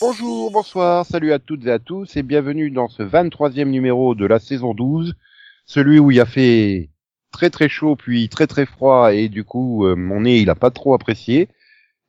[0.00, 4.24] Bonjour, bonsoir, salut à toutes et à tous et bienvenue dans ce 23e numéro de
[4.24, 5.14] la saison 12,
[5.64, 6.90] celui où il a fait
[7.30, 10.54] très très chaud puis très très froid et du coup euh, mon nez il a
[10.54, 11.48] pas trop apprécié.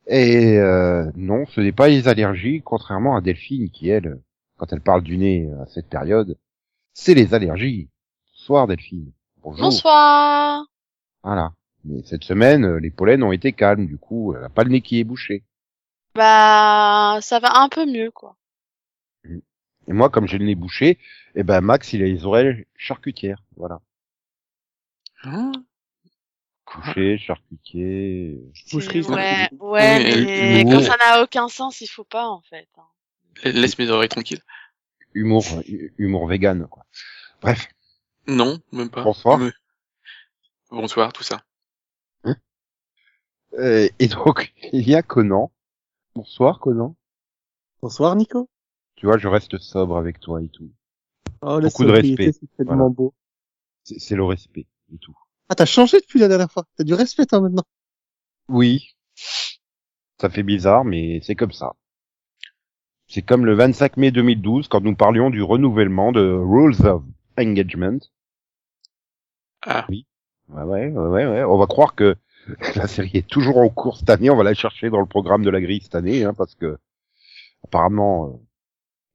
[0.06, 4.20] Et euh, non, ce n'est pas les allergies, contrairement à Delphine qui elle,
[4.58, 6.36] quand elle parle du nez à cette période,
[6.92, 7.88] c'est les allergies.
[8.32, 9.12] Bonsoir Delphine.
[9.42, 9.64] Bonjour.
[9.64, 10.66] Bonsoir.
[11.22, 11.52] Voilà.
[11.84, 14.80] Mais cette semaine, les pollens ont été calmes, du coup, elle a pas le nez
[14.80, 15.44] qui est bouché.
[16.14, 18.36] Bah, ça va un peu mieux, quoi.
[19.88, 20.98] Et moi, comme j'ai le nez bouché,
[21.34, 23.80] eh ben Max, il a les oreilles charcutières, voilà.
[25.24, 25.52] Hein
[26.74, 28.40] Bouché, charcutier.
[28.72, 29.02] Boucherie.
[29.02, 30.82] Ouais, ouais, Mais, mais quand humour.
[30.84, 32.68] ça n'a aucun sens, il faut pas, en fait.
[32.78, 32.86] hein.
[33.44, 34.40] Laisse mes oreilles tranquilles.
[35.12, 36.84] Humour, hu- humour vegan, quoi.
[37.42, 37.68] Bref.
[38.26, 39.02] Non, même pas.
[39.04, 39.38] Bonsoir.
[39.38, 39.52] Mais-
[40.70, 41.42] Bonsoir, tout ça.
[43.58, 45.52] Euh, et donc, il y a Conan.
[46.16, 46.96] Bonsoir, Conan.
[47.82, 48.48] Bonsoir Nico.
[48.96, 50.70] Tu vois, je reste sobre avec toi et tout.
[51.42, 52.32] Oh, la Beaucoup de respect.
[52.32, 52.88] C'est Voilà.
[52.88, 53.14] beau.
[53.82, 55.16] C'est le respect et tout.
[55.48, 56.64] Ah, t'as changé depuis la dernière fois.
[56.76, 57.64] T'as du respect, toi, maintenant.
[58.48, 58.94] Oui.
[60.20, 61.74] Ça fait bizarre, mais c'est comme ça.
[63.08, 67.02] C'est comme le 25 mai 2012, quand nous parlions du renouvellement de Rules of
[67.38, 67.98] Engagement.
[69.66, 70.04] Ah, Ouais,
[70.48, 71.44] ouais, ouais, ouais, ouais.
[71.44, 72.16] On va croire que
[72.76, 74.30] la série est toujours en cours cette année.
[74.30, 76.78] On va la chercher dans le programme de la grille cette année, hein, parce que
[77.64, 78.30] apparemment, euh,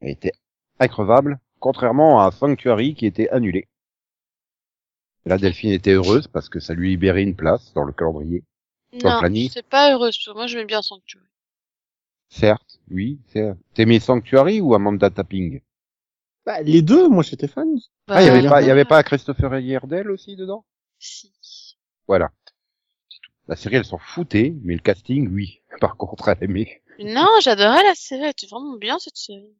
[0.07, 0.33] était
[0.79, 3.67] increvable, contrairement à Sanctuary qui était annulé.
[5.25, 8.43] Là, Delphine était heureuse parce que ça lui libérait une place dans le calendrier.
[8.93, 11.25] Non, c'est pas que moi, je mets bien Sanctuary.
[12.29, 13.19] Certes, oui.
[13.27, 13.57] certes.
[13.73, 15.61] T'aimais Sanctuary ou Amanda Tapping?
[16.45, 17.67] Bah, les deux, moi, j'étais fan.
[18.07, 20.65] Ah, il y avait pas, il y avait pas Christopher Heyerdahl aussi dedans?
[20.97, 21.31] Si.
[22.07, 22.31] Voilà.
[23.09, 23.31] C'est tout.
[23.47, 25.61] La série, elle s'en foutait, mais le casting, oui.
[25.79, 26.81] Par contre, elle aimait.
[26.99, 29.55] Non, j'adorais la série, elle était vraiment bien, cette série.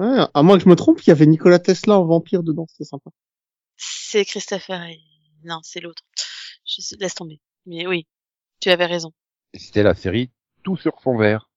[0.00, 2.66] Ouais, à moins que je me trompe, il y avait Nicolas Tesla en vampire dedans,
[2.68, 3.10] c'était sympa.
[3.76, 5.00] C'est Christopher et...
[5.44, 6.02] Non, c'est l'autre.
[6.66, 7.40] Je laisse tomber.
[7.66, 8.06] Mais oui,
[8.60, 9.12] tu avais raison.
[9.52, 10.30] C'était la série
[10.62, 11.48] tout sur fond vert.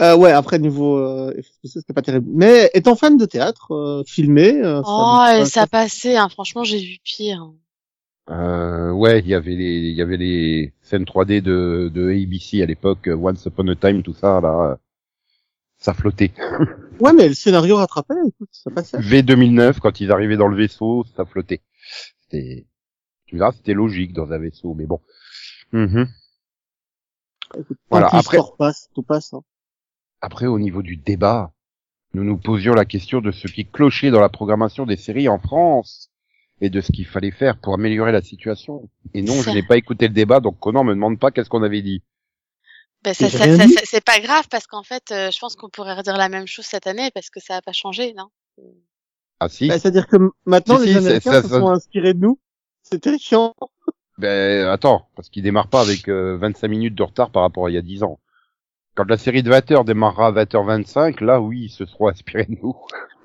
[0.00, 1.32] Euh, ouais, après, niveau, euh,
[1.62, 2.26] c'était pas terrible.
[2.34, 6.28] Mais étant fan de théâtre, euh, filmé, euh, Oh, ça, et ça passait, hein.
[6.28, 7.40] franchement, j'ai vu pire.
[7.40, 7.54] hein.
[8.30, 12.62] Euh, ouais, il y avait les, il y avait les scènes 3D de, de ABC
[12.62, 14.70] à l'époque, euh, Once Upon a Time, tout ça, là.
[14.72, 14.76] euh,
[15.78, 16.32] Ça flottait.
[17.00, 18.98] Ouais, mais le scénario rattrapait, écoute, ça passait.
[18.98, 21.60] V2009, quand ils arrivaient dans le vaisseau, ça flottait.
[22.22, 22.66] C'était,
[23.26, 25.00] tu verras, c'était logique dans un vaisseau, mais bon.
[27.58, 29.32] Écoute, Voilà, après- passe, tout passe.
[29.34, 29.42] Hein.
[30.20, 31.52] Après, au niveau du débat,
[32.14, 35.38] nous nous posions la question de ce qui clochait dans la programmation des séries en
[35.38, 36.10] France
[36.60, 38.88] et de ce qu'il fallait faire pour améliorer la situation.
[39.14, 41.62] Et non, je n'ai pas écouté le débat, donc Conan me demande pas qu'est-ce qu'on
[41.64, 42.02] avait dit.
[43.04, 43.38] Ben, ça, ça,
[43.68, 46.46] ça- c'est pas grave, parce qu'en fait, euh, je pense qu'on pourrait redire la même
[46.46, 48.28] chose cette année, parce que ça a pas changé, non?
[49.40, 50.16] Ah si, Bah, C'est-à-dire que
[50.46, 52.38] maintenant, Si, les si, Américains ça- se ça- sont inspirés de nous.
[52.82, 53.54] C'est terrifiant.
[54.18, 57.70] ben attends, parce qu'il démarre pas avec euh, 25 minutes de retard par rapport à
[57.70, 58.20] il y a 10 ans.
[58.94, 62.56] Quand la série de 20h démarrera à 20h25, là oui, ils se seront inspirés de
[62.62, 62.76] nous.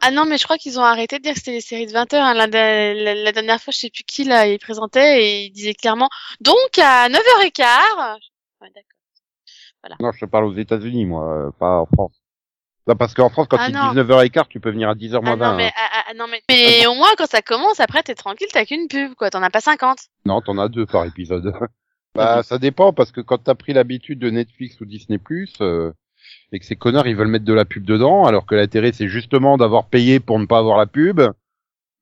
[0.01, 1.91] Ah non, mais je crois qu'ils ont arrêté de dire que c'était les séries de
[1.91, 2.23] 20 heures.
[2.25, 2.33] hein.
[2.33, 5.73] La, la- la dernière fois, je sais plus qui là, il présentait et il disait
[5.75, 6.09] clairement.
[6.41, 8.17] Donc à 9h15.
[8.61, 8.98] Ouais, d'accord.
[9.99, 12.21] Non, je te parle aux États-Unis, moi, euh, pas en France.
[12.87, 13.93] Non, parce qu'en France, quand Ah il est non.
[13.93, 15.51] 19h15, tu peux venir à 10h Ah moins 20.
[15.51, 15.71] non, mais, hein.
[15.75, 18.87] ah, ah, non, mais, mais au moins, quand ça commence, après, t'es tranquille, t'as qu'une
[18.87, 19.29] pub, quoi.
[19.29, 19.99] T'en as pas 50.
[20.25, 21.53] Non, t'en as deux par épisode.
[22.15, 25.19] bah, ça dépend parce que quand t'as pris l'habitude de Netflix ou Disney+,
[25.61, 25.91] euh,
[26.51, 29.07] et que ces connards ils veulent mettre de la pub dedans, alors que l'intérêt c'est
[29.07, 31.21] justement d'avoir payé pour ne pas avoir la pub,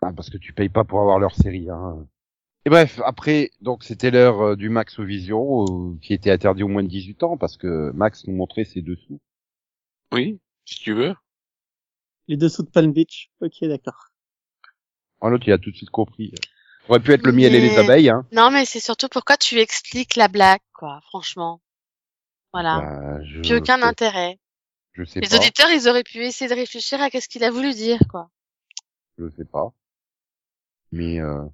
[0.02, 1.70] bah, parce que tu payes pas pour avoir leur série.
[1.70, 1.98] Hein.
[2.68, 6.68] Et bref, après, donc c'était l'heure euh, du Max Vision, euh, qui était interdit au
[6.68, 9.22] moins de 18 ans, parce que Max nous montrait ses dessous.
[10.12, 11.16] oui, si tu veux.
[12.28, 13.32] Les dessous de Palm Beach.
[13.40, 14.10] Ok, d'accord.
[15.22, 16.34] Oh, l'autre il a tout de suite compris.
[16.42, 18.28] Ça aurait pu être le miel et les Mais- abeilles, hein.
[18.34, 21.00] Non, mais c'est surtout pourquoi tu expliques la blague, quoi.
[21.06, 21.62] Franchement.
[22.52, 22.82] Voilà.
[22.82, 24.40] Bah, je Plus aucun intérêt.
[24.92, 25.38] Je sais Les pas.
[25.38, 28.30] auditeurs, ils auraient pu essayer de réfléchir à qu'est-ce qu'il a voulu dire, quoi.
[29.18, 29.72] Je sais pas.
[30.92, 31.46] Mais euh...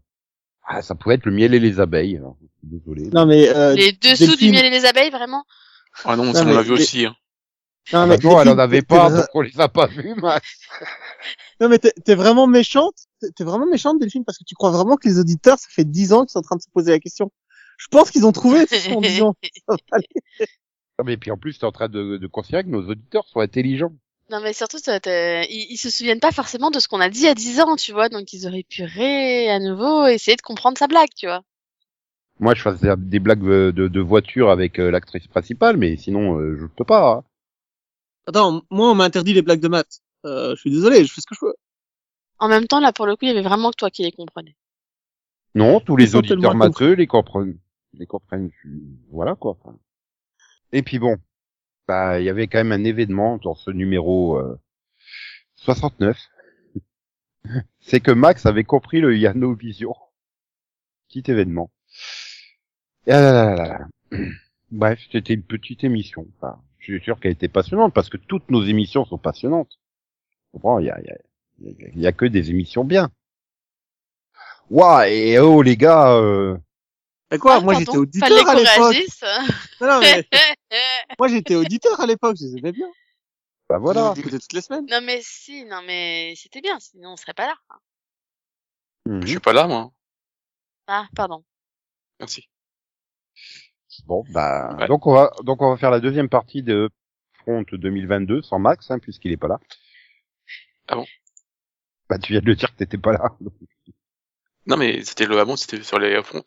[0.65, 2.17] ah, ça pouvait être le miel et les abeilles.
[2.17, 3.03] alors, Désolé.
[3.13, 5.43] Non, mais, euh, Les dessous du miel et les abeilles, vraiment?
[6.05, 7.05] Ah non, ça on l'a vu aussi.
[7.05, 7.15] Hein.
[7.91, 9.87] non, Ah, mais bah non, elle en avait t'es- pas, donc on les a pas
[9.87, 10.47] vus, Max?
[11.59, 12.95] Non, mais t'es vraiment méchante.
[13.35, 16.13] t'es vraiment méchante, Delphine, parce que tu crois vraiment que les auditeurs, ça fait dix
[16.13, 17.31] ans qu'ils sont en train de se poser la question.
[17.77, 19.35] Je pense qu'ils ont trouvé en disant.
[20.99, 23.39] Non, mais puis en plus, t'es en train de, de considérer que nos auditeurs sont
[23.39, 23.93] intelligents.
[24.29, 27.25] Non, mais surtout, ils, ils se souviennent pas forcément de ce qu'on a dit il
[27.25, 28.09] y a 10 ans, tu vois.
[28.09, 31.43] Donc, ils auraient pu ré à nouveau essayer de comprendre sa blague, tu vois.
[32.39, 36.39] Moi, je faisais des blagues de, de, de voiture avec euh, l'actrice principale, mais sinon,
[36.39, 37.11] euh, je peux pas.
[37.11, 37.23] hein.
[38.27, 40.01] Attends, moi, on m'a interdit les blagues de maths.
[40.25, 41.55] Euh, je suis désolé, je fais ce que je veux.
[42.39, 44.11] En même temps, là, pour le coup, il y avait vraiment que toi qui les
[44.11, 44.55] comprenais.
[45.55, 47.59] Non, tous les auditeurs matheux les comprennent.
[47.93, 48.49] Les comprennent.
[49.11, 49.57] Voilà, quoi.
[50.71, 51.17] Et puis bon,
[51.87, 54.59] bah, il y avait quand même un événement dans ce numéro euh,
[55.57, 56.17] 69.
[57.81, 59.95] C'est que Max avait compris le Yano Vision.
[61.09, 61.71] Petit événement.
[63.07, 63.87] Ah là là là.
[64.71, 66.25] Bref, c'était une petite émission.
[66.37, 69.69] Enfin, je suis sûr qu'elle était passionnante parce que toutes nos émissions sont passionnantes.
[69.69, 71.17] Tu comprends Il y a, y, a,
[71.61, 73.11] y y a que des émissions bien.
[74.69, 76.57] Ouah, et oh les gars, euh,
[77.33, 78.95] Et quoi, Ah, moi, j'étais auditeur à l'époque.
[79.81, 80.27] Non, non, mais
[81.19, 82.87] moi, j'étais auditeur à l'époque, je les aimais bien.
[83.69, 84.13] bah voilà.
[84.15, 84.85] Je toutes les semaines.
[84.89, 87.55] non, mais si, non, mais c'était bien, sinon on serait pas là.
[89.07, 89.21] Mhm.
[89.23, 89.91] Je suis pas là, moi.
[90.87, 91.43] Ah, pardon.
[92.19, 92.47] Merci.
[94.05, 94.87] Bon, bah, Ouais.
[94.87, 96.89] donc on va, donc on va faire la deuxième partie de
[97.39, 99.59] Front 2022 sans Max, hein, puisqu'il est pas là.
[100.87, 101.05] Ah bon?
[102.09, 103.35] Bah, tu viens de le dire que t'étais pas là.
[104.65, 106.43] Non, mais c'était le avant, c'était sur les fronts.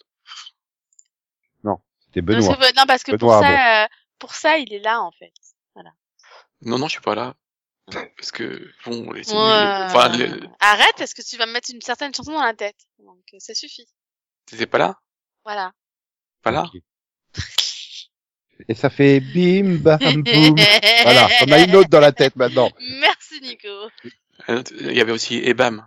[2.16, 2.72] C'était Non, Benoît.
[2.76, 3.86] non, parce que pour ça, euh,
[4.18, 5.32] pour ça, il est là, en fait.
[6.62, 7.34] Non, non, je suis pas là.
[8.16, 9.34] Parce que, bon, les, Ouais.
[9.34, 12.78] enfin, les- Arrête, parce que tu vas me mettre une certaine chanson dans la tête.
[12.98, 13.86] Donc, euh, ça suffit.
[14.46, 14.98] t'étais pas là?
[15.44, 15.72] Voilà.
[16.42, 16.64] Pas là?
[18.68, 20.56] Et ça fait bim, bam, boum.
[21.02, 22.70] voilà, on a une autre dans la tête maintenant.
[23.00, 23.90] Merci, Nico.
[24.80, 25.86] Il y avait aussi Ebam.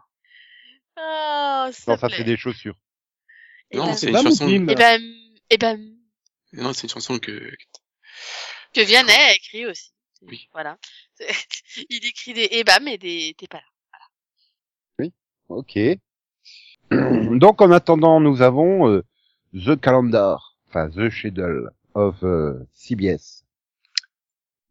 [0.98, 2.76] Oh, Non, ça c'est des chaussures.
[3.74, 4.48] Non, c'est une chanson.
[4.48, 5.02] Eh ben,
[5.50, 5.99] eh ben,
[6.54, 7.52] Non, c'est une chanson que,
[8.74, 9.92] que Vianney a écrit aussi.
[10.24, 10.48] Oui.
[10.52, 10.78] Voilà.
[11.90, 15.08] Il écrit des ébam et des t'es pas là.
[15.50, 15.80] Ok.
[17.40, 19.04] Donc en attendant, nous avons euh,
[19.54, 23.46] The Calendar, enfin The Schedule of euh, CBS.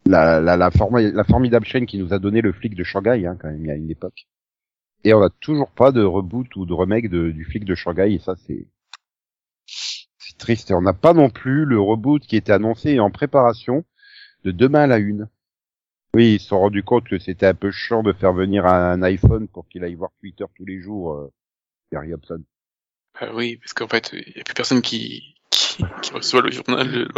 [0.07, 3.27] La, la, la, forma- la formidable chaîne qui nous a donné le flic de Shanghai,
[3.27, 4.27] hein, quand même, il y a une époque.
[5.05, 8.15] Et on n'a toujours pas de reboot ou de remake de- du flic de Shanghai,
[8.15, 8.67] et ça c'est
[10.39, 10.71] triste.
[10.71, 13.85] Et on n'a pas non plus le reboot qui était annoncé et en préparation
[14.45, 15.29] de demain à la une.
[16.15, 19.03] Oui, ils se sont rendus compte que c'était un peu chiant de faire venir un
[19.03, 21.31] iPhone pour qu'il aille voir Twitter tous les jours, euh,
[21.93, 22.43] Gary Hobson.
[23.21, 26.51] Ah oui, parce qu'en fait, il y a plus personne qui, qui, qui reçoit le
[26.51, 26.89] journal.
[26.91, 27.09] le-.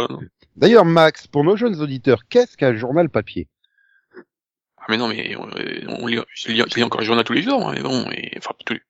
[0.57, 3.47] D'ailleurs, Max, pour nos jeunes auditeurs, qu'est-ce qu'un journal papier?
[4.77, 5.47] Ah, mais non, mais on,
[6.03, 8.09] on lit, je, lis, je lis encore le journal tous les jours, hein, mais bon,
[8.11, 8.81] et, enfin, tous les-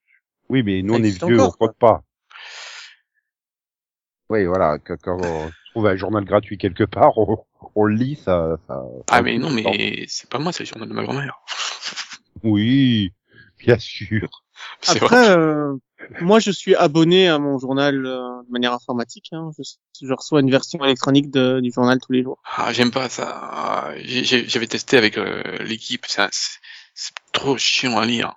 [0.50, 2.04] Oui, mais nous Ça on est vieux, encore, on compte pas.
[4.32, 7.38] Oui, voilà, quand on trouve un journal gratuit quelque part, on,
[7.76, 8.58] on le lit, ça...
[8.68, 11.38] ça Ah, ça- mais non, mais c'est pas moi, c'est le journal de ma grand-mère.
[12.44, 13.14] Oui,
[13.60, 14.28] bien sûr.
[14.88, 15.76] Après, euh,
[16.22, 19.28] moi, je suis abonné à mon journal euh, de manière informatique.
[19.32, 19.52] Hein.
[19.58, 19.64] Je,
[20.08, 22.42] je reçois une version électronique de, du journal tous les jours.
[22.58, 23.94] Ah, j'aime pas ça.
[24.06, 28.34] J'avais testé avec euh, l'équipe, c'est trop chiant à lire.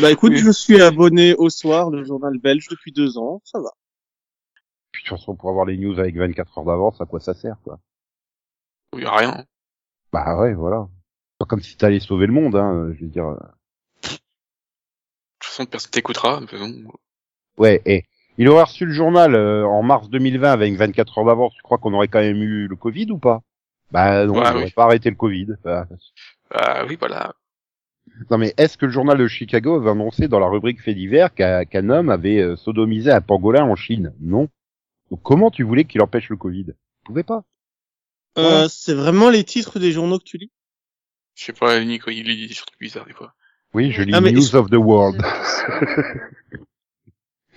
[0.00, 0.38] Bah écoute, Oui.
[0.38, 3.42] je suis abonné au soir, le journal belge, depuis deux ans.
[3.44, 3.70] Ça va.
[4.92, 7.34] Puis de toute façon, pour avoir les news avec 24 heures d'avance, à quoi ça
[7.34, 7.78] sert, quoi?
[8.96, 9.44] Il y a rien.
[10.12, 10.88] Bah ouais, voilà.
[11.38, 13.26] Pas comme si t'allais sauver le monde, hein, je veux dire...
[13.30, 13.38] De
[14.08, 16.40] toute façon, personne t'écoutera.
[17.56, 18.04] Ouais, et
[18.36, 21.54] il aurait reçu le journal euh, en mars 2020 avec 24 heures d'avance.
[21.54, 23.42] Tu crois qu'on aurait quand même eu le Covid ou pas?
[23.90, 24.70] Bah non, Ouais, on n'aurait oui.
[24.72, 25.46] pas arrêté le Covid.
[25.64, 25.86] Bah,
[26.50, 27.34] Ah oui, voilà.
[28.30, 31.32] Non mais est-ce que le journal de Chicago avait annoncé dans la rubrique fait divers
[31.32, 34.12] qu'un qu'un homme avait euh, sodomisé un pangolin en Chine?
[34.20, 34.48] Non.
[35.10, 36.66] Donc comment tu voulais qu'il empêche le Covid?
[36.68, 37.44] Il pouvait pas.
[38.38, 40.52] Euh, c'est vraiment les titres des journaux que tu lis?
[41.34, 43.34] Je sais pas, Nico, il lit des trucs bizarres des fois.
[43.74, 45.20] Oui, je lis Ah, mais News je- of the World.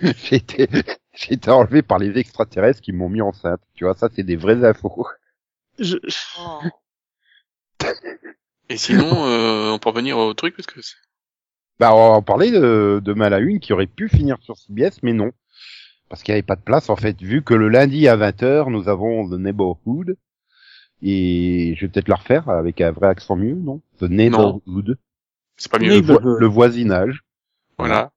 [0.00, 0.68] j'ai été
[1.14, 3.60] j'ai été enlevé par les extraterrestres qui m'ont mis enceinte.
[3.74, 5.06] Tu vois, ça c'est des vraies infos.
[5.78, 5.96] je...
[6.40, 6.60] Oh.
[8.70, 10.96] Et sinon, euh, on peut revenir au truc parce que c'est-
[11.78, 14.56] Bah, on va en parler de, de Mal à une qui aurait pu finir sur
[14.56, 15.32] CBS, mais non.
[16.08, 18.70] Parce qu'il n'y avait pas de place, en fait, vu que le lundi à 20h,
[18.70, 20.16] nous avons The Neighborhood.
[21.02, 23.80] Et je vais peut-être la refaire avec un vrai accent mieux, non?
[23.98, 24.98] The Neighborhood.
[25.56, 25.94] c'est pas Le, mieux.
[26.00, 27.24] Neighbor- vo- le voisinage.
[27.78, 28.12] Voilà.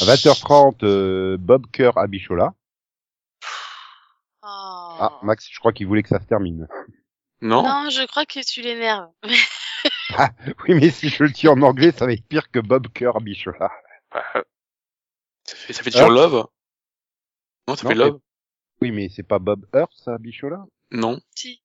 [0.00, 2.54] À 20h30, euh, Bob Kerr à Bichola.
[4.42, 4.46] Oh.
[5.00, 6.66] Ah, Max, je crois qu'il voulait que ça se termine.
[7.40, 9.08] Non, Non, je crois que tu l'énerves.
[10.66, 13.16] Oui, mais si je le dis en anglais, ça va être pire que Bob Kerr
[13.16, 13.70] à Bichola.
[14.12, 14.22] Bah,
[15.44, 16.46] Ça fait, ça fait toujours Love
[17.68, 18.20] Non, ça Non, fait Love?
[18.80, 20.64] Oui, mais c'est pas Bob Earth, ça, Bichola?
[20.90, 21.20] Non.
[21.34, 21.62] Si.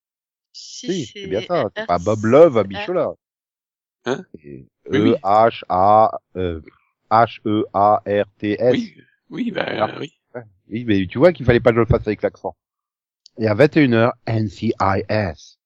[0.54, 1.70] Si, Si, c'est bien ça.
[1.76, 3.14] C'est pas Bob Love à Bichola.
[4.06, 4.26] Hein?
[4.92, 6.62] E H A euh,
[7.12, 8.74] H E A R T S.
[8.74, 8.96] Oui,
[9.30, 9.96] oui, bah Ah.
[10.00, 10.14] oui.
[10.70, 12.56] Oui, mais tu vois qu'il fallait pas que je le fasse avec l'accent.
[13.38, 15.58] Et à 21h, NCIS.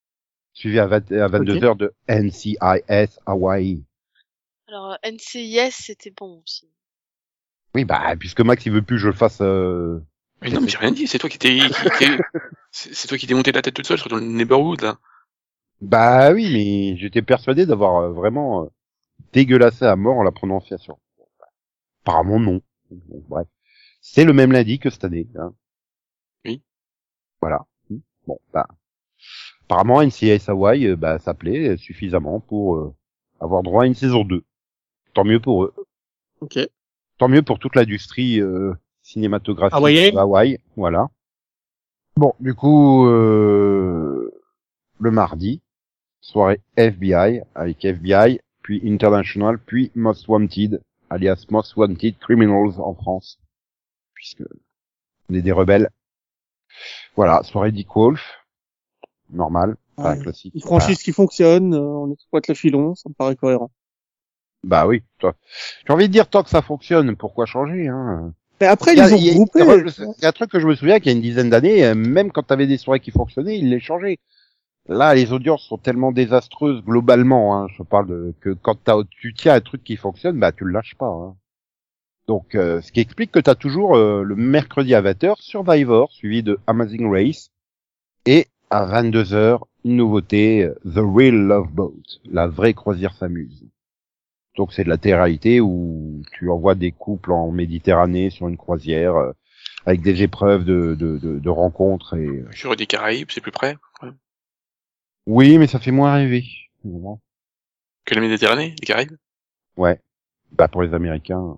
[0.54, 3.84] Suivi à, 20 à 22h de NCIS Hawaii.
[4.68, 6.70] Alors, NCIS, c'était bon aussi.
[7.74, 10.00] Oui, bah, puisque Max, il veut plus que je le fasse, euh...
[10.44, 12.18] Mais non, mais j'ai rien dit, c'est toi qui t'es, qui, qui-
[12.70, 14.98] c'est toi qui t'es monté la tête toute seule sur ton neighborhood, là.
[15.80, 18.68] Bah oui, mais j'étais persuadé d'avoir euh, vraiment euh,
[19.32, 20.98] dégueulassé à mort la prononciation.
[22.02, 22.60] Apparemment non.
[22.90, 23.48] Bon, bref.
[24.00, 25.28] C'est le même lundi que cette année.
[25.38, 25.54] Hein.
[26.44, 26.62] Oui.
[27.40, 27.64] Voilà.
[28.26, 28.68] Bon, bah.
[29.64, 32.94] Apparemment, NCIS Hawaii, euh, bah, ça plaît suffisamment pour euh,
[33.40, 34.44] avoir droit à une saison 2.
[35.14, 35.74] Tant mieux pour eux.
[36.40, 36.58] Ok.
[37.18, 38.74] Tant mieux pour toute l'industrie euh,
[39.04, 40.14] cinématographique Hawaïenne.
[40.14, 40.58] de Hawaï.
[40.76, 41.08] Voilà.
[42.16, 44.30] Bon, du coup, euh,
[44.98, 45.62] le mardi,
[46.20, 50.80] soirée FBI avec FBI, puis International, puis Most Wanted,
[51.10, 53.38] alias Most Wanted Criminals en France,
[54.14, 54.42] puisque
[55.28, 55.90] on est des rebelles.
[57.16, 58.22] Voilà, soirée Dick Wolf,
[59.30, 60.18] normal, pas Ouais.
[60.20, 60.54] classique.
[60.54, 63.70] Une franchise qui fonctionne, euh, on exploite le filon, ça me paraît cohérent.
[64.62, 65.34] Bah oui, toi.
[65.86, 68.32] J'ai envie de dire tant que ça fonctionne, pourquoi changer hein?
[68.60, 69.84] Mais après, Il a- ils ont il.
[70.18, 71.84] Il y a un truc que je me souviens qu'il y a une dizaine d'années,
[71.84, 74.18] euh, même quand t'avais des soirées qui fonctionnaient, ils les changeaient.
[74.88, 77.56] Là, les audiences sont tellement désastreuses globalement.
[77.56, 80.64] Hein, je parle de que quand t'as- tu tiens un truc qui fonctionne, bah tu
[80.64, 81.06] le lâches pas.
[81.06, 81.34] hein.
[82.26, 86.42] Donc, euh, ce qui explique que t'as toujours euh, le mercredi à 20h Survivor, suivi
[86.42, 87.50] de Amazing Race,
[88.26, 91.94] et à 22h une nouveauté, The Real Love Boat,
[92.30, 93.64] la vraie croisière s'amuse.
[94.56, 99.16] Donc c'est de la télé-réalité où tu envoies des couples en Méditerranée sur une croisière
[99.16, 99.32] euh,
[99.86, 103.50] avec des épreuves de, de, de, de rencontres et euh, Juré des Caraïbes, c'est plus
[103.52, 103.76] près.
[104.02, 104.10] ouais.
[105.26, 106.44] oui mais ça fait moins rêver.
[106.84, 107.20] Vraiment.
[108.04, 109.16] Que la Méditerranée, les Caraïbes?
[109.76, 109.98] Ouais.
[110.52, 111.56] Bah pour les Américains.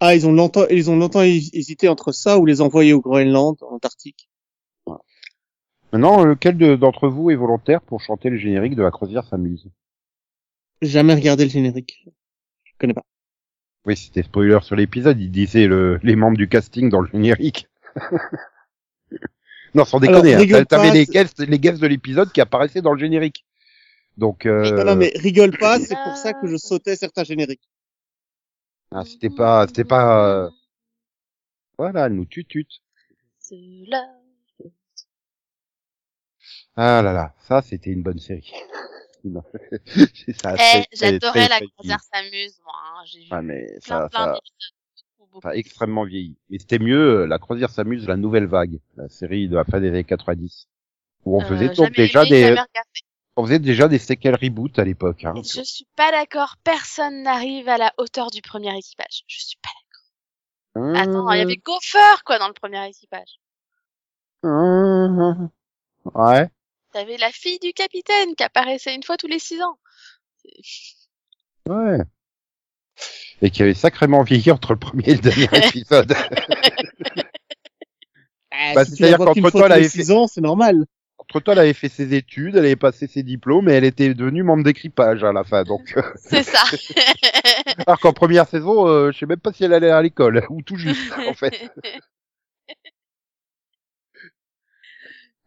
[0.00, 3.00] Ah, ils ont longtemps, ils ont longtemps hé- hésité entre ça ou les envoyer au
[3.00, 4.28] Groenland, en Antarctique.
[5.92, 9.70] Maintenant, lequel de- d'entre vous est volontaire pour chanter le générique de la croisière s'amuse?
[10.82, 12.06] Jamais regardé le générique.
[12.64, 13.04] Je connais pas.
[13.86, 17.68] Oui, c'était spoiler sur l'épisode, il disait le, les membres du casting dans le générique.
[19.74, 22.98] non, sans déconner, hein, t'avais les guests, les guests de l'épisode qui apparaissaient dans le
[22.98, 23.44] générique.
[24.16, 27.68] Donc, euh, Non, non, mais rigole pas, c'est pour ça que je sautais certains génériques.
[28.90, 30.50] ah, c'était pas, c'était pas, euh,
[31.76, 32.80] voilà, nous tutute.
[33.40, 34.08] Cela.
[36.76, 38.52] Ah là là, ça c'était une bonne série.
[40.42, 42.74] Ça, Eh, j'adorais la croisière s'amuse, moi.
[42.76, 43.02] hein.
[43.06, 44.40] J'ai vu mais plein, ça, plein ça,
[45.42, 46.36] ça a extrêmement vieilli.
[46.50, 49.80] Mais c'était mieux, euh, la croisière s'amuse, la nouvelle vague, la série de la fin
[49.80, 50.68] des années 90.
[51.24, 52.56] Où on Euh, faisait donc déjà aimé, des,
[53.36, 55.24] on faisait déjà des séquelles reboot à l'époque.
[55.24, 55.32] Hein.
[55.36, 56.56] Je suis pas d'accord.
[56.62, 59.22] Personne n'arrive à la hauteur du premier équipage.
[59.26, 61.00] Je suis pas d'accord.
[61.00, 63.38] Attends, il y avait Gopher, quoi, dans le premier équipage.
[64.42, 65.48] Mmh.
[66.14, 66.48] Ouais.
[66.94, 69.78] T'avais la fille du capitaine qui apparaissait une fois tous les six ans.
[71.68, 71.98] Ouais.
[73.42, 76.14] Et qui avait sacrément vieilli entre le premier et le dernier épisode.
[78.74, 80.86] Bah, si tu c'est-à-dire qu'entre toi, elle avait fait- c'est normal.
[81.18, 84.14] Entre toi, elle avait fait ses études, elle avait passé ses diplômes et elle était
[84.14, 85.64] devenue membre d'équipage à la fin.
[85.64, 86.62] Donc, euh, C'est ça.
[87.84, 90.62] alors qu'en première saison, euh, je sais même pas si elle allait à l'école ou
[90.62, 91.68] tout juste en fait.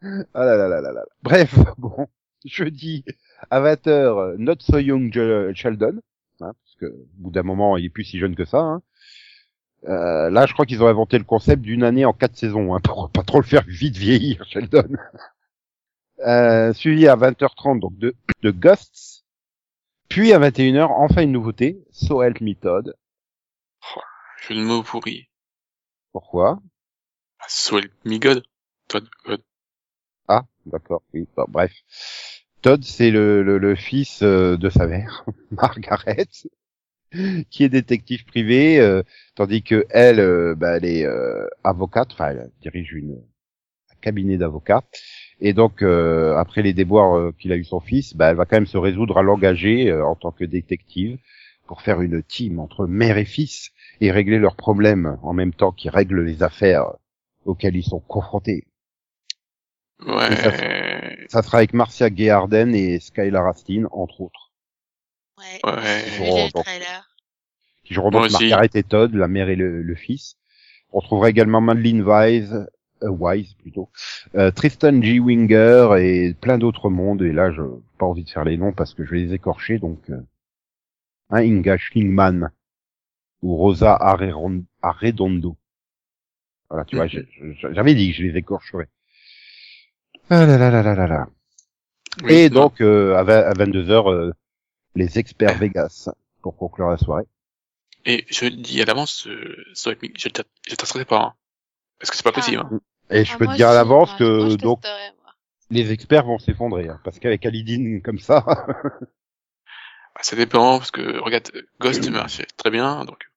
[0.02, 1.04] Ah là là là là là.
[1.22, 2.06] Bref, bon,
[2.44, 3.04] jeudi
[3.50, 6.00] à 20h, Not So Young Je- Sheldon,
[6.40, 8.58] hein, parce que au bout d'un moment, il est plus si jeune que ça.
[8.58, 8.82] Hein.
[9.84, 12.80] Euh, là, je crois qu'ils ont inventé le concept d'une année en quatre saisons, hein,
[12.80, 14.88] pour pas trop le faire vite vieillir, Sheldon.
[16.20, 19.24] Euh, suivi à 20h30 donc de, de Ghosts,
[20.08, 22.94] puis à 21h enfin une nouveauté, So Help Me Todd.
[24.42, 25.28] Jeu de mots pourri.
[26.12, 26.60] Pourquoi?
[27.40, 28.42] Ah, Soel Migod.
[28.88, 29.42] Toi, God.
[30.70, 31.72] D'accord, oui, bah, bref.
[32.62, 36.26] Todd, c'est le, le, le fils euh, de sa mère, Margaret,
[37.50, 39.02] qui est détective privé, euh,
[39.34, 41.06] tandis que elle, euh, bah, elle est
[41.64, 43.12] avocate, enfin, elle dirige une
[43.92, 44.84] un cabinet d'avocats.
[45.40, 48.66] Et donc, après les déboires qu'il a eu son fils, bah, elle va quand même
[48.66, 51.18] se résoudre à l'engager en tant que détective
[51.68, 53.72] pour faire une team entre mère et fils
[54.02, 56.92] et régler leurs problèmes en même temps qu'ils règlent les affaires
[57.46, 58.67] auxquelles ils sont confrontés.
[60.06, 61.26] Ouais.
[61.28, 64.52] Ça sera avec Marcia Gay Harden et Skylar Astin, entre autres,
[65.38, 65.60] Ouais.
[65.64, 66.02] Ouais.
[66.10, 67.08] Vu Bon, le trailer.
[67.84, 68.30] qui joueront donc.
[68.30, 70.36] Margaret et Todd, la mère et le, le fils.
[70.90, 72.66] On retrouvera également Madeleine Wise,
[73.02, 73.90] euh, Wise plutôt,
[74.34, 75.20] euh, Tristan G.
[75.20, 77.22] Winger et plein d'autres mondes.
[77.22, 79.34] Et là, je n'ai pas envie de faire les noms parce que je vais les
[79.34, 79.78] écorcher.
[79.78, 80.20] Donc, euh,
[81.30, 82.50] hein, Inga Schlingman
[83.42, 83.94] ou Rosa
[84.82, 85.56] Arredondo.
[86.70, 87.06] Voilà, tu vois,
[87.72, 88.88] j'avais dit que je les écorcherais.
[90.30, 91.26] Ah là là là là là là.
[92.24, 94.32] Oui, Et donc, euh, à, 22h,
[94.94, 96.08] les experts Vegas
[96.42, 97.24] pour conclure la soirée.
[98.04, 100.28] Et je le dis à l'avance, euh, ça va être mi- je
[100.68, 101.22] je t'installe pas.
[101.22, 101.34] Hein.
[101.98, 102.58] Parce que c'est pas possible.
[102.62, 102.80] Hein.
[103.10, 104.82] Et je Ah, peux te dire à l'avance que moi, donc
[105.70, 108.44] les experts vont s'effondrer, hein, parce qu'avec Alidine comme ça,
[110.14, 113.28] Ah, Ça dépend, parce que regarde, Ghost marche très bien, donc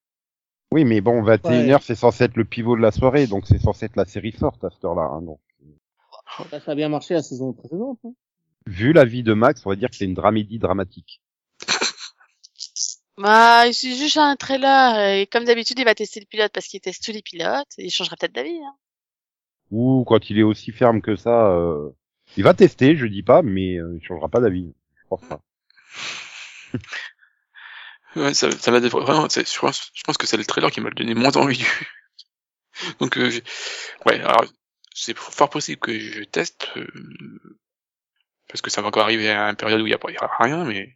[0.73, 3.85] oui, mais bon, 21h c'est censé être le pivot de la soirée, donc c'est censé
[3.87, 5.03] être la série forte à cette heure-là.
[5.03, 5.39] Hein, donc,
[6.37, 7.99] Ça, ça a bien marché la saison précédente.
[8.05, 8.13] hein.
[8.65, 11.21] vu la vie de Max, on va dire que c'est une dramédie dramatique.
[13.17, 15.15] Bah, c'est juste un trailer.
[15.19, 17.67] Et comme d'habitude, il va tester le pilote parce qu'il teste tous les pilotes.
[17.77, 18.57] Et il changera peut-être d'avis.
[18.57, 18.75] Hein.
[19.69, 21.89] Ou quand il est aussi ferme que ça, euh,
[22.37, 24.73] il va tester, je dis pas, mais euh, il changera pas d'avis.
[24.95, 25.41] Je pense pas.
[28.15, 30.81] ouais, ça, ça m'a vraiment, c'est- je pense, je pense que c'est le trailer qui
[30.81, 31.65] m'a donné moins envie du.
[32.99, 33.29] Donc, euh,
[34.05, 34.45] ouais, alors
[34.93, 36.87] c'est fort possible que je teste, euh,
[38.47, 40.15] parce que ça va encore arriver à une période où il y a, pas- il
[40.15, 40.95] y aura rien, mais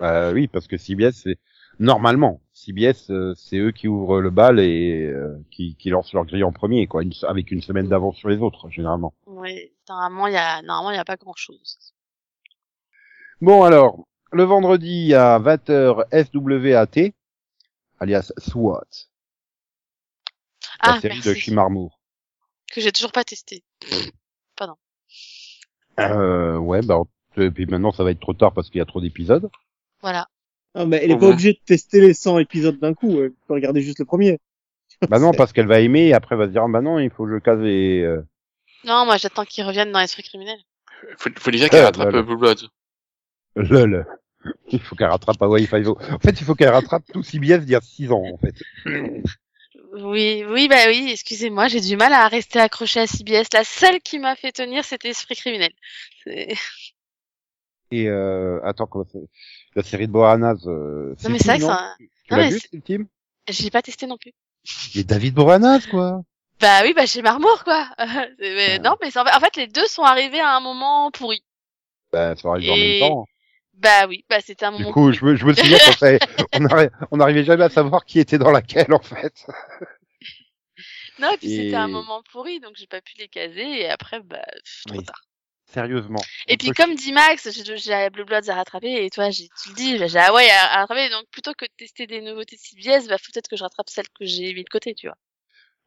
[0.00, 1.38] Bah oui, parce que CBS, c'est
[1.78, 6.24] normalement CBS, euh, c'est eux qui ouvrent le bal et euh, qui, qui lancent leur
[6.26, 9.14] grille en premier, quoi, une- avec une semaine d'avance sur les autres, généralement.
[9.24, 11.94] Ouais, normalement, il y a, normalement, il y a pas grand chose.
[13.42, 17.12] Bon alors, le vendredi à 20h SWAT,
[18.00, 19.08] alias SWAT,
[20.84, 21.32] la Ah, série de merci.
[21.32, 21.99] Chimarmour.
[22.70, 23.62] Que j'ai toujours pas testé.
[25.98, 27.02] Euh, ouais, bah
[27.36, 29.50] et puis maintenant ça va être trop tard parce qu'il y a trop d'épisodes.
[30.00, 30.26] Voilà.
[30.74, 33.20] Ah, mais elle est Au pas obligée de tester les 100 épisodes d'un coup.
[33.20, 34.38] Elle peut regarder juste le premier.
[35.08, 36.98] Bah non, parce qu'elle va aimer et après elle va se dire ah, bah non,
[36.98, 38.02] il faut que je case les.
[38.02, 38.22] euh,
[38.84, 40.58] Non, moi, j'attends qu'ils reviennent dans l'esprit criminel.
[41.16, 42.10] faut, faut déjà qu'elle Ouais, rattrape.
[42.26, 42.68] Blue Bloods.
[43.56, 44.06] lol.
[44.72, 45.98] Il faut qu'elle rattrape Hawaii Five-O.
[46.12, 48.54] En fait, il faut qu'elle rattrape tout CBS d'il y a 6 ans en fait.
[49.92, 53.48] Oui, oui, bah oui, excusez-moi, j'ai du mal à rester accroché à CBS.
[53.52, 55.72] La seule qui m'a fait tenir, c'était Esprit criminel.
[57.92, 59.18] Et euh, attends, comment c'est
[59.74, 60.58] La série de Boranas.
[60.66, 61.94] Euh, Non, mais c'est vrai que ça...
[61.98, 63.06] Tu Non, l'as mais vu, team
[63.48, 64.32] J'ai pas testé non plus.
[64.94, 66.22] Mais David Boranas, quoi.
[66.60, 67.88] Bah oui, bah chez Marmour, quoi.
[68.38, 68.78] Mais Ouais.
[68.78, 71.42] Non, mais c'est en fait, les deux sont arrivés à un moment pourri.
[72.12, 73.26] Bah, ça arrive en même temps.
[73.74, 75.14] Bah oui, bah c'était un Du moment coup, pourri.
[75.16, 76.18] je me, je me souviens qu'on savait-
[76.52, 79.46] on arri- on n'arrivait jamais à savoir qui était dans laquelle, en fait.
[81.18, 83.88] Non, et puis Et- c'était un moment pourri, donc j'ai pas pu les caser, et
[83.90, 84.44] après, bah,
[84.86, 85.04] trop Oui.
[85.04, 85.20] tard.
[85.66, 86.20] Sérieusement.
[86.48, 89.74] Et puis comme dit Max, j'ai Blue Bloods à rattraper, et toi, j'ai- tu le
[89.76, 93.06] dis, j'ai Hawaii à, à rattraper, donc plutôt que de tester des nouveautés de CBS,
[93.08, 95.16] bah peut-être que je rattrape celles que j'ai mis de côté, tu vois.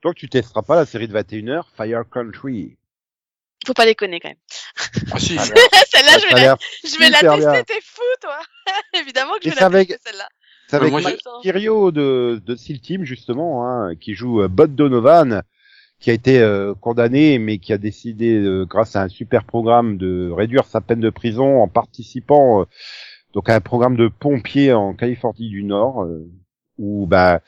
[0.04, 2.78] Donc, tu testeras pas la série de 21h, Fire Country.
[3.66, 4.38] Faut pas déconner quand même.
[5.12, 7.64] Ah si, Ah, celle-là, je vais la, je vais la tester, bien.
[7.64, 8.38] t'es fou, toi.
[9.02, 10.28] Évidemment que Et je vais la avec- tester, celle-là.
[10.68, 10.94] C'est avec
[11.44, 15.44] Kirio de, de Seal Team, justement, hein, qui joue euh, Bud Donovan,
[16.00, 19.98] qui a été euh, condamné, mais qui a décidé, euh, grâce à un super programme,
[19.98, 22.66] de réduire sa peine de prison en participant euh,
[23.34, 26.26] donc à un programme de pompiers en Californie du Nord, euh,
[26.78, 27.42] où bah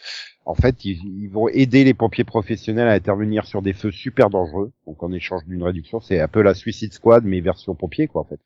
[0.45, 4.29] en fait ils, ils vont aider les pompiers professionnels à intervenir sur des feux super
[4.29, 4.71] dangereux.
[4.85, 8.21] Donc en échange d'une réduction, c'est un peu la Suicide Squad mais version pompier quoi
[8.21, 8.39] en fait.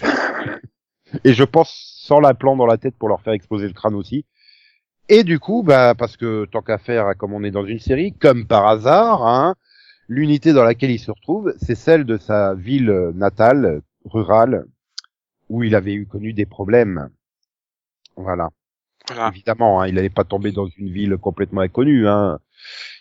[1.24, 3.94] Et je pense sans la plan dans la tête pour leur faire exploser le crâne
[3.94, 4.24] aussi.
[5.08, 8.12] Et du coup, bah, parce que tant qu'à faire, comme on est dans une série,
[8.14, 9.54] comme par hasard, hein,
[10.08, 14.64] l'unité dans laquelle il se retrouve, c'est celle de sa ville natale, rurale,
[15.50, 17.10] où il avait eu connu des problèmes.
[18.16, 18.50] Voilà.
[19.08, 19.28] Voilà.
[19.28, 22.08] Évidemment, hein, il n'allait pas tomber dans une ville complètement inconnue.
[22.08, 22.38] Hein.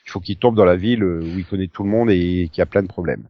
[0.05, 2.61] Il faut qu'il tombe dans la ville où il connaît tout le monde et qui
[2.61, 3.27] a plein de problèmes.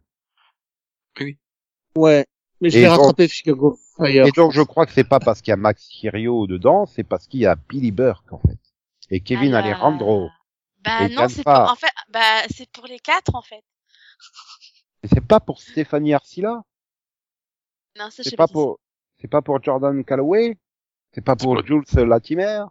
[1.96, 2.26] Ouais.
[2.60, 4.26] Mais je donc- rattrapé Chicago Fire.
[4.26, 7.04] Et donc, je crois que c'est pas parce qu'il y a Max Chirio dedans, c'est
[7.04, 8.58] parce qu'il y a Billy Burke, en fait.
[9.10, 10.30] Et Kevin Ah, Alejandro.
[10.84, 13.62] Bah Et non, c'est pour, en fait, bah, c'est pour les quatre, en fait.
[15.02, 16.62] Et c'est pas pour Stéphanie Arcila?
[17.96, 18.80] Non, ça, je sais C'est pas pour,
[19.20, 20.56] c'est pas pour Jordan Calloway?
[21.14, 22.64] C'est pas pour Jules Latimer?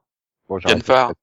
[0.49, 1.13] Bon, Diane Farr.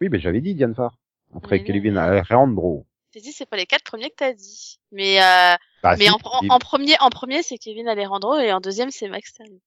[0.00, 0.96] Oui, mais j'avais dit Diane Farr.
[1.34, 2.86] Après mais- Alejandro.
[3.14, 4.80] J'ai dit, c'est pas les quatre premiers que t'as dit.
[4.90, 8.38] Mais, euh, Bah, mais si, en, en, Billy- en premier, en premier, c'est Kevin Alejandro,
[8.38, 9.60] et en deuxième, c'est Max Sterling.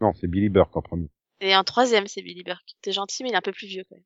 [0.00, 1.08] Non, c'est Billy Burke en premier.
[1.40, 2.76] Et en troisième, c'est Billy Burke.
[2.82, 4.04] T'es gentil, mais il est un peu plus vieux, quand même.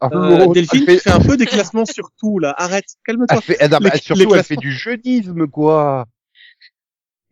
[0.00, 2.54] Ah, Euh, Delphine, tu fais un peu des classements sur tout, là.
[2.58, 2.84] Arrête.
[3.04, 3.36] Calme-toi.
[3.36, 6.06] Elle fait, elle, Les- surtout, les elle fait du jeunisme, quoi.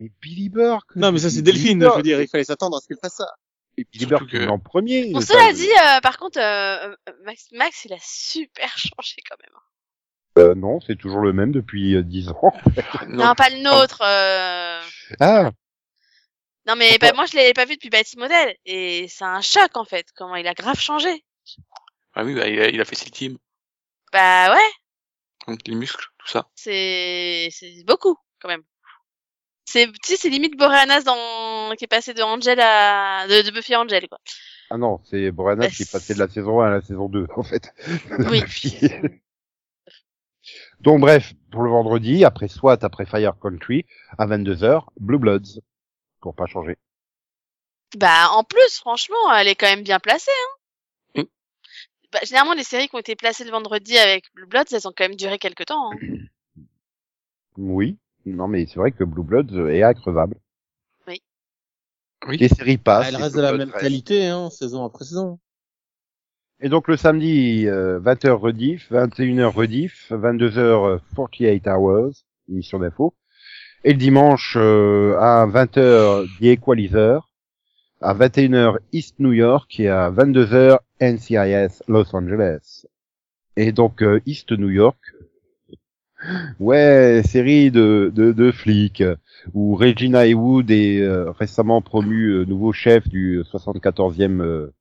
[0.01, 0.95] Mais Billy Burke.
[0.97, 1.93] Non, mais ça, c'est Billy Delphine, Burke.
[1.93, 2.21] je veux dire.
[2.21, 3.27] Il fallait s'attendre à ce qu'elle fasse ça.
[3.93, 5.11] Silver Surtout que- en premier.
[5.13, 9.15] Bon, ça, cela dit, euh, par contre, euh, euh, Max, Max, il a super changé
[9.29, 10.45] quand même.
[10.45, 12.51] euh, non, c'est toujours le même depuis euh, 10 ans.
[13.07, 14.01] Non, Non, pas le nôtre.
[14.03, 14.81] euh,
[15.19, 15.51] Ah,
[16.67, 18.55] Non, mais bah, moi, je l'avais pas vu depuis Bâti Modèle.
[18.65, 20.07] Et c'est un choc, en fait.
[20.15, 21.23] Comment il a grave changé.
[22.13, 23.37] ah oui, bah, il, a, il a fait Steel Team,
[24.11, 24.69] Bah ouais,
[25.47, 26.47] donc les muscles, tout ça.
[26.55, 28.63] c'est c'est beaucoup, quand même.
[29.71, 31.75] C'est, tu sais, c'est limite Boreanaz dans...
[31.77, 33.25] qui est passé de Angel à...
[33.27, 34.19] de, de Buffy à Angel, quoi.
[34.69, 37.07] ah non, c'est Boreanaz Bah, qui est passé de la saison 1 à la saison
[37.09, 37.73] 2, en fait.
[38.29, 38.43] Oui.
[40.81, 43.85] Donc bref, pour le vendredi, après SWAT, après Fire Country,
[44.17, 45.61] à 22h, Blue Bloods,
[46.19, 46.77] pour pas changer.
[47.97, 50.31] Bah, en plus, franchement, elle est quand même bien placée,
[51.15, 51.21] hein.
[51.21, 51.25] Mm.
[52.11, 54.93] Bah, généralement, les séries qui ont été placées le vendredi avec Blue Bloods, elles ont
[54.95, 55.91] quand même duré quelques temps.
[55.91, 55.97] hein.
[57.57, 60.35] Oui, non mais c'est vrai que Blue Bloods est increvable.
[61.07, 61.21] Oui.
[62.27, 62.37] Oui.
[62.37, 63.09] Les séries passent.
[63.09, 65.39] elle reste de la même qualité, hein, saison après saison.
[66.63, 72.11] Et donc le samedi, euh, 20h rediff, 21h rediff, 22h euh, 48 Hours,
[72.49, 73.15] émission d'info.
[73.83, 77.31] Et le dimanche euh, à 20h The Equalizer,
[77.99, 82.85] à 21h East New York et à 22h NCIS Los Angeles.
[83.55, 84.99] Et donc euh, East New York,
[86.59, 89.03] ouais, série de, de, de flics,
[89.53, 94.73] où Regina Heywood est euh, récemment promue euh, nouveau chef du 74e euh,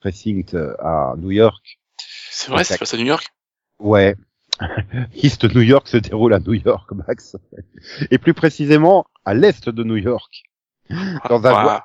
[0.00, 1.80] precinct euh, à New York.
[2.30, 3.26] C'est vrai, c'est face à New York?
[3.78, 4.16] Ouais.
[5.16, 7.36] East New York se déroule à New York, Max.
[8.10, 10.42] Et plus précisément, à l'est de New York.
[11.28, 11.84] Dans un, Ah,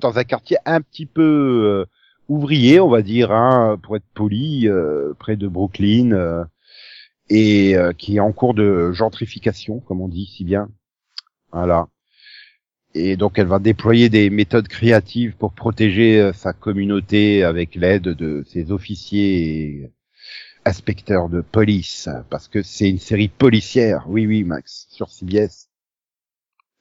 [0.00, 1.86] dans un quartier un petit peu euh,
[2.28, 6.44] ouvrier, on va dire, hein, pour être poli, euh, près de Brooklyn, euh,
[7.30, 10.68] et euh, qui est en cours de gentrification, comme on dit si bien.
[11.52, 11.88] Voilà.
[12.94, 18.02] Et donc elle va déployer des méthodes créatives pour protéger euh, sa communauté avec l'aide
[18.04, 19.92] de ses officiers et
[20.64, 24.04] inspecteurs de police, parce que c'est une série policière.
[24.08, 25.68] Oui, oui, Max, sur CBS.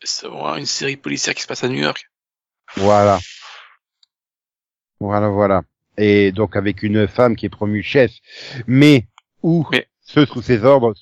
[0.03, 2.09] c'est vraiment une série policière qui se passe à New York.
[2.77, 3.19] Voilà.
[4.99, 5.63] Voilà, voilà.
[5.97, 8.11] Et donc avec une femme qui est promue chef,
[8.67, 9.07] mais
[9.41, 10.93] où Mais- ceux sous ses ordres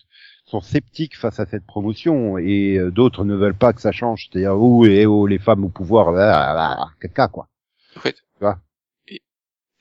[0.45, 4.27] sont sceptiques face à cette promotion et euh, d'autres ne veulent pas que ça change.
[4.31, 7.47] C'est-à-dire, où et oh, les femmes au pouvoir, ah, ah, ah, caca, quoi.
[7.95, 8.59] En fait, Tu vois
[9.07, 9.21] Et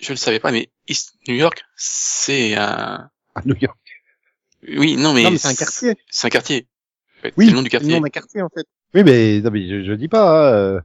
[0.00, 3.10] je le savais pas, mais East New York, c'est un.
[3.34, 3.78] À New York.
[4.68, 5.96] Oui, non, mais, non, mais c'est un quartier.
[6.10, 6.66] C'est un quartier.
[7.18, 7.34] En fait.
[7.36, 7.94] Oui, c'est le nom du C'est le quartier.
[7.94, 8.66] nom d'un quartier, en fait.
[8.94, 10.50] Oui, mais, non, mais je, je dis pas.
[10.50, 10.80] hein, euh.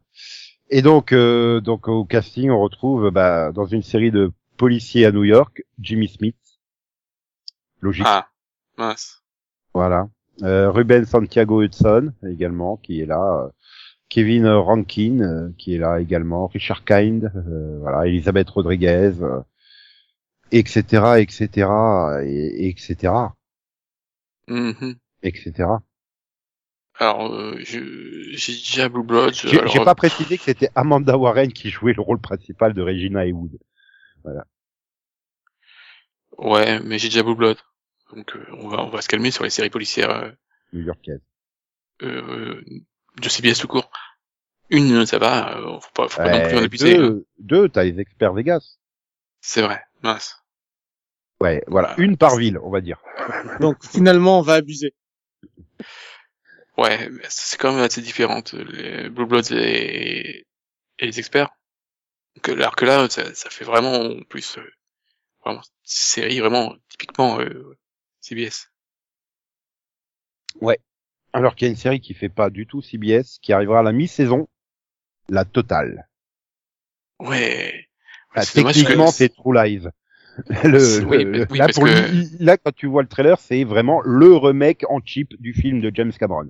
[0.69, 5.11] Et donc, euh, donc au casting, on retrouve bah, dans une série de policiers à
[5.11, 6.35] New York, Jimmy Smith.
[7.85, 8.05] Logique.
[8.07, 8.27] Ah,
[8.77, 9.23] mince.
[9.73, 10.09] Voilà.
[10.41, 13.49] Euh, Ruben Santiago Hudson également qui est là.
[14.09, 16.47] Kevin Rankin euh, qui est là également.
[16.47, 17.31] Richard Kind.
[17.35, 18.07] euh, voilà.
[18.07, 19.13] Elisabeth Rodriguez.
[19.21, 19.39] euh,
[20.51, 21.19] etc.
[21.19, 21.69] etc.
[22.23, 23.13] Et, et etc.
[24.47, 24.95] Mhm.
[25.23, 25.69] etc.
[26.97, 29.33] Alors, euh, j'ai déjà Blue Bloods.
[29.33, 33.25] J'ai alors, pas précisé que c'était Amanda Warren qui jouait le rôle principal de Regina
[33.25, 33.57] Heywood.
[36.37, 37.57] Ouais, mais j'ai déjà Blue Blood.
[38.15, 40.31] Donc, euh, on va, on va se calmer sur les séries policières euh,
[40.73, 41.21] New-Yorkaise.
[42.01, 42.63] euh,
[43.21, 43.89] de CBS tout court.
[44.69, 45.57] Une, ça va.
[45.57, 46.95] Euh, faut pas, faut pas non plus en Euh, abuser.
[46.95, 46.99] hein.
[46.99, 48.77] deux, deux, t'as les experts Vegas.
[49.41, 49.83] C'est vrai.
[50.01, 50.37] Mince.
[51.41, 51.93] Ouais, voilà.
[51.97, 52.99] Une par ville, on va dire.
[53.59, 54.93] Donc, finalement, on va abuser.
[56.77, 58.53] Ouais, mais c'est quand même assez différente.
[58.53, 60.45] Les Blue Bloods et,
[60.99, 61.49] et les experts.
[62.35, 64.71] Donc, alors que là, ça, ça fait vraiment en plus euh,
[65.43, 67.77] vraiment série vraiment typiquement euh,
[68.25, 68.67] CBS.
[71.33, 73.83] Alors qu'il y a une série qui fait pas du tout CBS, qui arrivera à
[73.83, 74.47] la mi-saison,
[75.27, 76.07] la totale.
[77.19, 77.87] Ouais.
[78.33, 79.87] Ah, dommage techniquement, que- c'est True Lies.
[80.63, 83.37] Le, Oui, le- oui, là, parce pour que- lui- là, quand tu vois le trailer,
[83.39, 86.47] c'est vraiment le remake en cheap du film de James Cameron.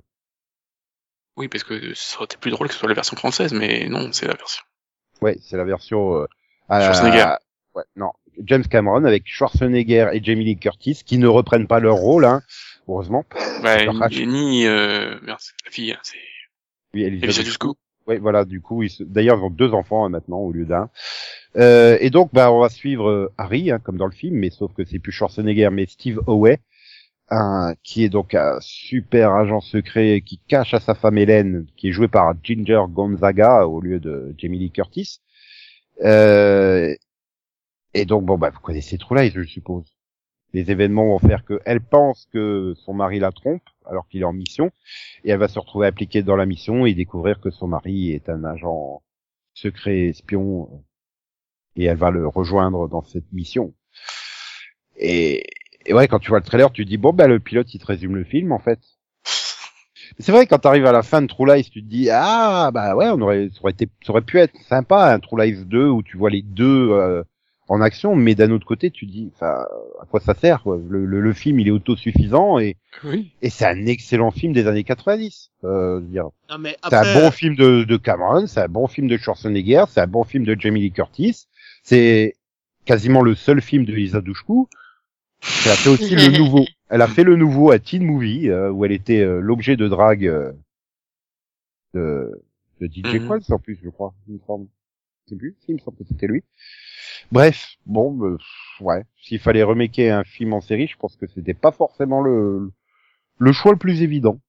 [1.36, 3.88] Oui, parce que ça aurait été plus drôle que ce soit la version française, mais
[3.88, 4.62] non, c'est la version.
[5.20, 6.14] Ouais, c'est la version.
[6.22, 6.26] Euh,
[6.68, 7.38] à-.
[7.74, 8.12] Ouais, non,
[8.44, 12.42] James Cameron avec Schwarzenegger et Jamie Lee Curtis qui ne reprennent pas leur rôle, hein,
[12.88, 13.24] heureusement.
[13.62, 13.78] Bah,
[14.10, 16.18] ni, ni euh, c'est la fille, hein, c'est
[16.94, 17.74] Oui, Elisabeth Dushku.
[18.06, 19.02] Ouais, voilà, du coup, ils se...
[19.02, 20.90] d'ailleurs, ils ont deux enfants hein, maintenant au lieu d'un.
[21.56, 24.50] Euh, et donc, bah, on va suivre euh, Harry, hein, comme dans le film, mais
[24.50, 26.58] sauf que c'est plus Schwarzenegger, mais Steve Howey,
[27.30, 31.88] un, qui est donc un super agent secret qui cache à sa femme Hélène, qui
[31.88, 35.20] est jouée par Ginger Gonzaga au lieu de Jamie Lee Curtis.
[36.04, 36.94] Euh,
[38.00, 39.84] et donc, bon, bah, vous connaissez True Lies, je suppose.
[40.52, 44.32] Les événements vont faire qu'elle pense que son mari la trompe, alors qu'il est en
[44.32, 44.70] mission,
[45.24, 48.28] et elle va se retrouver impliquée dans la mission et découvrir que son mari est
[48.28, 49.02] un agent
[49.54, 50.84] secret espion
[51.76, 53.74] et elle va le rejoindre dans cette mission.
[54.96, 55.44] Et,
[55.84, 57.80] et ouais, quand tu vois le trailer, tu te dis bon bah le pilote il
[57.80, 58.80] te résume le film en fait.
[60.18, 62.96] C'est vrai quand t'arrives à la fin de True Lies, tu te dis ah bah
[62.96, 65.88] ouais, on aurait ça aurait été ça aurait pu être sympa un True Lies 2
[65.88, 67.22] où tu vois les deux euh,
[67.68, 69.66] en action, mais d'un autre côté tu dis enfin
[70.00, 70.78] à quoi ça sert quoi?
[70.88, 73.32] Le, le, le film il est autosuffisant et Oui.
[73.42, 75.50] et c'est un excellent film des années 90.
[75.64, 78.60] Euh, je veux dire, Non, mais c'est après, un bon film de, de Cameron, c'est
[78.60, 81.46] un bon film de Schwarzenegger, c'est un bon film de Jamie Lee Curtis,
[81.82, 82.36] c'est
[82.84, 84.68] quasiment le seul film de Lisa Douchkou.
[85.64, 86.64] Elle a fait aussi le nouveau.
[86.88, 89.88] Elle a fait le nouveau à Teen Movie euh, où elle était euh, l'objet de
[89.88, 90.52] drague euh,
[91.94, 92.42] de,
[92.80, 93.26] de DJ.
[93.26, 94.14] Qualls en plus, je crois.
[94.28, 94.68] Il me semble.
[95.24, 95.56] Je sais plus.
[95.68, 96.42] Il me semble que c'était lui.
[97.32, 98.38] Bref, bon, euh,
[98.80, 99.04] ouais.
[99.22, 102.72] S'il fallait remaker un film en série, je pense que c'était pas forcément le
[103.38, 104.40] le choix le plus évident.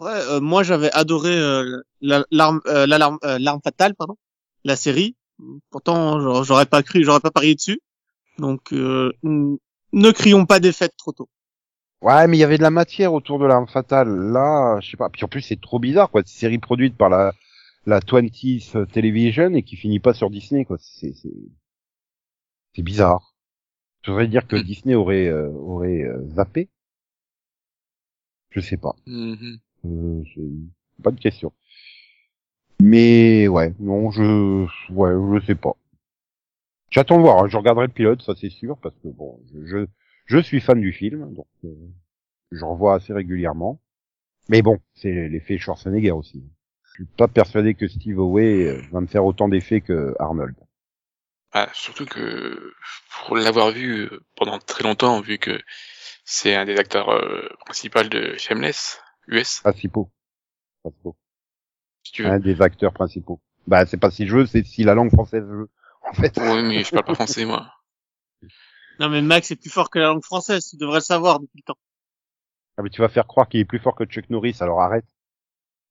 [0.00, 4.14] Ouais, euh, moi j'avais adoré euh, la- l'arme euh, l'alarme euh, l'arme fatale pardon
[4.64, 5.16] la série
[5.70, 7.80] pourtant j'aurais- pas cru j'aurais pas parié dessus
[8.38, 11.28] donc euh, ne crions pas défaite trop tôt
[12.00, 14.08] Ouais, mais il y avait de la matière autour de l'arme fatale.
[14.30, 15.08] Là, je sais pas.
[15.08, 16.20] Puis en plus, c'est trop bizarre, quoi.
[16.24, 17.32] Cette série produite par la
[17.88, 20.76] la 20th Television et qui finit pas sur Disney, quoi.
[20.80, 21.32] C'est c'est
[22.74, 23.34] c'est bizarre.
[24.02, 24.62] Je voudrais dire que Hmm.
[24.62, 26.68] Disney aurait euh, aurait euh, zappé.
[28.50, 28.94] Je sais pas.
[29.06, 29.58] Mhm.
[29.86, 30.22] Euh,
[31.02, 31.52] pas de question.
[32.82, 35.76] Mais ouais, non, je ouais, je sais pas.
[36.90, 37.44] J'attends de voir.
[37.44, 37.48] hein.
[37.48, 39.86] Je regarderai le pilote, ça c'est sûr, parce que bon, je je,
[40.26, 41.74] je suis fan du film, donc euh,
[42.52, 43.80] j'en vois assez régulièrement.
[44.50, 46.44] Mais bon, c'est l'effet Schwarzenegger aussi.
[46.98, 50.56] Je suis pas persuadé que Steve Howe euh, va me faire autant d'effets que Arnold.
[51.52, 52.74] Ah, surtout que
[53.26, 55.60] pour l'avoir vu euh, pendant très longtemps, vu que
[56.24, 60.10] c'est un des acteurs euh, principaux de Shameless US, Principaux.
[60.82, 61.16] Principaux.
[62.02, 62.30] si tu veux.
[62.30, 63.40] Un des acteurs principaux.
[63.68, 65.70] Bah, c'est pas si je veux, c'est si la langue française veut.
[66.02, 66.36] En fait.
[66.38, 67.70] Oui, mais je parle pas français moi.
[68.98, 71.58] non mais Max est plus fort que la langue française tu devrais le savoir depuis
[71.58, 71.78] le temps
[72.78, 75.04] Ah, mais tu vas faire croire qu'il est plus fort que Chuck Norris, alors arrête.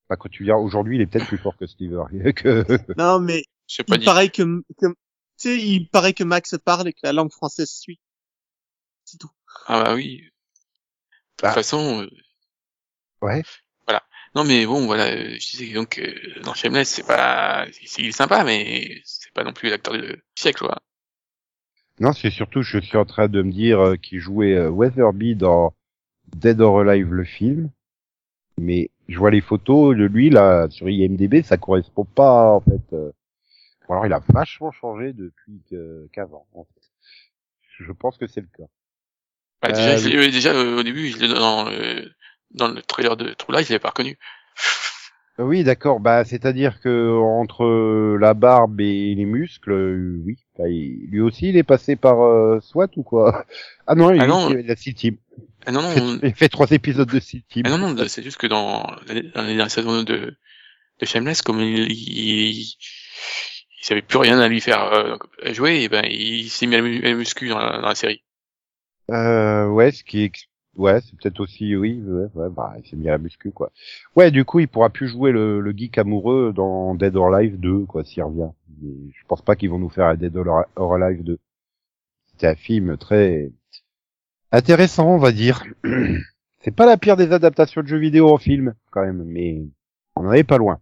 [0.08, 2.64] Bah, quand tu viens aujourd'hui, il est peut-être plus fort que Steve Harvey, que,
[2.96, 3.44] non mais
[3.86, 4.04] pas il dit.
[4.04, 4.42] paraît que,
[4.78, 4.94] que tu
[5.36, 8.00] sais il paraît que Max parle et que la langue française suit
[9.04, 9.30] c'est tout
[9.66, 10.18] Ah bah oui.
[10.18, 10.30] De
[11.36, 11.52] toute Bah.
[11.52, 12.08] façon, euh,
[13.22, 13.42] ouais.
[14.34, 18.08] non mais bon voilà, euh, je disais donc euh, dans Shameless c'est pas, c'est il
[18.08, 20.78] est sympa mais c'est pas non plus l'acteur du siècle quoi.
[22.00, 25.34] Non, c'est surtout, je suis en train de me dire euh, qu'il jouait euh, Weatherby
[25.34, 25.74] dans
[26.36, 27.70] Dead or Alive, le film.
[28.58, 32.92] Mais je vois les photos de lui, là, sur IMDB, ça correspond pas, en fait.
[32.92, 33.10] euh.
[33.88, 36.80] Ou alors il a vachement changé depuis que- qu'avant, en fait.
[37.78, 38.64] Je pense que c'est le cas.
[39.62, 42.10] Bah, Euh, déjà, je l'ai- euh, déjà euh, au début, je l'ai dans le
[42.52, 44.18] dans le trailer de True Lies, je l'ai pas reconnu.
[45.40, 46.00] Euh, Oui, d'accord.
[46.00, 50.36] Bah, c'est-à-dire que entre la barbe et les muscles, euh, oui.
[50.58, 53.44] Bah, il- lui aussi, il est passé par euh, SWAT ou quoi?
[53.86, 54.50] Ah non, il, Ah non.
[54.50, 55.16] il a Team.
[55.68, 57.62] Ah non Il fait, non, il fait trois épisodes de Team.
[57.64, 60.34] ah non non, c'est juste que dans la, dans la dernière saison de
[61.00, 62.74] de Shameless, comme il il,
[63.80, 65.16] il savait plus rien à lui faire euh,
[65.52, 67.88] jouer, et ben il s'est mis à la mu- à la muscu dans la, dans
[67.88, 68.22] la série.
[69.10, 70.32] Euh, ouais, ce qui est,
[70.76, 73.70] ouais, c'est peut-être aussi, oui, ouais, ouais, bah, il s'est mis à la muscu, quoi.
[74.16, 77.58] Ouais, du coup, il pourra plus jouer le, le geek amoureux dans Dead or Alive
[77.58, 78.50] 2, quoi, s'il revient.
[78.82, 81.38] Mais je pense pas qu'ils vont nous faire un Dead or or Alive 2.
[82.32, 83.50] C'était un film très
[84.52, 85.64] intéressant, on va dire.
[86.60, 89.62] c'est pas la pire des adaptations de jeux vidéo en film, quand même, mais
[90.16, 90.80] on en est pas loin.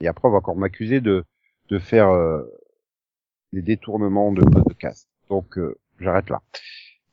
[0.00, 1.24] Et après, on va encore m'accuser de,
[1.70, 2.42] de faire euh,
[3.52, 5.08] des détournements de podcast.
[5.28, 6.42] Donc, euh, j'arrête là.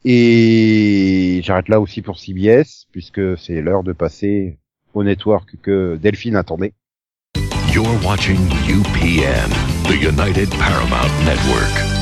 [0.04, 4.60] Et j'arrête là aussi pour CBS, puisque c'est l'heure de passer
[4.94, 6.74] au network que Delphine attendait.
[7.74, 8.38] You're watching
[8.70, 9.50] UPN,
[9.90, 11.95] the United Paramount Network.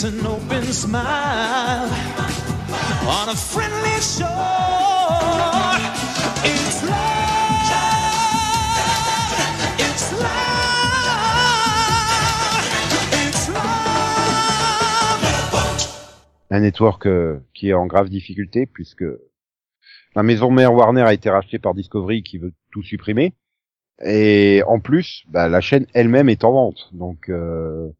[0.00, 1.90] It's an open smile
[3.02, 3.96] on a friendly.
[3.96, 4.22] It's.
[6.44, 6.84] It's.
[16.50, 19.02] Un network euh, qui est en grave difficulté puisque
[20.14, 23.34] la maison mère Warner a été rachetée par Discovery qui veut tout supprimer.
[24.04, 26.88] Et en plus, bah, la chaîne elle-même est en vente.
[26.92, 27.90] Donc euh,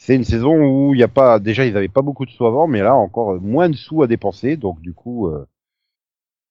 [0.00, 2.46] c'est une saison où il n'y a pas déjà ils avaient pas beaucoup de sous
[2.46, 4.56] avant, mais là encore euh, moins de sous à dépenser.
[4.56, 5.44] Donc du coup, euh,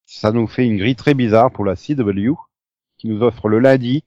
[0.05, 2.33] ça nous fait une grille très bizarre pour la CW
[2.97, 4.03] qui nous offre le lundi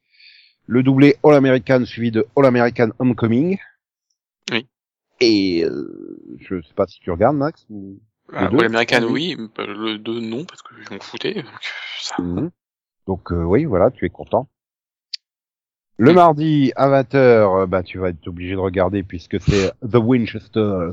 [0.67, 3.59] le doublé All American suivi de All American Homecoming.
[4.53, 4.69] Oui.
[5.21, 7.67] Et euh, je sais pas si tu regardes Max.
[7.71, 7.99] Ou...
[8.33, 9.37] Ah, ouais, l'américain, oui.
[9.59, 11.35] le 2, non, parce que je m'en foutais.
[11.35, 11.61] Donc,
[12.01, 12.23] ça...
[12.23, 12.51] Mhm.
[13.09, 14.49] Donc euh, oui, voilà, tu es content.
[16.01, 20.93] Le mardi à 20h, bah tu vas être obligé de regarder puisque c'est The Winchesters.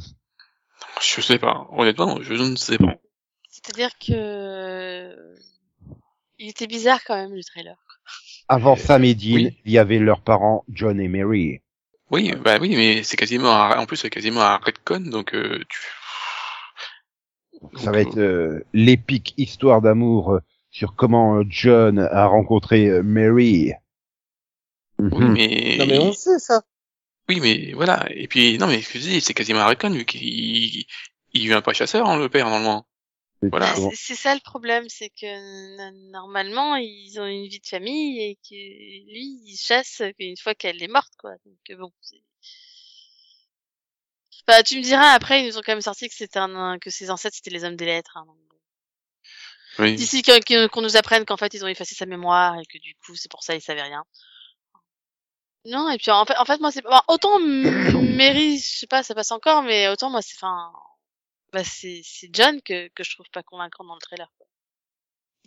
[1.02, 1.66] Je sais pas.
[1.72, 2.96] Honnêtement, je ne sais pas.
[3.50, 5.16] C'est-à-dire que
[6.40, 7.76] il était bizarre quand même le trailer.
[8.50, 9.58] Avant Euh, Sam et Dean, oui.
[9.66, 11.62] il y avait leurs parents John et Mary.
[12.12, 13.78] Oui, bah oui, mais c'est quasiment un...
[13.80, 15.80] en plus c'est quasiment un redcon, donc euh, tu.
[17.78, 20.40] Ça Donc, va être euh, l'épique histoire d'amour euh,
[20.70, 23.02] sur comment euh, John a rencontré
[25.00, 25.32] Oui, Mhm.
[25.34, 25.76] mais.
[25.80, 26.64] Non mais on sait ça.
[27.30, 28.06] Oui, mais voilà.
[28.12, 30.86] Et puis non, mais dis, c'est quasiment un redcon vu qu'il
[31.34, 32.88] il vient pas chasseur, hein, le père normalement.
[33.44, 33.72] Voilà.
[33.76, 38.36] Bah, c'est- ça le problème, c'est que normalement ils ont une vie de famille et
[38.38, 41.32] que lui il chasse une fois qu'elle est morte quoi.
[41.46, 41.92] Donc bon.
[44.48, 46.90] Bah tu me diras après ils nous ont quand même sorti que c'était un que
[46.90, 48.16] ses ancêtres c'était les hommes des lettres.
[48.18, 48.38] Hein, donc.
[49.80, 49.96] Oui.
[49.96, 53.16] D'ici qu'on nous apprenne qu'en fait ils ont effacé sa mémoire et que du coup
[53.16, 54.04] c'est pour ça ils savaient rien.
[55.68, 59.04] Non et puis en fait en fait moi c'est bon, autant Mary je sais pas
[59.04, 60.72] ça passe encore mais autant moi c'est enfin
[61.54, 64.32] bah c'est c'est John que que je trouve pas convaincant dans le trailer.
[64.38, 64.48] quoi.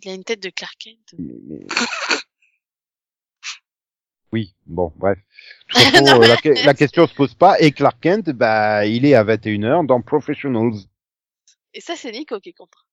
[0.03, 1.13] Il a une tête de Clark Kent.
[1.19, 1.67] Mais- mais-
[4.33, 5.17] Oui, bon, bref.
[5.17, 7.59] De toute façon, Non, euh, mais- la, que- la question se pose pas.
[7.59, 10.73] Et Clark Kent, bah, il est à 21h dans Professionals.
[11.73, 12.87] Et ça c'est Nico qui est contre.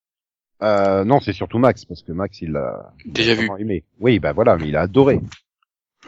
[0.61, 3.49] Euh, non, c'est surtout Max, parce que Max, il l'a il Déjà vu.
[3.57, 3.85] aimé.
[4.01, 5.21] Oui, bah voilà, mais il a adoré.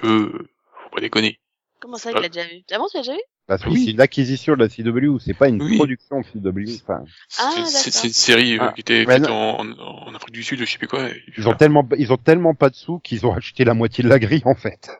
[0.04, 0.50] Euh,
[0.92, 1.40] faut pas déconner.
[1.80, 2.62] Comment ça il l'a déjà vu?
[2.72, 3.22] Ah bon tu l'as déjà vu?
[3.48, 3.86] Parce que Oui.
[3.86, 5.76] c'est une acquisition de la CW, c'est pas une Oui.
[5.76, 6.76] production de CW.
[6.84, 7.04] Enfin,
[7.40, 10.32] Ah, C'est- c'est c'est une série euh, Ah, qui était faite en, en, en Afrique
[10.34, 11.10] du Sud, je sais plus quoi.
[11.10, 14.04] et- ils ont tellement, ils ont tellement pas de sous qu'ils ont acheté la moitié
[14.04, 14.92] de la grille, en fait.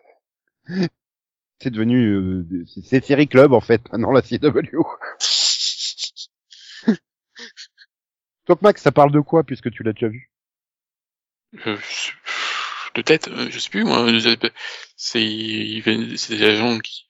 [1.64, 4.82] C'est devenu, euh, c'est- c'est série club, en fait, maintenant, la CW.
[8.48, 10.32] Donc, Max, ça parle de quoi, puisque tu l'as déjà vu?
[11.68, 12.12] Euh, je-
[12.96, 14.06] de tête, euh, je sais plus moi.
[14.96, 17.08] C'est des agents qui.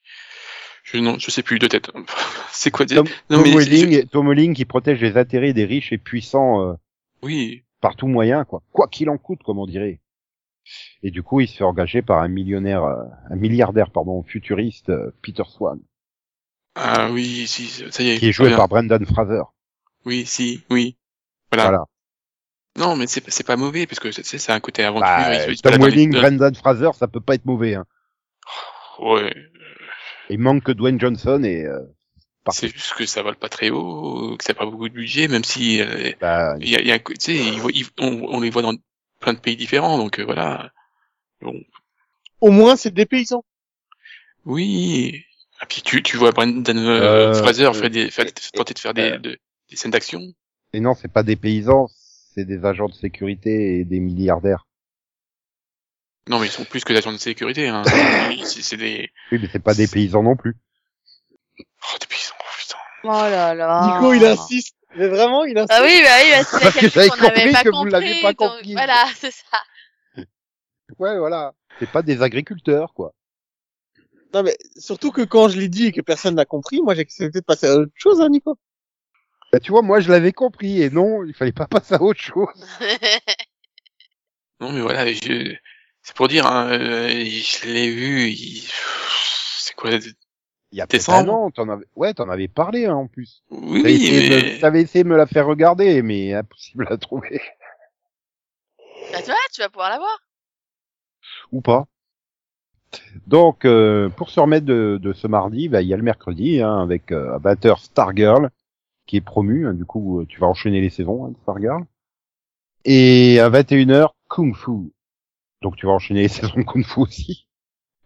[0.84, 1.92] Je non, je sais plus de tête.
[2.52, 2.86] C'est quoi.
[2.86, 6.62] Tom, Non, Tom mais Welling, Tom Welling qui protège les intérêts des riches et puissants
[6.62, 6.74] euh,
[7.22, 8.62] Oui, par tout moyen, quoi.
[8.72, 10.02] Quoi qu'il en coûte, comme on dirait.
[11.04, 14.90] Et du coup, il se fait engager par un millionnaire, euh, un milliardaire, pardon, futuriste,
[14.90, 15.80] euh, Peter Swan,
[16.76, 18.18] ah oui, si, ça y est.
[18.18, 18.58] qui est joué bien.
[18.58, 19.44] par Brendan Fraser.
[20.06, 20.96] Oui, si, oui.
[21.52, 21.64] Voilà.
[21.64, 21.86] Voilà.
[22.78, 25.06] Non, mais c'est c'est pas mauvais parce que c'est c'est un côté aventure.
[25.08, 27.76] Bah, il se- Tom Welling, Brendan Fraser, ça peut pas être mauvais.
[27.76, 27.86] Hein.
[29.00, 29.34] Ouais.
[30.30, 31.80] Il manque que Dwayne Johnson et euh,
[32.46, 32.68] parfait.
[32.70, 35.28] C'est juste que ça vole pas très haut, que ça n'a pas beaucoup de budget,
[35.28, 37.42] même si euh, Bah, il y a, il y a tu sais,
[38.00, 38.74] on, on les voit dans
[39.20, 40.72] plein de pays différents, donc euh, voilà.
[41.42, 41.54] Bon,
[42.40, 43.44] Au moins c'est des paysans.
[44.46, 45.24] oui.
[45.64, 48.80] Et puis tu, tu vois Brendan euh, Euh, Fraser euh, faire des, faire- tenter de
[48.80, 49.38] faire des, de-
[49.70, 50.22] des scènes d'action.
[50.74, 51.88] et non, c'est pas des paysans,
[52.34, 54.68] c'est des agents de sécurité et des milliardaires.
[56.30, 57.68] Non, mais ils sont plus que des agents de sécurité.
[57.68, 57.84] Hein.
[58.46, 60.56] c'est des, Oui, mais c'est pas des paysans non plus.
[61.60, 62.78] oh, des paysans, oh, putain.
[63.04, 63.96] Oh là là.
[63.96, 64.76] Nico il insiste.
[64.96, 65.72] Mais vraiment il insiste.
[65.74, 67.64] Ah oui, bah oui, bah, c'est Parce que quelque j'avais chose qu'on n'avait compris pas
[67.64, 67.92] que vous compris.
[67.92, 68.74] l'aviez pas donc compris.
[68.74, 70.24] Voilà, c'est ça.
[71.00, 71.54] Ouais, voilà.
[71.80, 73.14] C'est pas des agriculteurs, quoi.
[74.34, 77.02] Non mais surtout que quand je l'ai dit et que personne n'a compris, moi j'ai
[77.02, 78.58] accepté de passer à autre chose, hein, Nico.
[79.52, 82.20] Bah, tu vois, moi, je l'avais compris, et non, il fallait pas passer à autre
[82.22, 82.48] chose.
[84.60, 85.56] Non, mais voilà, je...
[86.04, 88.64] c'est pour dire, hein, euh, je l'ai vu, il...
[89.60, 89.92] c'est quoi
[90.72, 91.30] Il y a peut-être un Décembre?
[91.30, 93.44] an, t'en avais, ouais, t'en avais parlé, hein, en plus.
[93.52, 94.42] Oui, T'avais essayé, de mais...
[94.42, 94.60] me...
[94.60, 97.42] t'avais essayé de me la faire regarder, mais impossible à trouver.
[99.12, 100.20] bah tu vois, tu vas pouvoir l'avoir.
[101.52, 101.88] Ou pas.
[103.28, 106.62] Donc, euh, pour se remettre de, de ce mardi, bah, il y a le mercredi,
[106.62, 108.50] hein, avec euh, à 20h Stargirl,
[109.12, 111.84] qui est promu, hein, du coup, euh, tu vas enchaîner les saisons, hein, de Stargirl.
[112.86, 114.72] Et à 21h, Kung Fu.
[115.62, 117.50] Donc, tu vas enchaîner les saisons de Kung Fu aussi.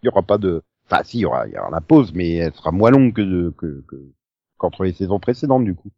[0.01, 0.64] Il y aura pas de...
[0.89, 3.14] Enfin, si, il y aura, il y aura la pause, mais elle sera moins longue
[3.14, 3.95] que, de, que, que
[4.58, 5.91] qu'entre les saisons précédentes du coup.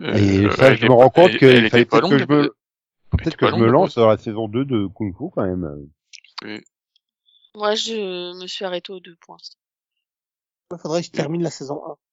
[0.00, 2.56] Euh, Et ça, je me rends compte elle- fallait pas peut-être que je me,
[3.10, 5.90] peut-être que je me lance dans la saison 2 de Kung Fu quand même.
[7.54, 9.36] Moi, je me suis arrêté aux deux points.
[10.70, 11.90] Il faudrait que je termine la saison 1.
[11.90, 12.11] Je l'ai-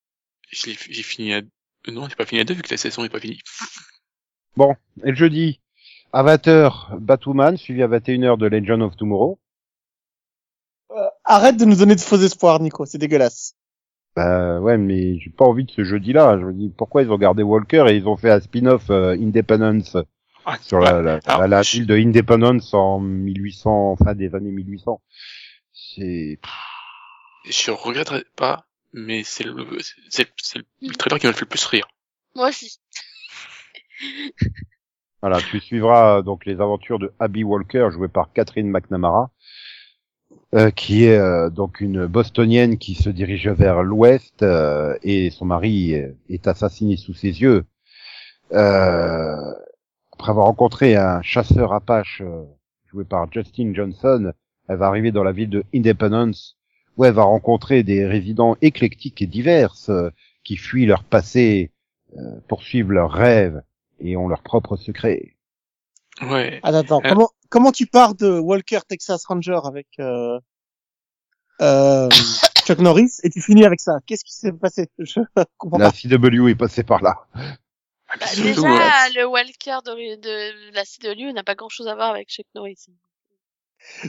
[0.52, 0.74] J'ai
[1.04, 1.42] fini à...
[1.88, 3.40] Non, j'ai pas fini à deux vu que la saison est pas finie.
[5.04, 5.62] Et le jeudi,
[6.12, 9.40] à 20h, Batwoman, suivi à 21h de Legend of Tomorrow.
[10.92, 12.86] Euh, arrête de nous donner de faux espoirs, Nico.
[12.86, 13.54] C'est dégueulasse.
[14.16, 16.38] Bah ouais, mais j'ai pas envie de ce jeudi-là.
[16.40, 19.12] Je me dis pourquoi ils ont gardé Walker et ils ont fait un spin-off euh,
[19.14, 19.96] Independence
[20.46, 24.52] Ah, sur la, la, alors, la, la je- de Independence en 1800, fin des années
[24.52, 25.02] 1800.
[25.72, 26.40] C'est
[27.46, 29.54] Je regretterai pas, mais c'est le,
[30.10, 31.88] c'est, c'est le trailer qui m'a fait le plus rire.
[32.36, 32.80] Moi aussi.
[35.22, 39.32] voilà, tu suivras euh, donc les aventures de Abby Walker jouée par Catherine McNamara.
[40.56, 45.46] euh, qui est euh, donc une bostonienne qui se dirige vers l'ouest euh, et son
[45.46, 45.94] mari
[46.30, 47.66] est assassiné sous ses yeux.
[48.54, 49.54] Euh,
[50.14, 52.46] après avoir rencontré un chasseur apache euh,
[52.92, 54.34] joué par Justin Johnson,
[54.70, 56.59] elle va arriver dans la ville de Independence
[57.00, 60.12] où elle va rencontrer des résidents éclectiques et divers euh,
[60.44, 61.72] qui fuient leur passé,
[62.18, 63.64] euh, poursuivent leurs rêves
[64.02, 65.38] et ont leurs propres secrets.
[66.22, 66.60] Ouais.
[66.62, 67.02] Attends, attends.
[67.06, 67.08] Euh.
[67.10, 70.38] Comment, comment tu pars de Walker Texas Ranger avec euh,
[71.62, 72.10] euh,
[72.66, 74.00] Chuck Norris et tu finis avec ça?
[74.06, 74.90] Qu'est-ce qui s'est passé?
[75.00, 75.22] Je
[75.58, 75.96] comprends La pas.
[75.98, 77.16] CW est passée par là.
[77.34, 81.96] Ah, Bah, surtout, déjà, le Walker de, de la CW n'a pas grand chose à
[81.96, 82.88] voir avec Chuck Norris.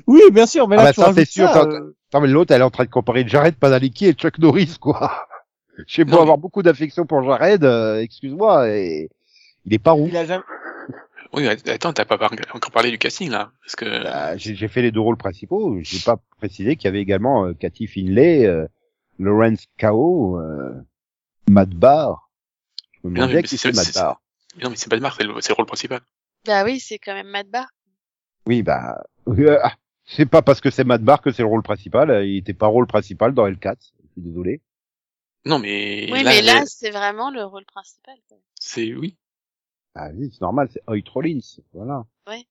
[0.06, 1.96] Oui, bien sûr, mais là Ah bah tu ça, rajoutes c'est sûr, ça, quand- euh,
[2.14, 5.26] Non mais l'autre, elle est en train de comparer Jared Padalecki et Chuck Norris, quoi.
[5.86, 9.08] J'ai beau Non, mais- avoir beaucoup d'affection pour Jared, euh, excuse-moi, et...
[9.64, 10.08] il est pas roux.
[10.08, 10.42] il a jamais.
[11.32, 13.50] oui, attends, t'as pas par- encore parlé du casting, là.
[13.64, 15.78] Parce que, Bah, J'ai fait les deux rôles principaux.
[15.82, 18.66] J'ai pas précisé qu'il y avait également euh, Cathy Finlay, euh,
[19.18, 20.72] Lawrence Kao, euh,
[21.48, 22.30] Matt Barr.
[23.02, 24.20] Je me demandais mais qui c'est- Matt Barr.
[24.62, 26.00] non, mais c'est pas de marque, c'est le, rôle principal.
[26.46, 27.68] Bah oui, c'est quand même Matt Barr.
[28.46, 29.02] Oui, bah,
[30.04, 32.10] c'est pas parce que c'est Matt Barr que c'est le rôle principal.
[32.10, 33.76] euh, Il était pas rôle principal dans L4.
[33.80, 34.60] Je suis désolé.
[35.44, 38.14] Non, mais oui, là, mais là, euh, c'est vraiment le rôle principal.
[38.58, 39.16] c'est, oui.
[39.94, 41.40] Ah oui, c'est normal, c'est Hoyt Rollins,
[41.72, 42.04] voilà.
[42.28, 42.46] Ouais.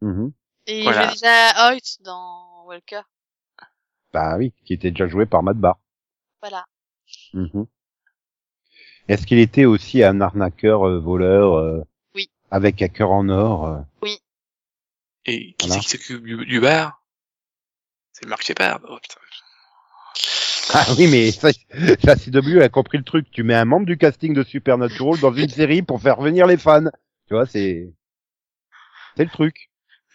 [0.00, 0.32] Mhm.
[0.66, 1.00] Et Voilà.
[1.02, 3.02] il jouait déjà Hoyt dans Walker.
[4.12, 5.78] Bah oui, qui était déjà joué par Matt Barr.
[6.40, 6.64] Voilà.
[7.34, 7.66] Mhm.
[9.08, 11.82] Est-ce qu'il était aussi un arnaqueur euh, voleur euh,
[12.14, 12.30] Oui.
[12.50, 13.80] avec un cœur en or euh?
[15.26, 15.82] Et qui Voilà.
[15.82, 17.02] c'est qui s'occupe du, du bar?
[18.12, 18.80] C'est Mark Shepard.
[18.88, 19.20] Oh, putain.
[20.72, 21.48] Ah oui, mais ça,
[22.04, 23.28] la CW a compris le truc.
[23.32, 26.56] Tu mets un membre du casting de Supernatural dans une série pour faire venir les
[26.56, 26.84] fans.
[27.26, 27.92] Tu vois, c'est
[29.16, 29.68] c'est le truc.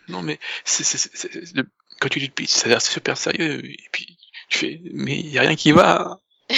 [0.08, 2.82] Non, mais c'est, c'est, c'est, c'est- le- quand tu dis le pitch, ça a l'air
[2.82, 3.66] super sérieux.
[3.66, 4.18] Et puis,
[4.50, 6.22] tu fais, mais il y a rien qui va.
[6.50, 6.56] Ah,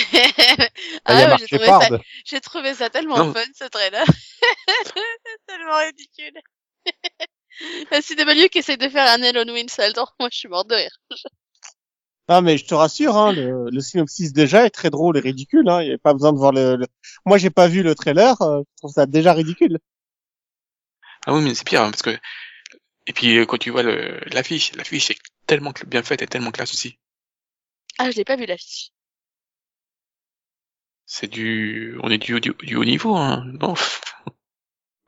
[1.13, 1.99] il y ah a ouais, Mark j'ai trouvé, ça, Shepard.
[2.25, 3.33] j'ai trouvé ça tellement Non.
[3.33, 4.05] fun, ce trailer.
[4.85, 6.39] C'est tellement ridicule.
[7.91, 10.97] La CW qui essaie de faire un Elon Winston, moi je suis morte de rire.
[12.29, 15.67] Ah mais je te rassure, hein, le, le synopsis déjà est très drôle et ridicule.
[15.69, 16.75] Hein, il n'y a pas besoin de voir le.
[16.75, 16.87] le-
[17.25, 19.79] Moi j'ai pas vu le trailer, euh, je trouve ça déjà ridicule.
[21.27, 22.17] Ah oui, mais c'est pire, hein, parce que,
[23.07, 26.51] et puis, euh, quand tu vois le, l'affiche, l'affiche est tellement bien faite et tellement
[26.51, 26.99] classe aussi.
[27.99, 28.91] Ah, je l'ai pas vu l'affiche.
[31.07, 33.43] C'est du, on est du, du, du haut niveau, hein.
[33.59, 33.73] Non.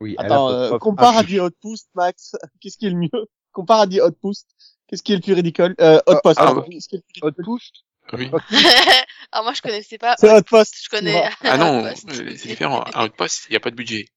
[0.01, 2.35] Oui, Attends, euh, compare à du Outpost, Max.
[2.61, 3.27] Qu'est-ce qui est le mieux?
[3.51, 4.47] Compare à du Outpost.
[4.87, 5.75] Qu'est-ce qui est le plus ridicule?
[5.81, 6.39] Euh, Outpost.
[6.39, 6.61] ah, pardon.
[6.61, 6.69] ouais.
[6.69, 7.45] Qu'est-ce qui est le plus Hot ridicule?
[7.45, 7.75] Post.
[8.13, 8.31] Oui.
[9.31, 10.15] Alors moi je connaissais pas.
[10.17, 10.75] C'est Outpost.
[10.83, 11.29] Je connais.
[11.43, 12.09] Ah non, Outpost.
[12.09, 12.81] euh, c'est différent.
[12.81, 14.07] À Outpost, il n'y a pas de budget.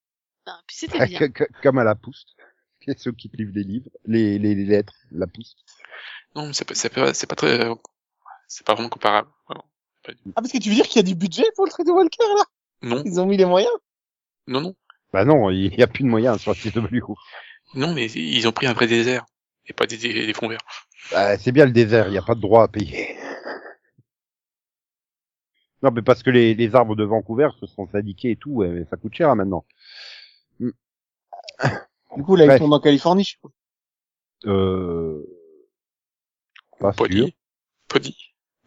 [0.47, 1.21] Non, puis c'était bien.
[1.63, 2.29] Comme à la Poust.
[2.85, 5.57] C'est ceux qui te livrent des livres, les, les, les lettres, la Poust.
[6.35, 7.75] Non, mais c'est pas, c'est pas, c'est pas très, euh,
[8.49, 9.29] c'est pas vraiment comparable.
[9.47, 9.65] vraiment.
[10.35, 11.91] Ah parce que tu veux dire qu'il y a du budget pour le trait de
[11.93, 12.45] Walker là?
[12.83, 13.73] Non, Ils ont mis les moyens?
[14.49, 14.75] non, non.
[15.13, 17.01] Bah non, il y a plus de moyens sur CW.
[17.75, 19.25] Non, mais ils ont pris un vrai désert.
[19.67, 20.61] Et pas des, des, des fonds verts.
[21.13, 23.17] Bah, c'est bien le désert, il n'y a pas de droit à payer.
[25.83, 28.87] Non, mais parce que les, les arbres de Vancouver se sont syndiqués et tout, ouais,
[28.89, 29.65] ça coûte cher hein, maintenant.
[30.61, 32.57] Du coup là Bref.
[32.57, 33.25] ils tournent en Californie.
[33.25, 33.53] je suppose.
[34.47, 35.23] Euh...
[36.79, 37.09] Pas sûr.
[37.09, 37.35] dit.
[37.89, 38.17] Pas dit.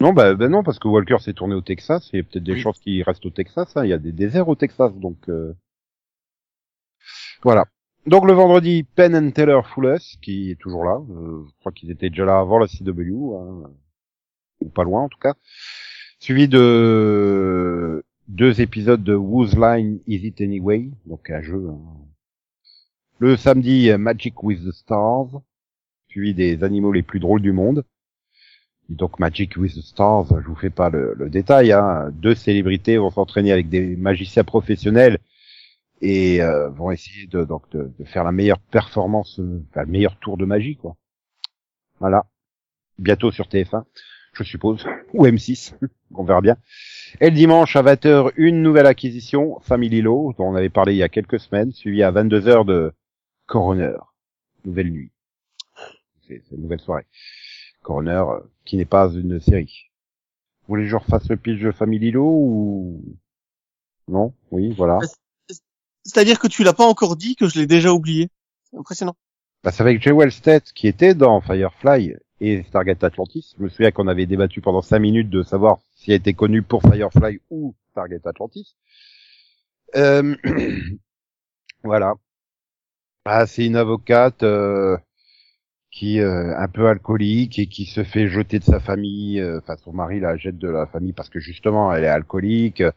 [0.02, 2.44] Non, bah, bah non, parce que Walker s'est tourné au Texas, il y a peut-être
[2.44, 2.60] des Oui.
[2.60, 5.54] chances qu'il reste au Texas, hein, il y a des déserts au Texas, donc euh...
[7.46, 7.66] voilà.
[8.08, 11.92] Donc le vendredi, Penn and Taylor Full qui est toujours là, euh, je crois qu'ils
[11.92, 13.70] étaient déjà là avant la CW, hein,
[14.62, 15.36] ou pas loin en tout cas,
[16.20, 21.68] suivi de deux épisodes de Whose Line Is It Anyway, donc un jeu.
[21.70, 21.80] hein.
[23.20, 25.42] Le samedi, Magic with the Stars,
[26.10, 27.84] suivi des animaux les plus drôles du monde.
[28.90, 31.72] Et donc Magic with the Stars, je vous fais pas le, le détail.
[31.72, 32.10] Hein.
[32.12, 35.20] Deux célébrités vont s'entraîner avec des magiciens professionnels
[36.02, 39.92] et euh, vont essayer de, donc de, de faire la meilleure performance, euh, enfin, le
[39.92, 40.96] meilleur tour de magie, quoi.
[42.00, 42.26] Voilà.
[43.00, 43.84] Bientôt sur TF1,
[44.34, 45.74] je suppose, ou M6,
[46.16, 46.58] on verra bien.
[47.22, 50.98] Et le dimanche à 20h, une nouvelle acquisition, Family Law, dont on avait parlé il
[50.98, 52.94] y a quelques semaines, suivi à 22h de
[53.46, 53.98] Coroner,
[54.66, 55.12] nouvelle nuit.
[56.28, 57.06] C'est une nouvelle soirée.
[57.84, 59.92] Coroner, euh, qui n'est pas une série.
[60.62, 63.04] Vous voulez que je refasse le pitch de Family Law ou...
[64.08, 64.34] Non?
[64.52, 65.00] Oui, voilà.
[66.06, 68.30] C'est-à-dire que tu l'as pas encore dit, que je l'ai déjà oublié.
[68.70, 69.16] C'est impressionnant.
[69.64, 73.56] Bah, c'est avec Jay Wellstead qui était dans Firefly et Stargate Atlantis.
[73.58, 76.84] Je me souviens qu'on avait débattu pendant cinq minutes de savoir s'il était connu pour
[76.84, 78.76] Firefly ou Stargate Atlantis.
[79.96, 80.36] Euh,
[81.84, 82.14] voilà.
[83.26, 84.98] Ah, c'est une avocate euh,
[85.96, 89.40] qui euh, un peu alcoolique et qui se fait jeter de sa famille.
[89.42, 92.82] euh, Enfin, son mari la jette de la famille parce que justement elle est alcoolique.
[92.82, 92.92] euh,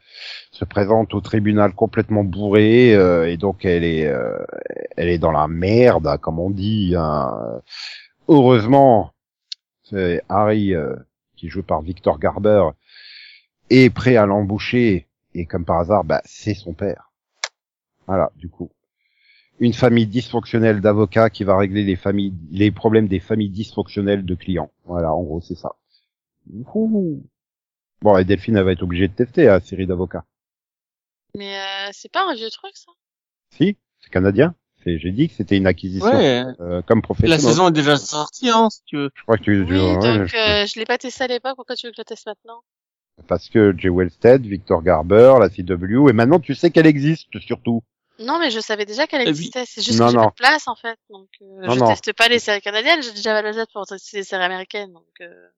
[0.52, 2.92] se présente au tribunal complètement bourrée
[3.32, 4.12] et donc elle est
[4.96, 6.94] elle est dans la merde, comme on dit.
[6.98, 7.60] hein.
[8.28, 9.12] Heureusement,
[9.84, 10.74] c'est Harry
[11.36, 12.64] qui joue par Victor Garber
[13.70, 17.12] est prêt à l'embaucher et comme par hasard, bah c'est son père.
[18.06, 18.70] Voilà, du coup
[19.60, 24.34] une famille dysfonctionnelle d'avocats qui va régler les familles, les problèmes des familles dysfonctionnelles de
[24.34, 24.70] clients.
[24.84, 25.74] Voilà, en gros, c'est ça.
[28.00, 30.24] Bon, et Delphine, elle va être obligée de tester la série d'avocats.
[31.34, 32.92] Mais euh, c'est pas un vieux truc, ça?
[33.50, 34.54] Si, c'est canadien.
[34.84, 36.44] C'est- J'ai dit que c'était une acquisition Ouais.
[36.60, 37.40] euh, comme professionnel.
[37.44, 39.10] La saison est déjà sortie, hein, si tu veux.
[39.14, 41.26] Je crois que tu, Oui, tu- ouais, donc je- euh, je l'ai pas testé à
[41.26, 42.62] l'époque, pourquoi tu veux que je le teste maintenant?
[43.26, 47.82] Parce que Jay Wellstead, Victor Garber, la CW, et maintenant tu sais qu'elle existe surtout.
[48.20, 50.66] Non, mais je savais déjà qu'elle existait, c'est juste Non, que j'ai pas de place,
[50.68, 50.98] en fait.
[51.10, 51.86] Donc, euh, Non, je non.
[51.86, 55.06] teste pas les séries canadiennes, j'ai déjà la tête pour tester les séries américaines, donc...
[55.20, 55.48] Euh...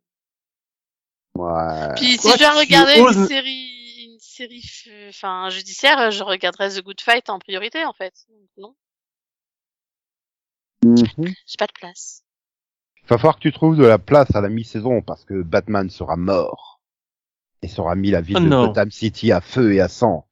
[1.37, 1.95] Ouais.
[1.97, 6.69] Puis Quoi, si je dois regarder oses- une série, une série, enfin judiciaire, je regarderai
[6.71, 8.13] The Good Fight en priorité en fait.
[8.29, 8.75] Donc, non,
[10.85, 11.33] Mhm.
[11.47, 12.25] j'ai pas de place.
[13.09, 16.17] Va falloir que tu trouves de la place à la mi-saison parce que Batman sera
[16.17, 16.81] mort
[17.63, 18.67] et sera mis la ville Oh de non.
[18.69, 20.27] Gotham City à feu et à sang.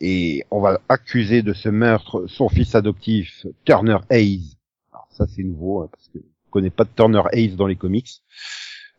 [0.00, 4.56] Et on va accuser de ce meurtre son fils adoptif, Turner Hayes.
[4.92, 7.76] Alors ça c'est nouveau hein, parce que je connais pas de Turner Hayes dans les
[7.76, 8.22] comics,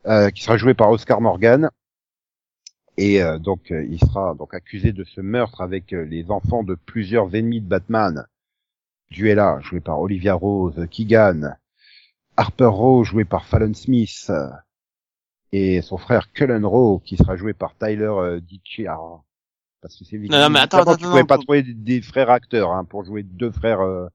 [0.07, 1.69] euh, qui sera joué par Oscar Morgan.
[2.97, 6.73] Et euh, donc euh, il sera donc accusé de ce meurtre avec les enfants de
[6.73, 8.25] plusieurs ennemis de Batman.
[9.11, 11.55] Duella, joué par Olivia Rose, Keegan,
[12.35, 14.31] Harper Rowe, joué par Fallon Smith,
[15.53, 19.23] et son frère Cullen Rowe, qui sera joué par Tyler DiChiara.
[19.81, 22.01] Parce que c'est non, mais attends, attends, tu non, pouvais non, pas trouver des- des
[22.01, 23.81] frères acteurs hein, pour jouer deux frères.
[23.81, 24.07] euh,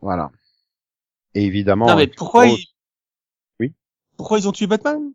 [0.00, 0.30] Voilà.
[1.34, 1.86] Et évidemment.
[1.86, 2.64] Non, mais euh, pourquoi ils...
[3.60, 3.74] Oui.
[4.16, 5.12] Pourquoi ils ont tué Batman?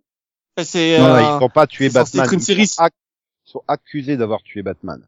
[0.63, 2.27] C'est, Non, non, euh, ils n'ont pas tué Batman.
[2.31, 2.67] une ils série.
[2.67, 2.91] sont, ac-
[3.43, 5.07] sont accusés d'avoir tué Batman.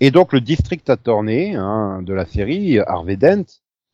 [0.00, 3.44] Et donc le district attorney hein, de la série, Harvey Dent,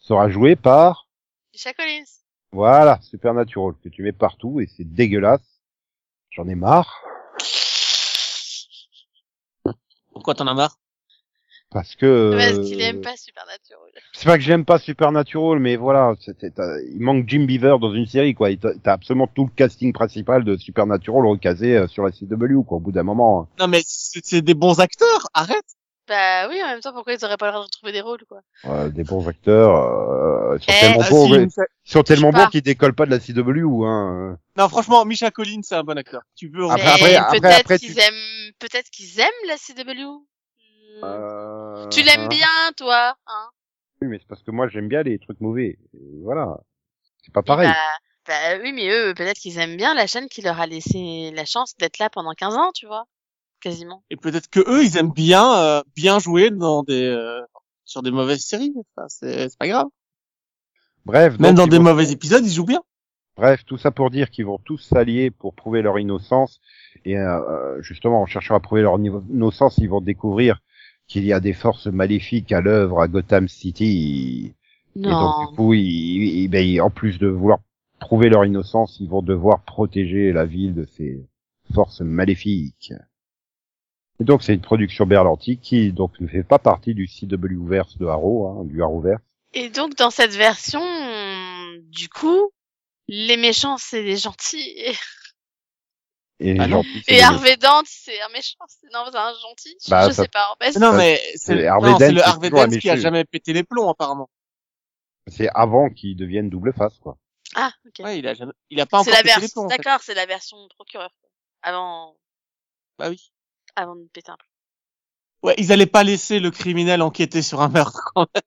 [0.00, 1.06] sera joué par
[1.52, 2.04] Misha Collins.
[2.50, 5.60] Voilà, Supernatural, que tu mets partout et c'est dégueulasse.
[6.30, 7.02] J'en ai marre.
[10.18, 10.80] Pourquoi t'en as marre?
[11.70, 12.36] Parce que...
[12.36, 13.90] Parce qu'il euh, aime pas Supernatural.
[14.12, 16.14] C'est pas que j'aime pas Supernatural, mais voilà,
[16.90, 18.48] il manque Jim Beaver dans une série, quoi.
[18.56, 22.80] T'as absolument tout le casting principal de Supernatural recasé euh, sur la CW, quoi, au
[22.80, 23.48] bout d'un moment.
[23.60, 25.28] Non, mais c'est des bons acteurs.
[25.34, 25.77] Arrête.
[26.08, 28.24] Bah oui, en même temps, pourquoi ils auraient pas le droit de retrouver des rôles,
[28.26, 28.40] quoi?
[28.64, 32.02] Euh, des bons acteurs, euh, ils sont Eh, tellement Ah, bons, si, Micha- ils sont
[32.02, 34.38] tellement bons qu'ils décollent pas de la CW, hein.
[34.56, 36.22] Non, franchement, Misha Collins, c'est un bon acteur.
[36.34, 36.64] Tu peux.
[36.70, 40.22] Après- après- après- peut-être après, qu'ils tu- aiment, peut-être qu'ils aiment la CW.
[41.00, 41.04] Hmm.
[41.04, 42.28] Euh, Tu l'aimes hein.
[42.28, 42.46] bien,
[42.76, 43.48] toi, hein?
[44.00, 45.76] Oui, mais c'est parce que moi j'aime bien les trucs mauvais.
[45.94, 46.56] Et voilà.
[47.24, 47.68] C'est pas pareil.
[47.68, 47.74] Bah,
[48.26, 51.44] bah oui, mais eux, peut-être qu'ils aiment bien la chaîne qui leur a laissé la
[51.44, 53.04] chance d'être là pendant 15 ans, tu vois?
[53.60, 54.04] Quasiment.
[54.10, 57.40] Et peut-être que eux, ils aiment bien, euh, bien jouer dans des, euh,
[57.84, 58.72] sur des mauvaises séries.
[58.96, 59.86] Enfin, c'est c'est pas grave.
[61.04, 62.82] Bref, Même dans des vont- mauvais épisodes, ils jouent bien.
[63.36, 66.60] Bref, tout ça pour dire qu'ils vont tous s'allier pour prouver leur innocence.
[67.04, 70.60] Et euh, justement, en cherchant à prouver leur innocence, ils vont découvrir
[71.06, 74.54] qu'il y a des forces maléfiques à l'œuvre à Gotham City.
[74.96, 75.46] Et donc, Non.
[75.50, 75.82] du coup, ils,
[76.42, 77.60] ils- ben, ils- en plus de vouloir
[78.00, 81.24] prouver leur innocence, ils vont devoir protéger la ville de ces
[81.74, 82.92] forces maléfiques.
[84.20, 88.06] Et donc, c'est une production berlantique qui donc ne fait pas partie du CW-verse de
[88.06, 89.22] Arrow, hein, du Arrowverse.
[89.54, 90.82] Et donc, dans cette version,
[91.84, 92.50] du coup,
[93.06, 94.74] les méchants, c'est les gentils.
[96.40, 98.58] Et, Ah gentils, et Harvey Dent, c'est un méchant.
[98.68, 99.76] c'est- Non, c'est un gentil.
[99.84, 100.46] Je, Bah, je ça- sais pas.
[100.78, 104.28] Non, mais c'est le Harvey Dent qui a jamais pété les plombs, apparemment.
[105.26, 107.18] c'est avant qu'ils deviennent double face, quoi.
[107.54, 108.04] Ah, ok.
[108.04, 109.76] Ouais, il a jamais, il a pas encore la pété les version, plombs, en fait.
[109.78, 111.10] d'accord, c'est la version procureur.
[111.62, 112.14] Avant,
[112.98, 113.30] Bah oui.
[113.78, 114.48] Avant de péter un plomb.
[115.42, 118.42] Ouais, ils allaient pas laisser le criminel enquêter sur un meurtre quand même.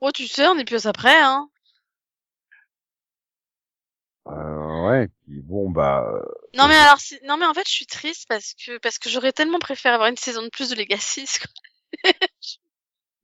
[0.00, 1.48] Oh, tu sais, on est plus après, hein.
[4.28, 6.22] Euh, ouais, puis bon, bah, euh,
[6.54, 9.08] Non mais alors, c'est- non mais en fait, je suis triste parce que parce que
[9.08, 11.26] j'aurais tellement préféré avoir une saison de plus de Legacy.
[11.40, 12.12] quoi.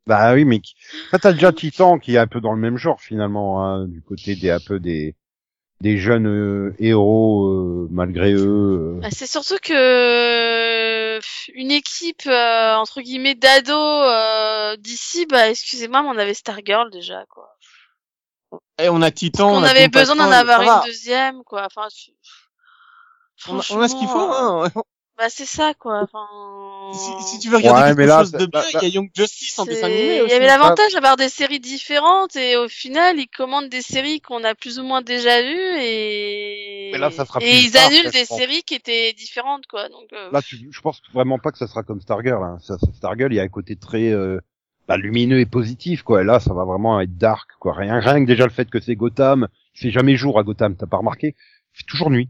[0.06, 0.74] bah oui, mais qui-
[1.08, 3.86] en fait, t'as déjà Titan qui est un peu dans le même genre finalement, hein,
[3.88, 5.16] du côté des un peu des
[5.80, 8.96] des jeunes euh, héros euh, malgré eux.
[8.96, 9.00] euh.
[9.00, 11.18] Bah, c'est surtout que
[11.54, 17.24] une équipe euh, entre guillemets d'ado euh, d'ici, bah excusez-moi, mais on avait Stargirl déjà
[17.28, 17.48] quoi.
[18.78, 19.50] Et on a Titan.
[19.54, 21.66] on avait besoin d'en avoir une deuxième quoi.
[21.66, 22.10] Enfin, je-
[23.50, 24.68] On a, on a ce qu'il faut, hein.
[25.18, 26.02] Bah c'est ça quoi.
[26.02, 26.26] Enfin.
[26.92, 28.94] Si, si tu veux regarder Ouais, quelque là, chose de bien, ça- il y a
[28.94, 32.56] Young Justice en C'est- dessin animé Il y avait l'avantage d'avoir des séries différentes et
[32.56, 36.98] au final ils commandent des séries qu'on a plus ou moins déjà vues et Mais
[36.98, 39.88] là, ça sera et ils tard, annulent des séries qui étaient différentes quoi.
[39.88, 42.42] Donc euh, Là, tu, je pense vraiment pas que ça sera comme Stargirl.
[42.42, 42.58] Hein.
[42.60, 44.38] Ça, ça- Stargirl, il y a un côté très euh,
[44.86, 46.20] bah, lumineux et positif, quoi.
[46.22, 47.74] Et là, ça va vraiment être dark, quoi.
[47.74, 50.76] Rien, rien que déjà le fait que c'est Gotham, il fait jamais jour à Gotham,
[50.76, 51.34] t'as pas remarqué?
[51.74, 52.28] Il fait toujours nuit.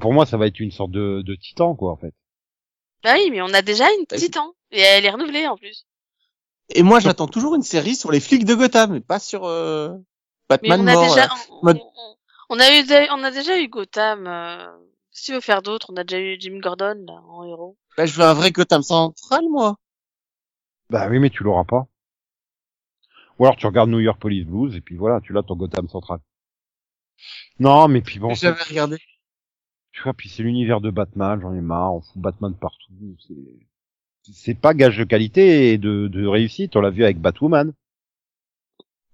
[0.00, 2.14] Pour moi, ça va être une sorte de, de titan, quoi, en fait.
[3.02, 5.86] bah oui, mais on a déjà une Bah, Titan et elle est renouvelée en plus.
[6.70, 9.90] Et moi, j'attends toujours une série sur les flics de Gotham, mais pas sur euh,
[10.62, 11.08] Mais Batman on a mort.
[11.08, 11.36] déjà euh.
[11.50, 12.16] on, mode- on-
[12.50, 14.26] on a eu on a déjà eu Gotham.
[14.26, 14.66] Euh...
[15.10, 17.76] Si tu veux faire d'autres, on a déjà eu Jim Gordon là, en héros.
[17.96, 19.76] Bah, je veux un vrai Gotham central, moi.
[20.90, 21.86] Bah oui, mais tu l'auras pas.
[23.38, 25.88] Ou alors tu regardes New York Police Blues et puis voilà, tu l'as ton Gotham
[25.88, 26.18] central.
[27.58, 28.98] Non, mais puis bon, J'avais regardé.
[29.94, 32.92] Tu vois, puis c'est l'univers de Batman, j'en ai marre, on fout Batman partout.
[33.26, 36.74] C'est, c'est pas gage de qualité et de, de réussite.
[36.76, 37.72] On l'a vu avec Batwoman.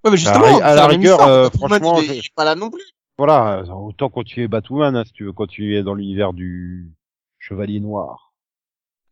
[0.03, 2.55] Ouais, mais justement, à la rigueur, euh, franchement, il est- je- il est pas là
[2.55, 2.83] non plus.
[3.19, 6.91] Voilà, autant continuer Batwoman hein, si tu veux continuer dans l'univers du
[7.39, 8.33] Chevalier Noir.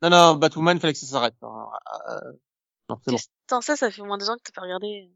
[0.00, 1.34] Non, non, Batwoman, il fallait que ça s'arrête.
[1.42, 2.32] Euh, euh,
[2.88, 3.16] Non, bon.
[3.60, 5.10] Ça, ça fait au moins deux ans que t'as pas regardé.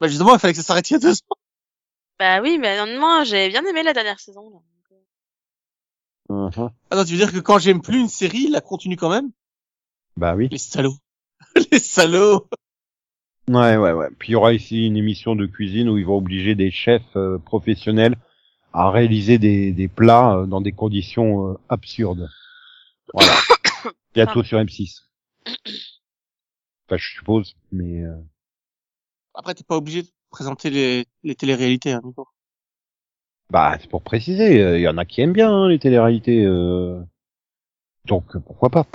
[0.00, 1.36] Bah, justement, il fallait que ça s'arrête il y a deux ans.
[2.18, 4.50] Bah oui, mais honnêtement, j'ai bien aimé la dernière saison.
[4.50, 4.58] Là.
[6.30, 6.70] Mhm.
[6.90, 9.30] Attends, tu veux dire que quand j'aime plus une série, il la continue quand même?
[10.16, 10.48] Bah oui.
[10.50, 10.96] Les salauds.
[11.72, 12.48] Les salauds.
[13.48, 14.08] Ouais, ouais, ouais.
[14.16, 17.16] Puis il y aura ici une émission de cuisine où ils vont obliger des chefs
[17.16, 18.16] euh, professionnels
[18.72, 22.30] à réaliser des, des plats euh, dans des conditions euh, absurdes.
[23.12, 23.34] Voilà.
[24.14, 25.00] Bientôt sur M6.
[26.86, 28.14] Enfin, je suppose, mais euh,
[29.34, 32.28] Après, t'es pas obligé de présenter les, les téléréalités, hein, Nico.
[33.50, 34.60] Bah c'est pour préciser.
[34.62, 37.00] euh, Il y en a qui aiment bien hein, les téléréalités, euh,
[38.06, 38.86] donc euh, pourquoi pas.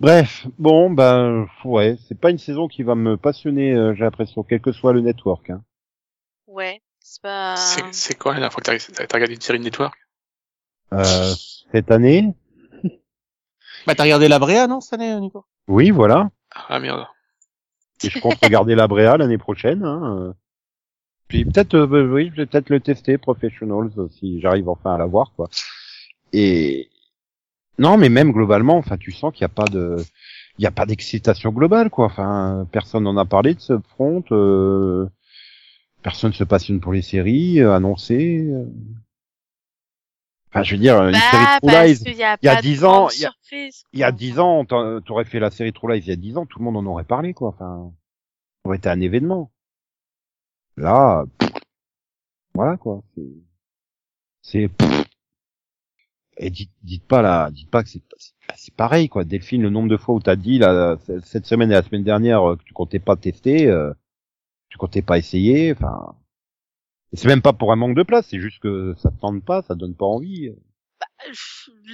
[0.00, 3.72] Bref, bon, ben ouais, c'est pas une saison qui va me passionner.
[3.74, 5.50] euh, J'ai l'impression, quel que soit le network.
[5.50, 5.62] Hein.
[6.46, 7.56] Ouais, c'est pas.
[7.56, 8.70] C'est c'est quoi la dernière fois que
[9.06, 9.94] t'as regardé une série de network?
[10.92, 11.32] Euh,
[11.72, 12.34] cette année,
[13.86, 15.44] Bah, t'as regardé la Bréa, non, cette année, Nico?
[15.68, 16.30] oui, voilà.
[16.54, 17.06] Ah merde.
[18.04, 19.82] Et je compte regarder la Bréa l'année prochaine.
[19.84, 20.34] Hein.
[21.28, 24.98] Puis peut-être, euh, oui, je vais peut-être le tester, Professionals, euh, si j'arrive enfin à
[24.98, 25.48] l'avoir, quoi.
[26.32, 26.88] Et
[27.78, 29.96] non, mais même globalement, enfin, tu sens qu'il n'y a pas de,
[30.58, 32.06] il y a pas d'excitation globale, quoi.
[32.06, 34.22] Enfin, personne n'en a parlé de ce front.
[34.32, 35.06] euh,
[36.02, 38.46] Personne se passionne pour les séries euh, annoncées.
[38.48, 38.66] euh.
[40.52, 41.98] Enfin, je veux dire, une bah, série True Lies.
[42.04, 43.20] qu'il y a, il y a 10 ans, il
[43.98, 44.12] y a- y.
[44.14, 46.64] 10 ans, t'aurais fait la série True Lies il y a 10 ans, tout le
[46.64, 47.48] monde en aurait parlé, quoi.
[47.48, 47.90] Enfin,
[48.62, 49.50] ça aurait été un événement.
[50.76, 51.50] Là, pff,
[52.54, 53.02] voilà, quoi.
[54.42, 54.70] C'est,
[56.38, 59.24] et dites, dites pas là, dites pas que c'est, c'est, c'est pareil, quoi.
[59.24, 62.42] Delphine, le nombre de fois où t'as dit, là, cette semaine et la semaine dernière,
[62.50, 63.92] euh, que tu comptais pas tester, euh,
[64.68, 66.14] tu comptais pas essayer, enfin.
[67.12, 69.44] Et c'est même pas pour un manque de place, c'est juste que ça te tente
[69.44, 70.50] pas, ça donne pas envie.
[70.50, 71.32] Comme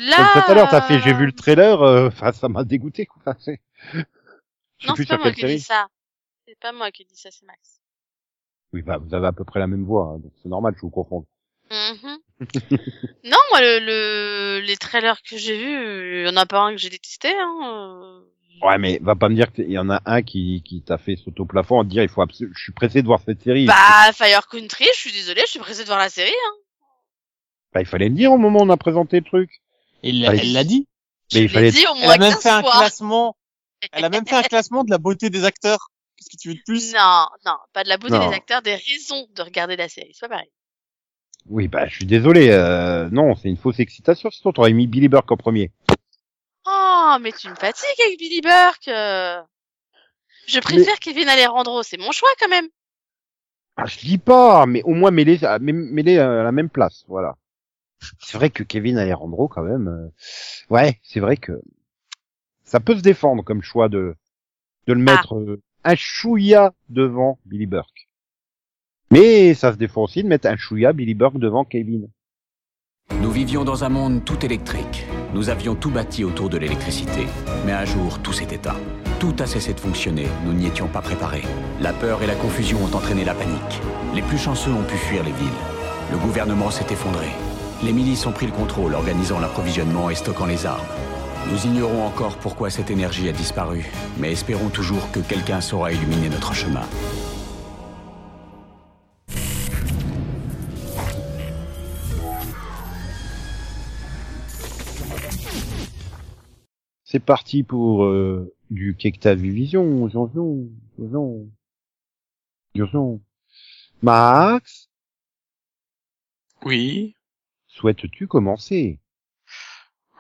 [0.09, 0.31] Là.
[0.33, 3.37] tout à l'heure, t'as fait, j'ai vu le trailer, euh, enfin, ça m'a dégoûté, quoi.
[4.85, 5.87] Non, c'est pas moi qui dis ça.
[6.45, 7.82] C'est pas moi qui dis ça, c'est Max.
[8.73, 10.81] Oui, bah, vous avez à peu près la même voix, hein, donc c'est normal, je
[10.83, 11.25] vous confonds.
[11.71, 12.19] Mhm.
[13.25, 16.73] non, moi, le, le, les trailers que j'ai vus, il y en a pas un
[16.73, 17.29] que j'ai détesté.
[17.29, 17.59] Hein.
[17.65, 18.21] euh.
[18.67, 21.17] Ouais, mais va pas me dire qu'il y en a un qui, qui t'a fait
[21.17, 23.43] sauter au plafond en te dire, il faut absolument, je suis pressé de voir cette
[23.43, 23.67] série.
[23.67, 26.31] Bah, Fire Country, je suis désolée, je suis pressée de voir la série.
[26.31, 26.55] Hein.
[27.75, 29.51] Bah, il fallait le dire au moment où on a présenté le truc.
[30.05, 30.41] Elle Allez.
[30.43, 30.87] elle l'a dit.
[31.33, 33.37] Mais je il fallait- dit au Elle a même 15 fait un classement.
[33.93, 35.89] Elle a même fait un classement de la beauté des acteurs.
[36.23, 36.93] Qu'est-ce que tu veux de plus?
[36.95, 38.29] Non, non, pas de la beauté Non.
[38.29, 40.13] des acteurs, des raisons de regarder la série.
[40.15, 40.51] C'est pas pareil.
[41.47, 45.09] Oui, bah, je suis désolé, euh, non, c'est une fausse excitation, sinon t'aurais mis Billy
[45.09, 45.73] Burke en premier.
[46.67, 48.87] Oh, mais tu me fatigues avec Billy Burke.
[48.89, 49.43] euh.
[50.47, 52.69] Je préfère Kevin Alejandro, c'est mon choix quand même.
[53.77, 57.05] Ah, je dis pas, mais au moins mêler, à- mê- mêler à la même place,
[57.09, 57.37] voilà.
[58.21, 60.09] C'est vrai que Kevin Alejandro, quand même, euh,
[60.71, 61.61] ouais, c'est vrai que
[62.65, 64.15] ça peut se défendre comme choix de
[64.89, 68.09] de le mettre euh, un chouïa devant Billy Burke.
[69.11, 72.09] Mais ça se défend aussi de mettre un chouïa Billy Burke devant Kevin.
[73.21, 75.07] Nous vivions dans un monde tout électrique.
[75.35, 77.27] Nous avions tout bâti autour de l'électricité.
[77.67, 78.77] Mais un jour, tout s'est éteint.
[79.19, 80.27] Tout a cessé de fonctionner.
[80.45, 81.43] Nous n'y étions pas préparés.
[81.81, 83.81] La peur et la confusion ont entraîné la panique.
[84.15, 85.49] Les plus chanceux ont pu fuir les villes.
[86.11, 87.27] Le gouvernement s'est effondré.
[87.83, 90.87] Les milices ont pris le contrôle, organisant l'approvisionnement et stockant les armes.
[91.51, 93.85] Nous ignorons encore pourquoi cette énergie a disparu,
[94.19, 96.87] mais espérons toujours que quelqu'un saura illuminer notre chemin.
[107.05, 110.69] C'est parti pour euh, du Kekta Vision, Vision,
[110.99, 111.51] Vision,
[112.75, 113.21] Vision.
[114.03, 114.89] Max,
[116.65, 117.15] Oui.
[117.69, 118.99] souhaites-tu commencer?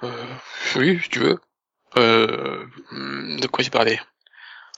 [0.02, 0.34] Euh,
[0.76, 1.38] oui, si tu veux.
[1.98, 4.00] Euh, de quoi j'ai parlé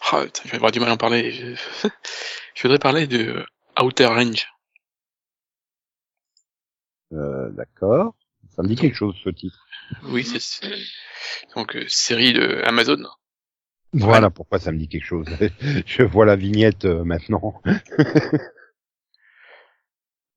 [0.01, 1.33] putain, je vais avoir du mal à en parler.
[1.33, 1.89] Je,
[2.55, 3.45] je voudrais parler de
[3.81, 4.47] Outer Range.
[7.13, 8.15] euh, D'accord.
[8.55, 9.67] Ça me dit quelque chose ce titre.
[10.05, 10.41] Oui, c'est
[11.55, 13.03] donc euh, série de Amazon.
[13.93, 15.27] Voilà pourquoi ça me dit quelque chose.
[15.87, 17.63] Je vois la vignette maintenant.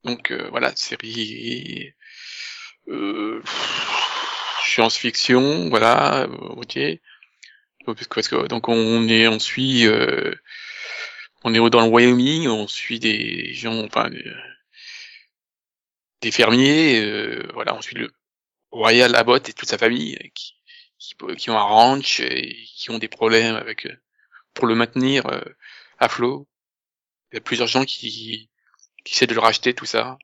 [0.03, 1.93] Donc voilà, série
[2.87, 3.41] euh,
[4.67, 6.79] science-fiction, voilà, euh, ok.
[8.49, 10.35] Donc, on est, on suit, euh,
[11.43, 14.25] on est dans le Wyoming, on suit des gens, enfin des,
[16.21, 18.11] des fermiers, euh, voilà, on suit le
[18.71, 20.55] Royal Abbott et toute sa famille euh, qui,
[21.37, 23.95] qui, ont un ranch et qui ont des problèmes avec euh,
[24.53, 25.41] pour le maintenir euh,
[25.99, 26.47] à flot.
[27.31, 28.49] Il y a plusieurs gens qui
[29.03, 30.17] qui essaie de le racheter, tout ça.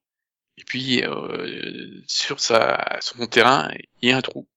[0.57, 4.47] Et puis, euh, sur sa, son terrain, il y a un trou.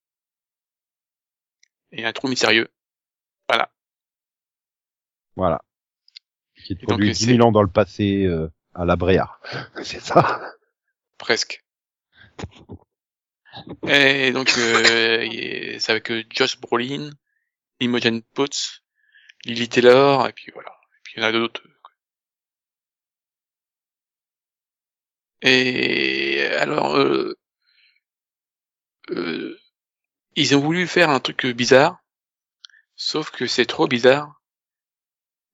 [1.92, 2.68] Et un trou mystérieux.
[3.48, 3.70] Voilà.
[5.36, 5.62] Voilà.
[6.64, 9.38] Qui est produit euh, 10 c'est- 000 ans dans le passé euh, à la Bréa.
[9.82, 10.40] C'est ça.
[11.18, 11.64] Presque.
[13.88, 15.26] Et donc, euh,
[15.78, 17.10] c'est avec euh, Josh Brolin,
[17.80, 18.82] Imogen Potts,
[19.46, 20.70] Lily Taylor, et puis voilà.
[20.70, 21.62] Et puis il y en a d'autres.
[25.42, 27.34] Et alors, euh,
[29.10, 29.58] euh,
[30.36, 32.00] ils ont voulu faire un truc bizarre,
[32.96, 34.40] sauf que c'est trop bizarre.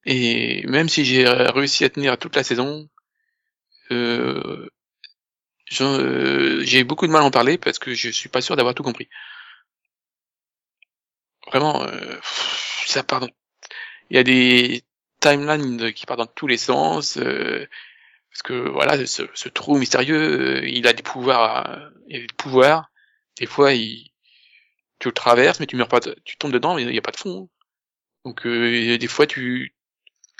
[0.05, 2.87] Et même si j'ai réussi à tenir toute la saison,
[3.91, 4.67] euh,
[5.81, 8.75] euh, j'ai beaucoup de mal à en parler parce que je suis pas sûr d'avoir
[8.75, 9.09] tout compris.
[11.47, 12.17] Vraiment, euh,
[12.85, 13.27] ça part.
[14.09, 14.83] Il y a des
[15.21, 17.17] timelines qui partent dans tous les sens.
[18.33, 22.19] Parce que voilà, ce, ce trou mystérieux, euh, il a des pouvoirs, euh, il a
[22.21, 22.91] des pouvoirs.
[23.39, 24.11] Des fois, il,
[24.99, 27.11] tu le traverses, mais tu meurs pas, tu tombes dedans, mais il n'y a pas
[27.11, 27.49] de fond.
[28.25, 29.75] Donc, euh, des fois, tu,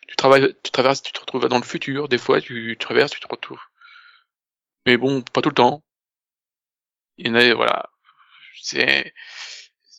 [0.08, 2.10] tu travailles, tu traverses, tu te retrouves dans le futur.
[2.10, 3.60] Des fois, tu traverses, tu te retrouves.
[4.86, 5.84] Mais bon, pas tout le temps.
[7.18, 7.90] Il y en a, voilà.
[8.62, 9.14] C'est,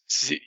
[0.09, 0.43] c'est,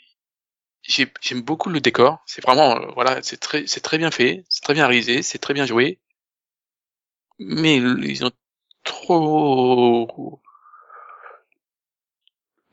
[0.84, 2.24] j'ai- j'aime beaucoup le décor.
[2.28, 5.40] C'est vraiment, euh, voilà, c'est très, c'est très bien fait, c'est très bien réalisé, c'est
[5.40, 6.00] très bien joué.
[7.40, 8.32] Mais ils ont
[8.84, 10.42] trop,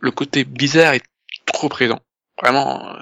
[0.01, 1.05] le côté bizarre est
[1.47, 2.01] trop présent.
[2.43, 2.97] Vraiment,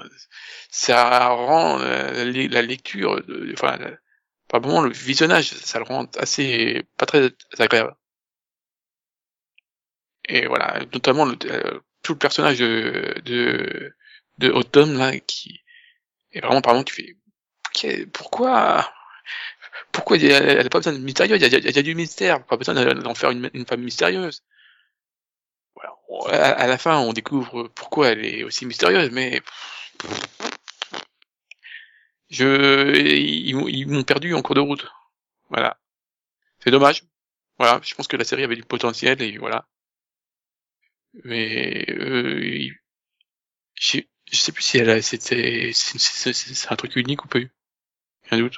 [0.69, 3.21] ça rend la, lecture,
[3.53, 7.95] enfin, le visionnage, ça le rend assez pas très agréable.
[10.25, 13.95] Et voilà, notamment euh, tout le personnage de de,
[14.39, 15.63] de Autumn là qui
[16.31, 17.17] est vraiment par exemple tu
[17.73, 18.89] fais pourquoi
[19.93, 22.45] pourquoi elle a pas besoin de mystérieux, il y a, il y a- du mystère,
[22.45, 24.43] pas besoin d'en faire une, femme mystérieuse.
[25.75, 26.53] Voilà.
[26.53, 29.41] À, la fin, on découvre pourquoi elle est aussi mystérieuse, mais
[32.29, 34.85] je ils, m'ont- perdu en cours de route.
[35.49, 35.77] Voilà.
[36.63, 37.03] C'est dommage.
[37.59, 39.67] Voilà, je pense que la série avait du potentiel et voilà.
[41.23, 42.69] Mais euh,
[43.75, 44.79] je sais plus si
[45.73, 47.51] c'est un truc unique ou pas eu.
[48.31, 48.57] Un doute.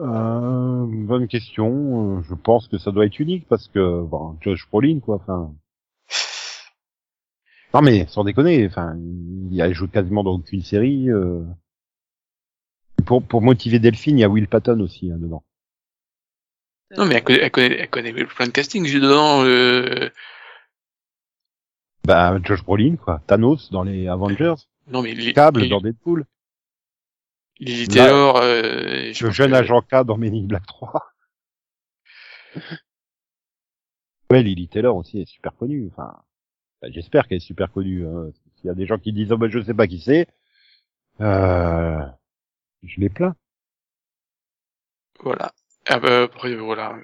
[0.00, 2.18] Euh, bonne question.
[2.18, 5.16] Euh, Je pense que ça doit être unique parce que bon, Josh Brolin quoi.
[5.16, 5.52] Enfin.
[7.74, 8.66] Non mais sans déconner.
[8.66, 8.96] Enfin,
[9.50, 11.10] il a joué quasiment dans aucune série.
[11.10, 11.44] euh.
[13.06, 15.44] Pour pour motiver Delphine, il y a Will Patton aussi hein, dedans.
[16.96, 19.44] Non mais elle connaît, elle connaît, elle connaît plein de castings j'ai dedans.
[19.44, 20.08] Euh...
[22.04, 23.20] Bah Josh Brolin quoi.
[23.26, 24.54] Thanos dans les Avengers.
[24.88, 26.24] Non mais Li- Cable dans Deadpool.
[27.60, 31.12] Lily Là- Taylor, euh, je Le jeune que- agent K dans Men in Black 3.
[34.30, 35.88] Ouais, Lily Taylor aussi est super connue.
[35.92, 36.14] Enfin,
[36.80, 38.06] bah, j'espère qu'elle est super connue.
[38.06, 38.30] Hein.
[38.56, 40.26] S'il y a des gens qui disent oh ben je sais pas qui c'est,
[41.20, 42.00] euh...
[42.82, 43.34] je les plains.
[45.20, 45.52] Voilà.
[45.88, 46.96] Ah bah, après, voilà.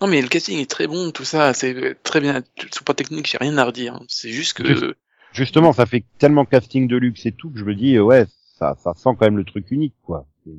[0.00, 2.42] Non mais le casting est très bon, tout ça, c'est très bien.
[2.72, 3.98] Sur pas technique, j'ai rien à redire.
[4.08, 4.84] C'est juste que Juste-
[5.32, 8.26] Justement, ça fait tellement casting de luxe et tout que je me dis euh, ouais,
[8.58, 10.26] ça, ça sent quand même le truc unique quoi.
[10.44, 10.50] C'est-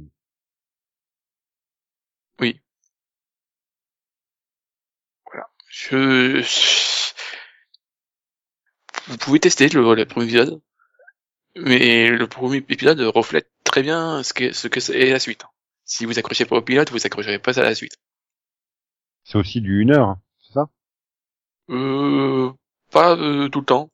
[5.70, 6.42] je...
[9.08, 10.62] Vous pouvez tester le, le premier épisode,
[11.56, 15.46] mais le premier épisode reflète très bien ce que ce que c'est la suite.
[15.86, 17.98] Si vous accrochez pas au pilote, vous accrocherez pas à la suite.
[19.24, 20.70] C'est aussi du une heure, hein, c'est ça?
[21.70, 22.52] Euh,
[22.92, 23.90] pas euh, tout le temps.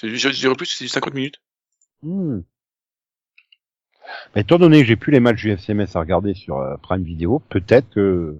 [0.00, 1.40] Je dirais plus que c'est du 50 minutes.
[2.02, 2.40] Hmm.
[4.34, 7.02] Mais Étant donné que j'ai plus les matchs du FCMS à regarder sur euh, Prime
[7.02, 8.38] Video, peut-être que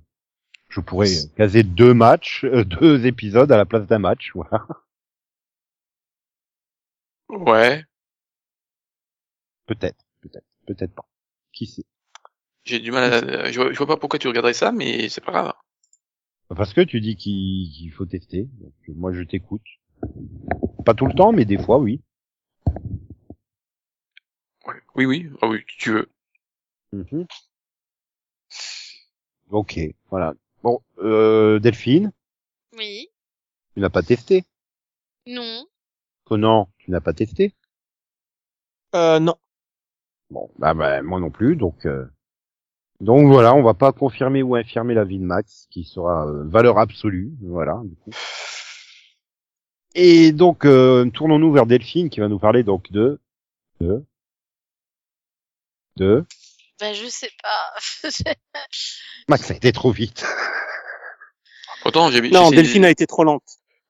[0.69, 4.33] je pourrais caser deux matchs, euh, deux épisodes à la place d'un match.
[4.35, 4.67] Voilà.
[7.29, 7.85] Ouais.
[9.67, 11.07] Peut-être, peut-être, peut-être pas.
[11.53, 11.85] Qui sait?
[12.65, 13.51] J'ai du mal à...
[13.51, 15.53] Je vois, je vois pas pourquoi tu regarderais ça, mais c'est pas grave.
[16.49, 18.49] Parce que tu dis qu'il qu'il faut tester.
[18.61, 19.65] Donc, moi, je t'écoute.
[20.85, 22.03] Pas tout le temps, mais des fois, oui.
[24.97, 25.30] Oui, oui.
[25.42, 26.09] Ah oui, si tu veux.
[26.92, 27.26] Mhm.
[29.51, 29.78] Ok,
[30.11, 30.34] voilà.
[30.62, 32.12] Bon, euh, Delphine,
[32.76, 33.09] Oui.
[33.74, 34.45] tu n'as pas testé?
[35.26, 35.66] Non.
[36.24, 37.55] Conan, tu n'as pas testé?
[38.95, 39.36] Euh, non.
[40.30, 42.07] Bon, bah, bah, moi non plus, donc euh,
[43.01, 46.78] donc voilà, on va pas confirmer ou infirmer l'avis de Max, qui sera euh, valeur
[46.78, 47.80] absolue, voilà.
[47.84, 48.11] Du coup.
[49.95, 53.20] Et donc euh, tournons-nous vers Delphine, qui va nous parler donc de
[53.80, 54.05] de
[55.97, 56.24] de
[56.80, 58.11] Bah, je sais pas.
[59.28, 60.24] Max, ça a été trop vite.
[61.82, 63.45] Pourtant, j'ai Non, Delphine a été trop lente.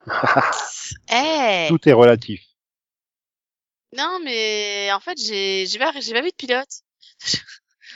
[1.13, 2.43] Eh Tout est relatif.
[3.97, 6.69] Non, mais en fait, j'ai j'ai pas, j'ai pas vu de pilote.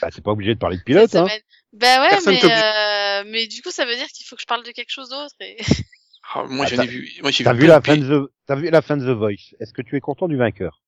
[0.01, 1.27] Bah, c'est pas obligé de parler de pilote, cette hein.
[1.27, 1.41] semaine.
[1.73, 2.57] Bah ouais, Personne mais, t'oblige.
[2.63, 5.09] euh, mais du coup, ça veut dire qu'il faut que je parle de quelque chose
[5.09, 5.35] d'autre.
[5.41, 5.57] Et...
[6.31, 7.11] Ah, moi, Ah, j'en t'as- ai vu.
[7.21, 9.03] Moi, j'ai T'as vu plein la de fin de The, t'as vu la fin de
[9.03, 9.55] The Voice.
[9.59, 10.83] Est-ce que tu es content du vainqueur?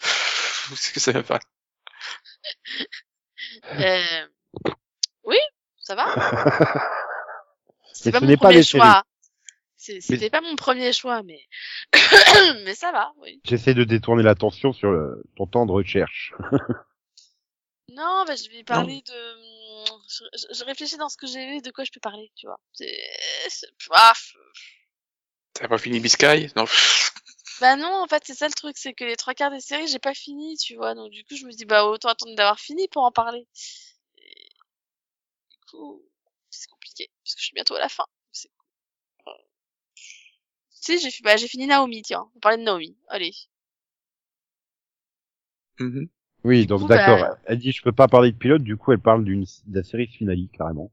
[0.00, 1.40] C'est que ça va pas.
[3.72, 4.26] Euh,
[5.24, 5.36] Oui,
[5.80, 6.06] ça va.
[7.84, 9.04] Mais C'était pas ce mon n'est pas premier choix.
[9.76, 11.40] C'est- C'était pas mon premier choix, mais
[12.64, 13.12] mais ça va.
[13.18, 13.40] Oui.
[13.44, 16.32] J'essaie de détourner l'attention sur le- ton temps de recherche.
[17.90, 19.34] Non, bah, je vais parler de.
[20.08, 22.46] Je, je- je réfléchis dans ce que j'ai vu, de quoi je peux parler, tu
[22.46, 22.58] vois.
[22.72, 22.96] C'est.
[23.48, 24.12] c'est- ah,
[25.52, 26.50] T'as pas fini Biscay?
[26.56, 26.64] Non.
[27.60, 29.86] Bah non, en fait, c'est ça le truc, c'est que les trois quarts des séries,
[29.88, 30.94] j'ai pas fini, tu vois.
[30.94, 33.46] Donc du coup, je me dis, bah autant attendre d'avoir fini pour en parler.
[34.18, 34.48] Et,
[35.50, 36.02] du coup,
[36.50, 38.04] c'est compliqué, parce que je suis bientôt à la fin.
[38.32, 38.50] C'est-
[40.82, 42.28] Tu sais, j'ai fi- bah, j'ai fini Naomi, tiens.
[42.36, 42.96] On parlait de Naomi.
[43.08, 43.32] Allez.
[45.80, 46.08] Mhm.
[46.44, 47.18] Oui, donc coup, d'accord.
[47.20, 49.76] bah- Elle dit je peux pas parler de pilote, du coup elle parle d'une de
[49.78, 50.92] la série finale carrément.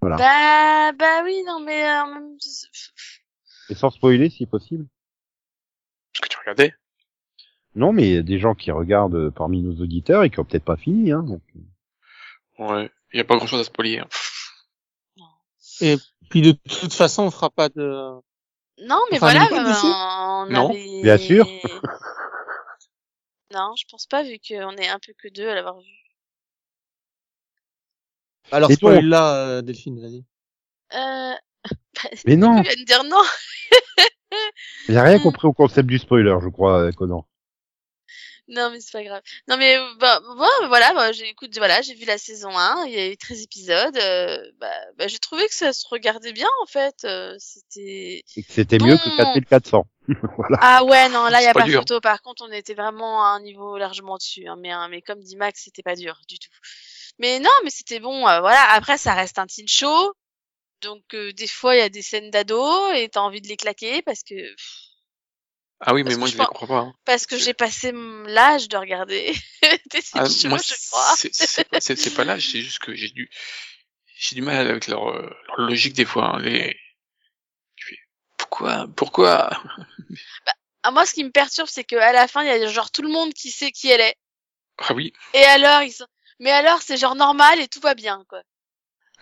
[0.00, 0.16] Voilà.
[0.16, 2.36] Bah, bah oui, non, mais euh, même-
[3.70, 4.86] Et sans spoiler si possible.
[6.20, 6.74] Que tu regardais?
[7.74, 10.40] Non, mais il y a des gens qui regardent euh, parmi nos auditeurs et qui
[10.40, 11.10] ont peut-être pas fini.
[11.12, 11.42] Hein, donc.
[12.58, 12.90] Ouais.
[13.14, 13.98] Y a pas grand chose à spoiler.
[13.98, 14.08] hein.
[15.80, 15.96] Et
[16.30, 17.82] puis de toute façon, on fera pas de.
[18.78, 21.02] Non, mais Enfin, voilà, on bah, dessus on Non, avait...
[21.02, 21.46] bien sûr.
[23.52, 25.88] non, je pense pas, vu qu'on est un peu que deux à l'avoir vu.
[28.50, 30.24] Alors Et spoil donc là, euh, Delphine, vas-y.
[30.94, 31.34] Euh...
[32.26, 33.22] Mais non, Tu viens de dire non
[34.88, 37.26] il a rien compris au concept du spoiler, je crois, euh, Conan.
[38.48, 39.22] Non, mais c'est pas grave.
[39.48, 42.86] Non, mais euh, bah, bon, voilà, bah, j'ai écoute, voilà, j'ai vu la saison 1,
[42.86, 43.96] il y a eu 13 épisodes.
[43.96, 44.68] euh, bah,
[44.98, 46.96] bah, j'ai trouvé que ça se regardait bien, en fait.
[47.04, 48.22] euh, C'était...
[48.36, 49.16] Et que c'était mieux que Bon.
[49.16, 49.86] 4400.
[50.36, 50.58] voilà.
[50.60, 51.80] Ah ouais, non, là, il y a pas dur.
[51.80, 52.00] photo.
[52.00, 54.46] Par contre, on était vraiment à un niveau largement dessus.
[54.48, 56.50] hein, mais, hein, mais comme dit Max, c'était pas dur du tout.
[57.18, 58.26] Mais non, mais c'était bon.
[58.26, 58.60] euh, voilà.
[58.72, 60.12] Après, ça reste un teen show.
[60.82, 63.56] Donc, euh, des fois, il y a des scènes d'ado et t'as envie de les
[63.56, 64.34] claquer parce que
[65.80, 66.78] Ah oui, Parce mais moi je je les comprends pas.
[66.78, 66.94] hein.
[67.04, 67.92] parce que j'ai passé
[68.26, 69.32] l'âge de regarder
[69.90, 71.14] des Ah, moi, je crois.
[71.16, 73.28] c'est pas, c'est- c'est juste que j'ai du,
[74.16, 76.36] j'ai du mal avec leur, leur logique des fois.
[76.36, 76.76] hein, les...
[78.36, 79.50] Pourquoi, pourquoi?
[80.84, 83.02] Ah, moi, ce qui me perturbe, c'est qu'à la fin, il y a genre tout
[83.02, 84.16] le monde qui sait qui elle est.
[84.78, 86.06] Ah oui, Et alors, ils sont...
[86.38, 88.42] Mais alors, c'est genre normal et tout va bien, quoi.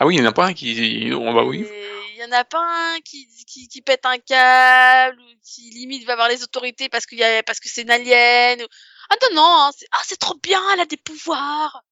[0.00, 1.66] Ah oui, il y en a pas un qui, on bah oui.
[2.14, 6.06] Il y en a pas un qui, qui, qui pète un câble ou qui limite
[6.06, 8.62] va voir les autorités parce qu'il y a parce que c'est une alien.
[8.62, 8.66] Ou...
[9.10, 11.84] Ah non non, hein, c'est ah c'est trop bien, elle a des pouvoirs.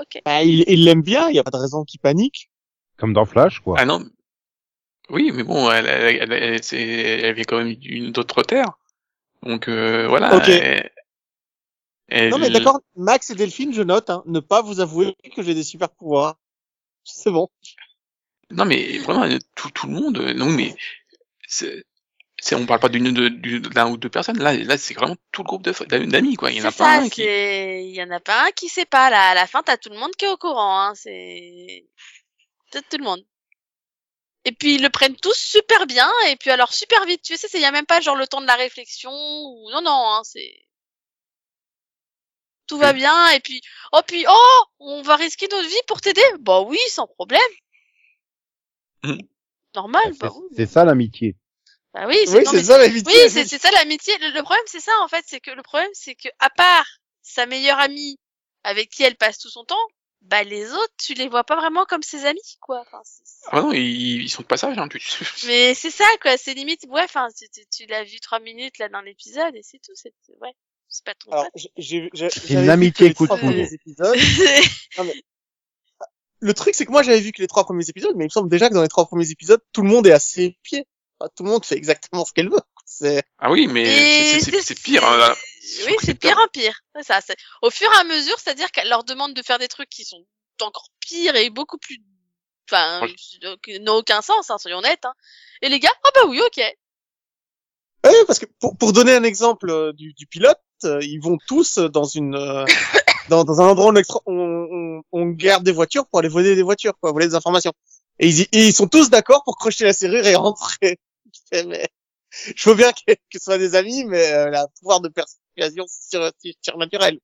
[0.00, 0.20] Ok.
[0.24, 2.50] Bah, il il l'aime bien, il y a pas de raison qu'il panique.
[2.96, 3.76] Comme dans Flash, quoi.
[3.78, 4.04] Ah non.
[5.08, 8.76] Oui, mais bon, elle, elle, elle, elle, vient quand même d'une autre terre.
[9.42, 10.36] Donc euh, voilà.
[10.36, 10.48] Ok.
[10.48, 10.90] elle-
[12.08, 15.42] elle- Non mais d'accord, Max et Delphine, je note, hein, ne pas vous avouer que
[15.42, 16.36] j'ai des super pouvoirs.
[17.10, 17.48] C'est bon.
[18.50, 20.18] Non mais vraiment tout, tout le monde.
[20.18, 20.74] euh, Non mais
[21.46, 21.84] c'est,
[22.38, 24.38] c'est on parle pas d'une de- d'un ou deux personnes.
[24.38, 25.72] Là là c'est vraiment tout le groupe de
[26.06, 26.50] d'amis quoi.
[26.50, 27.22] Il y en a pas un qui.
[27.22, 29.30] il y en a pas un qui sait pas, là.
[29.30, 30.94] À la fin, t'as tout le monde qui est au courant, hein.
[30.94, 31.86] C'est,
[32.72, 33.24] c'est tout le monde.
[34.44, 37.22] Et puis, ils le prennent tous super bien, et puis alors super vite.
[37.22, 39.82] Tu sais, il y a même pas genre le temps de la réflexion, ou, non,
[39.82, 40.67] non, hein, c'est,
[42.68, 43.60] tout va bien, et puis,
[43.92, 46.22] oh, puis, oh, on va risquer notre vie pour t'aider.
[46.40, 47.40] Bah oui, sans problème.
[49.04, 49.18] Mhm.
[49.74, 50.48] Normal, C'est bah oui.
[50.56, 51.36] c'est ça l'amitié.
[51.94, 53.12] Bah oui, Oui, c'est mais ça l'amitié.
[53.24, 54.16] oui, c'est ça l'amitié.
[54.18, 56.86] Le, le problème, c'est ça en fait, c'est que le problème, c'est que à part
[57.22, 58.18] sa meilleure amie
[58.64, 59.76] avec qui elle passe tout son temps,
[60.22, 62.80] bah les autres, tu les vois pas vraiment comme ses amis, quoi.
[62.80, 63.00] Enfin,
[63.52, 64.76] Ah non ils, ils sont de passage.
[64.76, 65.00] Hein, tu...
[65.46, 66.36] Mais c'est ça, quoi.
[66.36, 67.04] C'est limite, ouais.
[67.04, 69.92] Enfin, tu, tu, tu l'as vu trois minutes là dans l'épisode et c'est tout.
[69.94, 70.52] C'est ouais,
[70.88, 74.16] c'est pas ton Alors, j'ai- j'ai, j'ai, C'est une amitié premiers épisodes.
[76.40, 78.32] Le truc, c'est que moi, j'avais vu que les trois premiers épisodes, mais il me
[78.32, 80.86] semble déjà que dans les trois premiers épisodes, tout le monde est à ses pieds.
[81.18, 82.60] Enfin, tout le monde fait exactement ce qu'elle veut.
[82.90, 83.84] C'est, Ah oui mais
[84.40, 85.04] c'est- pire.
[85.04, 85.36] hein, là.
[85.86, 86.80] Oui, c'est pire en pire.
[87.02, 87.20] Ça.
[87.60, 90.24] Au fur et à mesure, c'est-à-dire qu'elle leur demande de faire des trucs qui sont
[90.62, 91.98] encore pires et beaucoup plus,
[92.70, 93.06] enfin,
[93.62, 95.04] qui n'ont aucun sens, hein, soyons honnêtes.
[95.04, 95.12] Hein.
[95.60, 96.56] Et les gars, ah bah oui, ok.
[98.04, 101.78] Ouais, parce que pour, pour donner un exemple euh, du, du pilote, ils vont tous
[101.78, 102.64] euh, dans une euh,
[103.28, 106.28] dans, dans un endroit où on, extra- on, on, on garde des voitures pour aller
[106.28, 107.72] voler des voitures, quoi, voler des informations.
[108.18, 110.98] Et ils, et ils sont tous d'accord pour crocheter la serrure et rentrer.
[111.32, 111.88] Je fais, mais,
[112.30, 115.84] je veux bien que, que ce soit des amis, mais euh, la pouvoir de persuasion
[115.88, 116.30] sur,
[116.62, 117.18] surnaturel.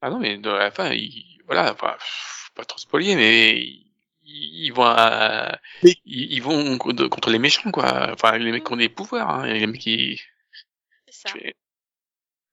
[0.00, 3.86] Ah non mais de la fin ils, voilà enfin pff, pas trop spoiler mais ils,
[4.24, 8.10] ils vont à- Mais- ils, ils vont contre contre les méchants quoi.
[8.12, 9.30] Enfin les mecs qui ont des pouvoirs.
[9.30, 10.20] Hein, les mecs qui
[11.08, 11.34] C'est ça.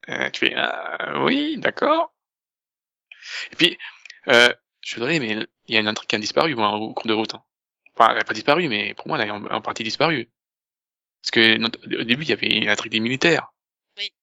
[0.09, 2.13] Tu fais, euh, tu fais ah, oui, d'accord.
[3.51, 3.77] Et puis,
[4.27, 6.93] euh, je suis désolé, mais il y a un truc qui a disparu moi, au
[6.93, 7.35] cours de route.
[7.35, 7.43] hein.
[7.95, 10.29] Enfin, elle n'a pas disparu, mais pour moi, elle est en, en partie disparue.
[11.21, 13.53] Parce que notre- au début, il y avait un truc des militaires.
[13.97, 14.13] Oui.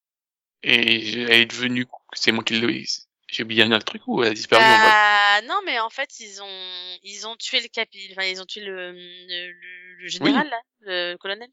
[0.65, 2.85] Et elle est devenue, c'est moi qui l'ai,
[3.29, 6.41] j'ai oublié un autre truc ou elle a disparu Bah, non, mais en fait, ils
[6.43, 9.53] ont, ils ont tué le capi, enfin, ils ont tué le, le,
[9.99, 11.49] le- général, là, le colonel,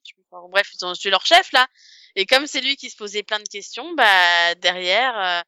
[0.49, 1.67] bref, ils ont tué leur chef, là.
[2.15, 5.41] Et comme c'est lui qui se posait plein de questions, bah, derrière, euh,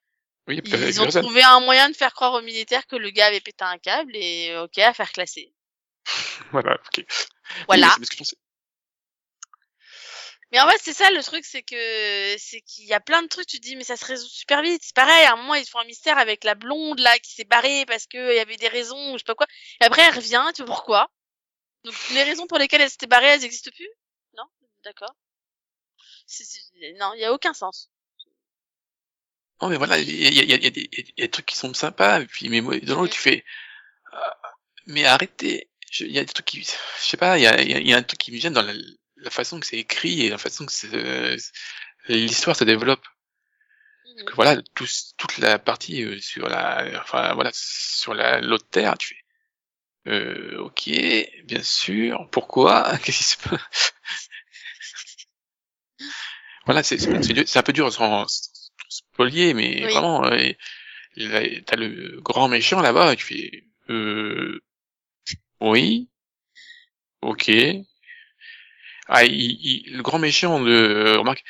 [0.48, 3.28] Oui, qu'elle ils ont trouvé un moyen de faire croire aux militaires que le gars
[3.28, 5.54] avait pété un câble et, euh, ok, à faire classer.
[6.52, 7.06] Voilà, ok.
[7.68, 7.88] Voilà.
[7.88, 8.38] Oui, c'est parce que je pensais-
[10.56, 13.28] Mais en fait, c'est ça le truc, c'est que c'est qu'il y a plein de
[13.28, 13.46] trucs.
[13.46, 14.82] Tu te dis, mais ça se résout super vite.
[14.86, 15.26] C'est pareil.
[15.26, 18.08] À un moment, ils font un mystère avec la blonde là qui s'est barrée parce
[18.08, 19.48] que il y avait des raisons ou je sais pas quoi.
[19.82, 20.46] Et après, elle revient.
[20.56, 21.12] Tu vois pourquoi
[21.84, 23.90] Donc les raisons pour lesquelles elle s'était barrée, elles existent plus
[24.38, 24.46] Non,
[24.86, 25.14] d'accord.
[27.00, 27.90] Non, il y a aucun sens.
[29.62, 30.70] Non, mais voilà, il y y, y, y a
[31.26, 33.44] des trucs qui sont sympas, et puis, mais moi, dans l'autre, tu fais,
[34.14, 34.38] ah,
[34.86, 37.94] mais arrêtez, il y a des trucs qui, je sais pas, il y a, y
[37.94, 38.74] a un truc qui me gêne dans la,
[39.26, 41.38] la façon que c'est écrit et la façon que euh,
[42.08, 43.06] l'histoire se développe.
[44.04, 48.68] Parce que voilà, tout, toute la partie euh, sur la, enfin, voilà, sur la, l'autre
[48.70, 50.90] terre, tu fais, euh, ok,
[51.44, 53.94] bien sûr, pourquoi, qu'est-ce qui se passe?
[56.66, 58.26] Voilà, c'est, c'est, un peu dur sans,
[58.90, 59.92] spolier, mais Oui.
[59.92, 60.52] vraiment, euh,
[61.66, 64.62] t'as le grand méchant là-bas, tu fais, euh,
[65.62, 66.10] oui,
[67.22, 67.52] ok.
[69.08, 71.44] Ah, il, il- le grand méchant de, euh, remarque,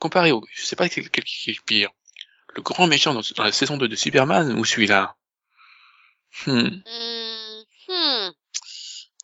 [0.00, 1.90] comparé au, je sais pas quel, quel qui est pire,
[2.56, 5.16] le grand méchant dans, dans la saison 2 de Superman ou celui-là?
[6.46, 6.82] Hmm.
[6.84, 8.30] Hmm, hmm.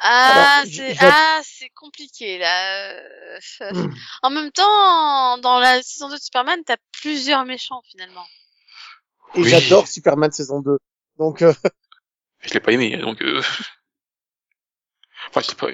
[0.01, 2.91] Ah, c'est ah, c'est compliqué là.
[2.95, 3.39] Euh,
[4.23, 8.27] En même temps, dans la saison 2 de Superman, t'as plusieurs méchants finalement.
[9.35, 9.51] Et Oui.
[9.51, 10.79] j'adore Superman saison 2.
[11.19, 11.53] Donc, euh,
[12.43, 13.43] Je l'ai pas aimé, donc, euh...
[15.29, 15.69] enfin, je sais pas.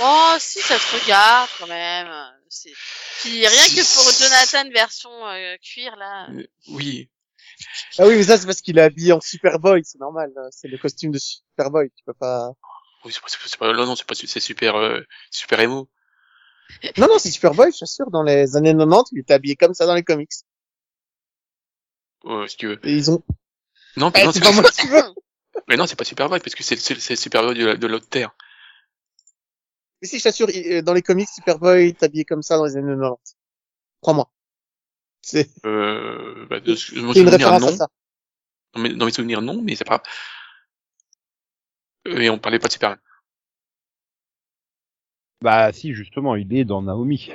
[0.00, 2.08] Oh, si ça se regarde quand même.
[2.48, 2.72] C'est
[3.20, 6.28] puis rien que pour Jonathan version euh, cuir là.
[6.30, 7.08] Euh, Oui,
[7.98, 10.32] ah oui, mais ça, c'est parce qu'il est habillé en Superboy, c'est normal.
[10.36, 12.50] euh, C'est le costume de Superboy, tu peux pas...
[13.04, 15.00] oui, c'est pas, c'est pas, non, non, c'est pas, c'est super, euh,
[15.30, 15.88] super émo.
[16.96, 19.84] Non, non, c'est Superboy, je t'assure, dans les années 90, il était habillé comme ça
[19.84, 20.30] dans les comics.
[22.24, 22.80] Euh, si tu veux.
[22.86, 23.22] Et ils ont...
[23.96, 25.14] Non, Eh, non, c'est pas pas, moi veux
[25.68, 28.08] mais non, c'est pas Superboy, parce que c'est, c'est, c'est Superboy de, la- de l'autre
[28.08, 28.30] terre.
[30.02, 32.64] Mais si, je t'assure, il- euh, dans les comics, Superboy est habillé comme ça dans
[32.64, 33.36] les années 90.
[34.00, 34.30] Crois-moi.
[35.22, 37.68] C'est Euh, bah, de, de mon une souvenir, référence non.
[37.68, 37.88] à ça.
[38.74, 39.98] Dans mes, dans mes souvenirs, non, mais c'est pas.
[39.98, 40.06] grave.
[42.08, 42.98] Euh, Et on parlait pas de Superman.
[45.42, 47.30] Bah si, justement, il est dans Naomi.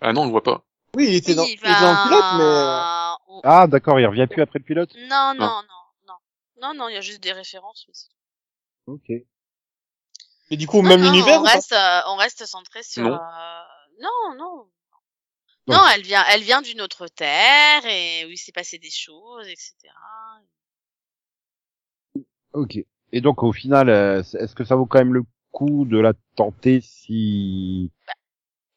[0.00, 0.64] Ah non, on le voit pas.
[0.96, 4.06] Oui, il était dans, il était dans le pilote, mais euh, on- Ah d'accord, il
[4.06, 4.90] revient plus après le pilote?
[5.08, 5.62] Non, non, non,
[6.08, 6.14] non.
[6.62, 7.84] Non, non, il y a juste des références.
[7.86, 8.92] mais c'est tout.
[8.92, 9.12] Ok.
[10.50, 13.02] Mais du coup, Non, même non, l'univers on reste, euh, on reste centré sur.
[13.04, 13.14] Non.
[13.14, 13.62] euh,
[14.00, 14.70] Non, non.
[15.66, 15.76] Ouais.
[15.76, 19.46] Non, elle vient, elle vient d'une autre terre et où il s'est passé des choses,
[19.46, 19.74] etc.
[22.52, 22.78] Ok.
[23.12, 25.22] Et donc au final, euh, est-ce que ça vaut quand même le
[25.52, 27.90] coup de la tenter si...
[28.08, 28.12] A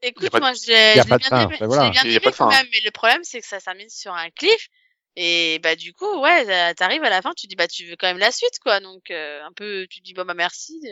[0.06, 1.86] Écoute, de- moi, de bien fin, aimé, voilà.
[1.86, 3.90] l'ai bien aimé pas de quand fin, même, mais le problème, c'est que ça termine
[3.90, 4.68] sur un cliff.
[5.16, 8.08] Et bah du coup, ouais, t'arrives à la fin, tu dis bah tu veux quand
[8.08, 8.80] même la suite, quoi.
[8.80, 10.90] Donc euh, un peu, tu dis bon bah merci de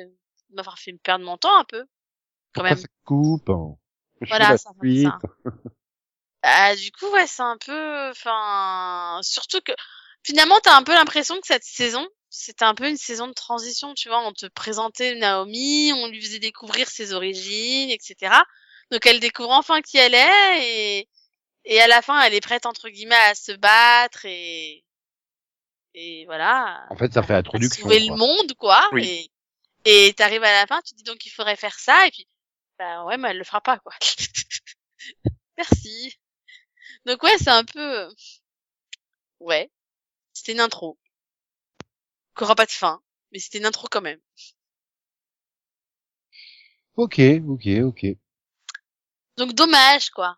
[0.55, 1.81] m'avoir fait me perdre mon temps un peu,
[2.53, 2.79] quand Pourquoi même.
[2.79, 3.75] ça coupe hein?
[4.21, 5.19] Je Voilà, ça ça.
[6.43, 9.73] Bah, du coup, ouais, c'est un peu, enfin, surtout que
[10.23, 13.93] finalement, t'as un peu l'impression que cette saison, c'était un peu une saison de transition,
[13.93, 14.25] tu vois.
[14.25, 18.33] On te présentait Naomi, on lui faisait découvrir ses origines, etc.
[18.91, 21.09] Donc, elle découvre enfin qui elle est et,
[21.65, 24.83] et à la fin, elle est prête, entre guillemets, à se battre et,
[25.93, 26.87] et voilà.
[26.89, 27.83] En fait, ça fait introduction.
[27.83, 28.89] sauver le monde, quoi.
[28.93, 29.29] Oui.
[29.85, 32.27] Et, t'arrives à la fin, tu dis donc il faudrait faire ça, et puis,
[32.77, 33.93] bah ouais, mais elle le fera pas, quoi.
[35.57, 36.17] Merci.
[37.05, 38.09] Donc ouais, c'est un peu, euh,
[39.39, 39.71] ouais,
[40.33, 40.97] c'était une intro.
[42.37, 43.01] Qui aura pas de fin,
[43.31, 44.19] mais c'était une intro quand même.
[46.95, 48.05] Ok, ok, ok.
[49.37, 50.37] Donc dommage, quoi.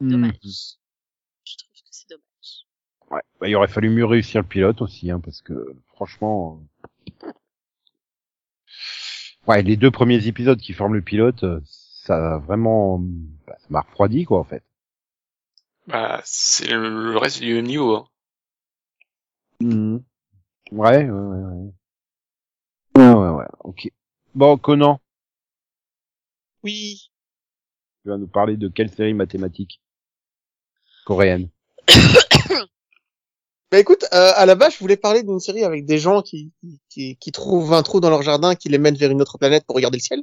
[0.00, 0.32] Dommage.
[0.32, 0.50] Mhm.
[1.44, 2.66] Je trouve que c'est dommage.
[3.10, 3.22] Ouais.
[3.38, 6.60] Bah, il aurait fallu mieux réussir le pilote aussi, hein, parce que franchement,
[9.46, 12.98] ouais, les deux premiers épisodes qui forment le pilote, euh, ça a vraiment,
[13.46, 14.62] bah, ça m'a refroidi quoi en fait.
[15.86, 17.96] Bah, c'est le, le reste du même niveau.
[17.96, 18.08] Hein.
[20.72, 21.72] Ouais, ouais, ouais, ouais.
[22.96, 23.46] Ouais, ouais, ouais.
[23.60, 23.90] Ok.
[24.34, 25.00] Bon, Conan,
[26.62, 27.10] oui.
[28.02, 29.80] tu vas nous parler de quelle série mathématique?
[31.04, 31.48] Coréenne
[33.70, 36.52] Bah écoute, euh, à la base, je voulais parler d'une série avec des gens qui,
[36.90, 39.64] qui, qui trouvent un trou dans leur jardin, qui les mènent vers une autre planète
[39.66, 40.22] pour regarder le ciel.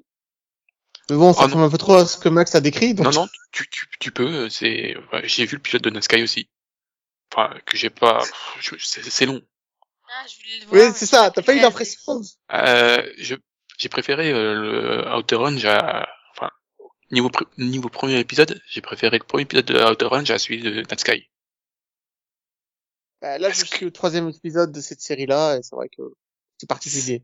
[1.10, 2.94] Mais bon, ça ressemble un peu trop à ce que Max a décrit.
[2.94, 3.06] Donc...
[3.08, 4.50] Non, non, tu, tu, tu peux.
[4.50, 6.48] C'est, ouais, j'ai vu le pilote de Nasky aussi.
[7.34, 8.24] Enfin, que j'ai pas.
[8.80, 9.42] C'est c'est long.
[10.08, 10.74] Ah, je voulais le voir.
[10.74, 11.32] Oui, mais c'est j'ai ça.
[11.32, 12.22] T'as pas eu l'impression.
[12.54, 13.36] Euh, je,
[13.78, 16.50] j'ai préféré euh, le Outer Range à, enfin,
[17.10, 20.62] niveau pr- niveau premier épisode, j'ai préféré le premier épisode de Outer Range à celui
[20.62, 21.30] de Natsky.
[23.22, 26.02] Bah, là, je suis au troisième épisode de cette série-là, et c'est vrai que
[26.58, 27.24] c'est particulier.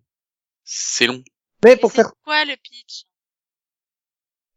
[0.64, 1.24] C'est long.
[1.64, 2.12] Mais Et pour c'est faire.
[2.24, 3.06] quoi le pitch?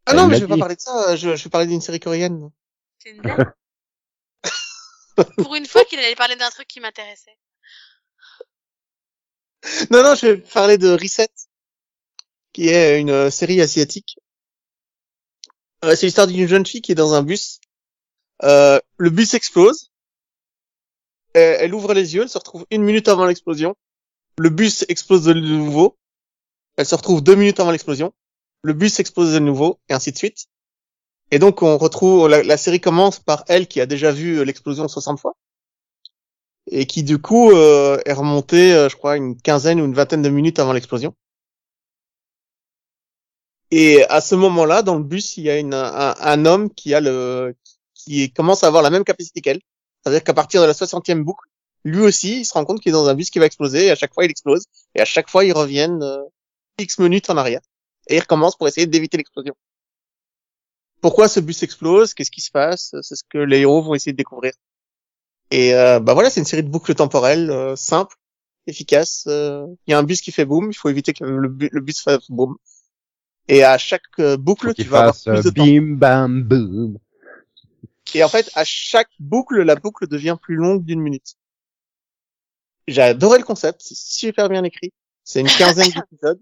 [0.05, 1.15] Ah non, Elle mais je vais pas parler de ça.
[1.15, 2.51] Je, je vais parler d'une série coréenne.
[2.99, 3.21] C'est une
[5.43, 7.37] Pour une fois qu'il allait parler d'un truc qui m'intéressait.
[9.91, 11.29] Non, non, je vais parler de Reset,
[12.53, 14.17] qui est une euh, série asiatique.
[15.83, 17.59] Euh, c'est l'histoire d'une jeune fille qui est dans un bus.
[18.43, 19.90] Euh, le bus explose.
[21.37, 23.75] Euh, elle ouvre les yeux, elle se retrouve une minute avant l'explosion.
[24.37, 25.97] Le bus explose de nouveau.
[26.77, 28.13] Elle se retrouve deux minutes avant l'explosion.
[28.63, 30.47] Le bus explose de nouveau, et ainsi de suite.
[31.31, 34.87] Et donc on retrouve la, série commence par elle qui a déjà vu euh, l'explosion
[34.87, 35.35] 60 fois
[36.67, 40.29] et qui du coup euh, est remontée, je crois, une quinzaine ou une vingtaine de
[40.29, 41.15] minutes avant l'explosion.
[43.71, 46.99] Et à ce moment-là, dans le bus, il y a un, un homme qui a
[46.99, 47.55] le,
[47.93, 49.61] qui commence à avoir la même capacité qu'elle.
[50.03, 51.47] C'est-à-dire qu'à partir de la 60e boucle,
[51.83, 53.91] lui aussi, il se rend compte qu'il est dans un bus qui va exploser, et
[53.91, 54.65] à chaque fois, il explose,
[54.95, 56.23] et à chaque fois, ils reviennent euh,
[56.79, 57.61] X minutes en arrière,
[58.07, 59.55] et ils recommencent pour essayer d'éviter l'explosion.
[61.01, 62.13] Pourquoi ce bus explose?
[62.13, 62.95] Qu'est-ce qui se passe?
[63.01, 64.53] C'est ce que les héros vont essayer de découvrir.
[65.51, 68.15] Et euh, bah voilà, c'est une série de boucles temporelles euh, simples,
[68.67, 69.25] efficaces.
[69.27, 71.69] euh, Il y a un bus qui fait boom, il faut éviter que le, bu-
[71.71, 72.55] le bus fasse boom.
[73.47, 75.71] Et à chaque euh, boucle, tu vas avoir plus euh, de temps.
[75.73, 76.97] bim bam boom.
[78.13, 81.35] Et en fait, à chaque boucle, la boucle devient plus longue d'une minute.
[82.87, 84.91] J'ai adoré le concept, c'est super bien écrit.
[85.23, 86.41] C'est une quinzaine d'épisodes.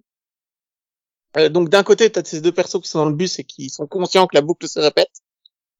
[1.37, 3.43] Euh, donc d'un côté, tu as ces deux persos qui sont dans le bus et
[3.43, 5.11] qui sont conscients que la boucle se répète.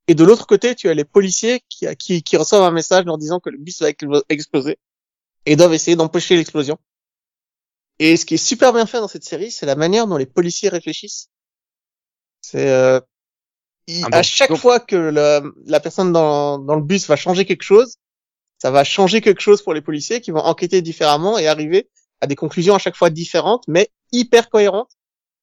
[0.08, 3.18] Et de l'autre côté, tu as les policiers qui, qui, qui reçoivent un message leur
[3.18, 4.78] disant que le bus va explo- exploser
[5.46, 6.78] et doivent essayer d'empêcher l'explosion.
[8.00, 10.26] Et ce qui est super bien fait dans cette série, c'est la manière dont les
[10.26, 11.30] policiers réfléchissent.
[12.42, 13.00] C'est euh,
[14.04, 17.46] Ah, à chaque donc- fois que la, la personne dans, dans le bus va changer
[17.46, 17.96] quelque chose,
[18.58, 21.90] ça va changer quelque chose pour les policiers qui vont enquêter différemment et arriver
[22.22, 24.92] à des conclusions à chaque fois différentes, mais hyper cohérentes.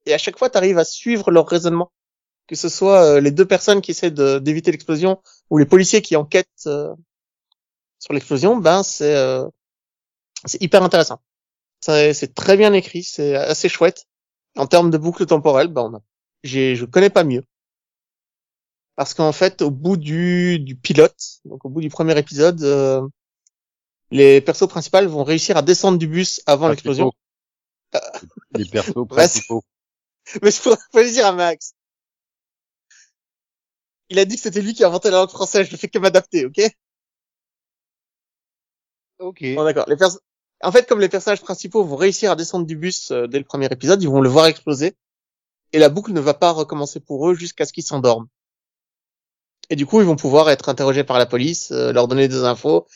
[0.04, 1.90] Et à chaque fois, tu arrives à suivre leur raisonnement.
[2.46, 5.20] Que ce soit euh, les deux personnes qui essaient d'éviter l'explosion
[5.50, 6.94] ou les policiers qui enquêtent euh,
[7.98, 9.44] sur l'explosion, ben c'est euh,
[10.44, 11.20] c'est hyper intéressant.
[11.80, 14.06] C'est très bien écrit, c'est assez chouette.
[14.56, 16.00] En termes de boucle temporelle, bah, on a,
[16.44, 17.42] j'ai, je connais pas mieux.
[18.96, 23.06] Parce qu'en fait, au bout du, du pilote, donc au bout du premier épisode, euh,
[24.10, 27.12] les persos principaux vont réussir à descendre du bus avant l'explosion.
[28.54, 29.62] Les persos principaux.
[30.42, 31.72] Mais je pourrais pas le dire à Max.
[34.08, 35.98] Il a dit que c'était lui qui a inventé la langue française, je fais que
[35.98, 36.60] m'adapter, ok?
[39.18, 39.44] Ok.
[39.54, 39.84] Bon, d'accord.
[39.88, 40.20] Les perso-
[40.62, 43.44] En fait, comme les personnages principaux vont réussir à descendre du bus euh, dès le
[43.44, 44.94] premier épisode, ils vont le voir exploser.
[45.72, 48.28] Et la boucle ne va pas recommencer pour eux jusqu'à ce qu'ils s'endorment.
[49.70, 52.44] Et du coup, ils vont pouvoir être interrogés par la police, euh, leur donner des
[52.44, 52.86] infos,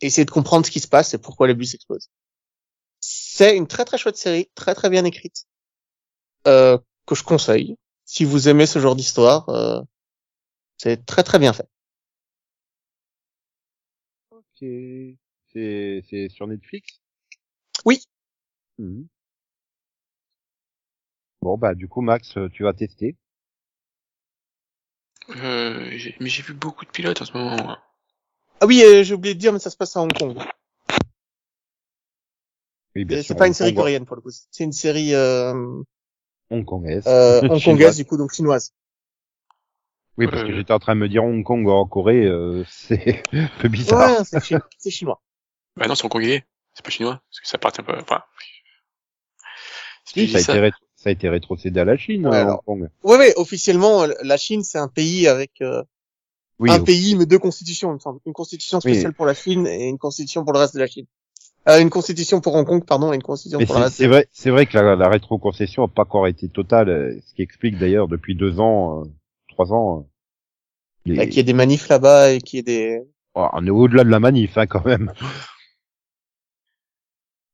[0.00, 2.10] et essayer de comprendre ce qui se passe et pourquoi le bus explose.
[3.00, 5.46] C'est une très très chouette série, très très bien écrite,
[6.46, 7.76] euh, que je conseille.
[8.04, 9.80] Si vous aimez ce genre d'histoire, euh,
[10.78, 11.68] c'est très très bien fait.
[14.30, 14.58] Ok.
[15.52, 17.00] C'est, c'est sur Netflix?
[17.84, 18.02] Oui.
[18.78, 19.08] Mhm.
[21.42, 23.16] Bon, bah, du coup, Max, tu vas tester.
[25.36, 25.90] Euh,
[26.20, 27.56] mais j'ai vu beaucoup de pilotes en ce moment.
[27.62, 27.78] moi.
[28.60, 30.36] Ah oui, euh, j'ai oublié de dire, mais ça se passe à Hong Kong.
[32.96, 34.30] Oui, bien Et sûr, C'est pas une série Kong- coréenne pour le coup.
[34.50, 35.54] C'est une série euh,
[36.50, 37.04] Hongkongaise.
[37.06, 38.74] euh, hongkongaise du coup, donc chinoise.
[40.18, 40.56] Oui, parce que Euh.
[40.56, 44.18] j'étais en train de me dire Hong Kong en Corée, euh, c'est un peu bizarre.
[44.18, 45.22] Ouais, c'est chi- c'est chinois.
[45.76, 46.44] Bah non, c'est hongkongais.
[46.74, 47.22] C'est pas chinois.
[47.30, 48.22] Parce que ça appartient pas, enfin.
[50.14, 52.42] Dis ça a, ça- été rétro- ça a été rétrocédé à la Chine, Ouais, euh,
[52.42, 52.62] alors.
[52.66, 52.90] Hong Kong.
[53.04, 55.82] Ouais, ouais, officiellement, euh, la Chine, c'est un pays avec euh,
[56.58, 58.20] Oui, un au- pays mais deux constitutions, il me semble.
[58.26, 58.92] Une constitution Oui.
[58.92, 61.06] spéciale pour la Chine et une constitution pour le reste de la Chine.
[61.68, 63.96] Euh, une constitution pour Hong Kong, pardon, et une constitution mais pour le reste.
[63.96, 67.34] c'est vrai, c'est vrai que la, la rétroconcession n'a pas encore été totale, euh, ce
[67.34, 69.04] qui explique d'ailleurs depuis deux ans, euh,
[69.48, 70.06] trois ans,
[71.06, 73.00] les- Bah, qu'il y ait des manifs là-bas et qu'il y ait des...
[73.34, 75.12] Oh, on est au-delà de la manif hein, quand même.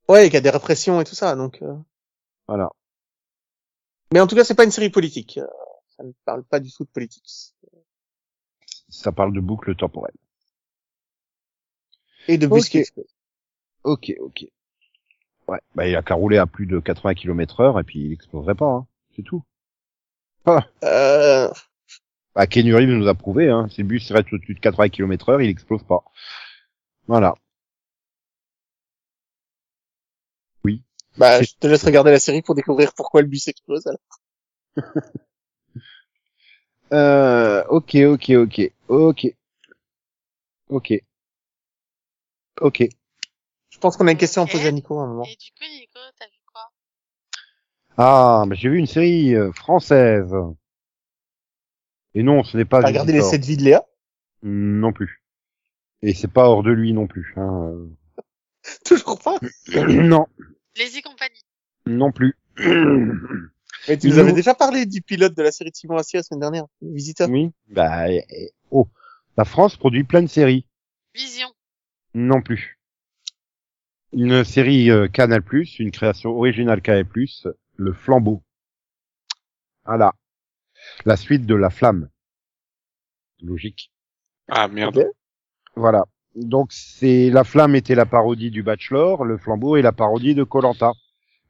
[0.08, 1.58] Ouais, et qu'il y a des répressions et tout ça, donc...
[1.62, 1.74] euh.
[2.48, 2.70] Voilà.
[4.12, 5.38] Mais en tout cas, c'est pas une série politique.
[5.38, 5.46] euh,
[5.96, 7.28] Ça ne parle pas du tout de politique.
[8.88, 10.14] Ça parle de boucle temporelle.
[12.28, 12.70] Et de bus Ok.
[12.70, 13.16] qui explosent.
[13.84, 14.46] Ok, ok.
[15.48, 18.12] Ouais, bah il a qu'à rouler à plus de 80 km heure et puis il
[18.12, 18.86] exploserait pas, hein.
[19.14, 19.44] c'est tout.
[20.82, 21.48] Euh...
[22.34, 23.68] Bah, Reeves nous a prouvé, hein.
[23.70, 26.04] Si le bus reste au-dessus de 80 km heure, il explose pas.
[27.06, 27.34] Voilà.
[31.18, 33.86] Bah, je te laisse regarder la série pour découvrir pourquoi le bus explose.
[33.86, 34.00] alors.
[36.92, 39.26] Euh, ok, ok, ok, ok.
[40.68, 40.92] Ok.
[42.60, 42.84] Ok.
[43.70, 45.24] Je pense qu'on a une question à poser à Nico à un moment.
[45.24, 46.62] Et du coup, Nico, t'as vu quoi?
[47.96, 50.32] Ah, bah, j'ai vu une série euh, française.
[52.14, 53.32] Et non, ce n'est pas T'as regardé les Visitor.
[53.32, 53.84] 7 vies de Léa?
[54.44, 55.22] Non plus.
[56.02, 57.34] Et c'est pas hors de lui non plus.
[57.36, 57.72] Hein.
[58.84, 59.38] Toujours pas?
[59.88, 60.26] Non,
[60.78, 61.40] Les y compagnie.
[61.86, 62.36] non plus.
[63.88, 66.18] Mais tu nous Nous- avais déjà parlé du pilote de la série de Simon Astier
[66.18, 67.28] la semaine dernière, visiteur.
[67.30, 67.50] oui.
[67.68, 68.88] Bah, eh, oh.
[69.36, 70.66] La France produit plein de séries.
[71.14, 71.48] Vision.
[72.14, 72.78] Non plus.
[74.12, 75.42] Une série euh, Canal+,
[75.78, 77.06] une création originale Canal+,
[77.76, 78.42] Le Flambeau.
[79.84, 80.14] Voilà.
[81.04, 82.08] La suite de La Flamme.
[83.42, 83.92] Logique.
[84.48, 85.10] Ah merde.
[85.74, 86.04] Voilà.
[86.36, 90.44] Donc c'est La Flamme était la parodie du Bachelor, Le Flambeau est la parodie de
[90.44, 90.92] Colanta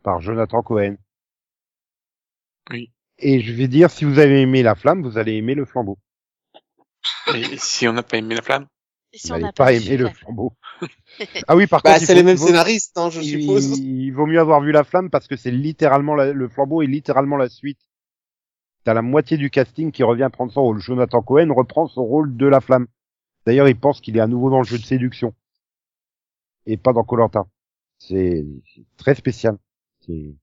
[0.03, 0.97] par Jonathan Cohen.
[2.71, 2.93] Oui.
[3.19, 5.99] Et je vais dire, si vous avez aimé La Flamme, vous allez aimer Le Flambeau.
[7.35, 8.67] Et si on n'a pas aimé la flamme?
[9.13, 10.53] Et si vous on n'a pas pas aimé Le la- Flambeau.
[11.49, 13.79] ah oui, par Bah, contre, il c'est les mêmes vaut- scénaristes, hein, je il, suppose.
[13.79, 16.87] il vaut mieux avoir vu La Flamme parce que c'est littéralement la- le Flambeau est
[16.87, 17.79] littéralement la suite.
[18.85, 20.79] T'as la moitié du casting qui revient prendre son rôle.
[20.79, 22.87] Jonathan Cohen reprend son rôle de La Flamme.
[23.47, 25.35] D'ailleurs, il pense qu'il est à nouveau dans le jeu de séduction
[26.67, 27.45] et pas dans Colanta.
[27.99, 28.45] C'est
[28.75, 29.57] c'est très spécial.
[30.05, 30.35] C'est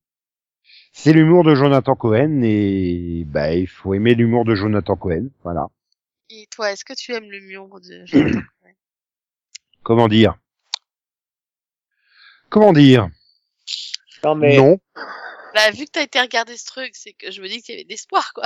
[0.94, 5.28] c'est l'humour de Jonathan Cohen et bah il faut aimer l'humour de Jonathan Cohen.
[5.44, 5.68] Voilà.
[6.30, 8.72] Et toi, est-ce que tu aimes le mur de Jonathan Cohen?
[9.84, 10.38] Comment dire?
[12.50, 13.10] Comment dire?
[14.24, 14.80] Non, mais Non.
[15.54, 17.78] Bah, vu que t'as été regarder ce truc, c'est que je me dis qu'il y
[17.78, 18.46] avait de l'espoir, quoi.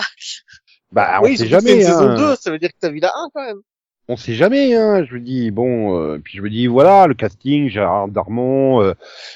[0.92, 1.76] Bah on oui, sait jamais.
[1.76, 2.16] une saison hein.
[2.16, 3.62] 2, ça veut dire que t'as vu la 1 quand même.
[4.08, 5.04] On sait jamais, hein.
[5.06, 8.94] Je me dis bon, euh, puis je me dis voilà le casting, Gérard Darmon, euh,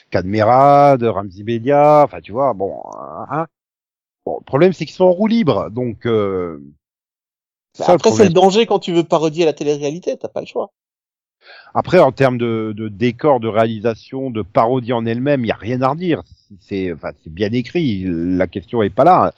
[0.10, 3.48] Cadmerade, Ramzi Bedia, enfin tu vois, bon, hein, hein.
[4.26, 6.60] Bon, le problème c'est qu'ils sont en roue libre, donc euh,
[7.80, 10.48] Bah, ça, après, c'est le danger quand tu veux parodier la télé-réalité, t'as pas le
[10.48, 10.72] choix.
[11.73, 15.56] Après en termes de, de décor, de réalisation, de parodie en elle-même, il y a
[15.56, 16.23] rien à redire.
[16.60, 19.34] C'est enfin c'est bien écrit, la question est pas là.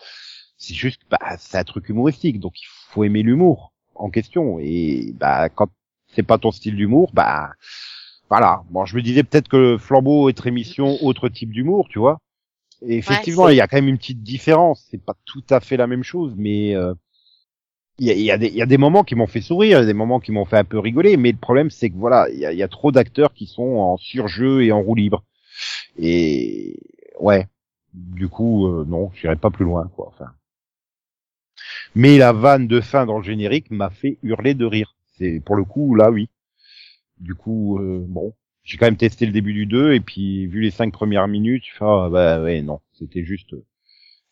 [0.58, 5.14] C'est juste bah c'est un truc humoristique, donc il faut aimer l'humour en question et
[5.20, 5.70] bah quand
[6.16, 7.52] c'est pas ton style d'humour, bah
[8.30, 8.64] voilà.
[8.72, 12.20] Bon, je me disais peut-être que Flambeau est émission autre type d'humour, tu vois.
[12.88, 14.88] Et effectivement, Ouais, il y a quand même une petite différence.
[14.92, 16.94] C'est pas tout à fait la même chose, mais euh,
[18.00, 19.42] il y, a, il y, a des- il y a des moments qui m'ont fait
[19.42, 21.16] sourire, il y a des moments qui m'ont fait un peu rigoler.
[21.18, 23.46] Mais le problème, c'est que voilà, il y a, il y a trop d'acteurs qui
[23.46, 25.24] sont en surjeu et en roue libre.
[25.98, 26.80] Et
[27.20, 27.48] ouais,
[27.94, 30.10] du coup, euh, non, j'irai pas plus loin, quoi.
[30.10, 30.32] Enfin.
[31.96, 34.96] Mais la vanne de fin dans le générique m'a fait hurler de rire.
[35.18, 36.30] C'est pour le coup là, oui.
[37.20, 38.34] Du coup, euh, bon,
[38.64, 41.64] j'ai quand même testé le début du 2 et puis vu les cinq premières minutes,
[41.66, 43.56] je fais, ah, bah ouais non, c'était juste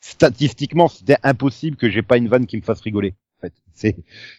[0.02, 3.14] statistiquement c'était impossible que j'ai pas une vanne qui me fasse rigoler.
[3.38, 3.96] En fait, c'est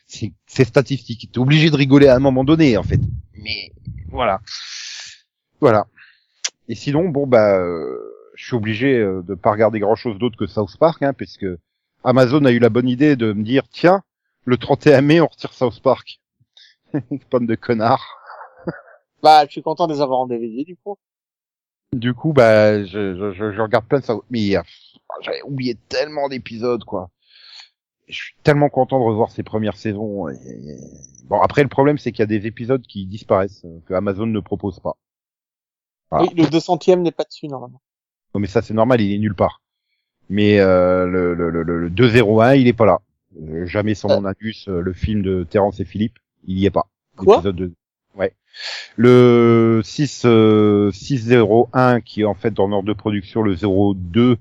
[0.07, 1.31] c'est c'est statistique.
[1.33, 3.01] T'es obligé de rigoler à un moment donné en fait.
[3.35, 3.73] Mais
[4.09, 4.41] voilà,
[5.61, 5.87] voilà.
[6.69, 7.99] Et sinon bon bah euh,
[8.35, 11.47] je suis obligé euh, de pas regarder grand chose d'autre que South Park hein, puisque
[12.05, 14.03] Amazon a eu la bonne idée de me dire tiens
[14.45, 16.21] le 31 mai on retire South Park.
[17.31, 18.05] Pomme de connard.
[19.23, 20.99] Bah, je suis content de les avoir en DVD, du coup.
[21.93, 24.17] Du coup, bah, je, je, je, regarde plein de ça.
[24.31, 24.63] Mais euh,
[25.21, 27.11] j'avais oublié tellement d'épisodes, quoi.
[28.09, 30.29] Je suis tellement content de revoir ces premières saisons.
[30.29, 30.79] et- et-
[31.27, 34.27] Bon, après, le problème, c'est qu'il y a des épisodes qui disparaissent, euh, que Amazon
[34.27, 34.97] ne propose pas.
[36.11, 37.81] Oui, le 200ème n'est pas dessus, normalement.
[38.35, 39.63] Non, mais ça, c'est normal, il est nulle part.
[40.33, 43.01] Mais euh, le, le, le, le 201, il est pas là.
[43.39, 44.21] Euh, jamais sans Euh.
[44.21, 46.87] mon euh, le film de Terence et Philippe, il y est pas.
[47.17, 47.43] Quoi?
[47.43, 47.73] De-
[48.17, 48.33] Ouais.
[48.97, 54.39] Le 6, euh, 601, qui est en fait dans l'ordre de production le 02,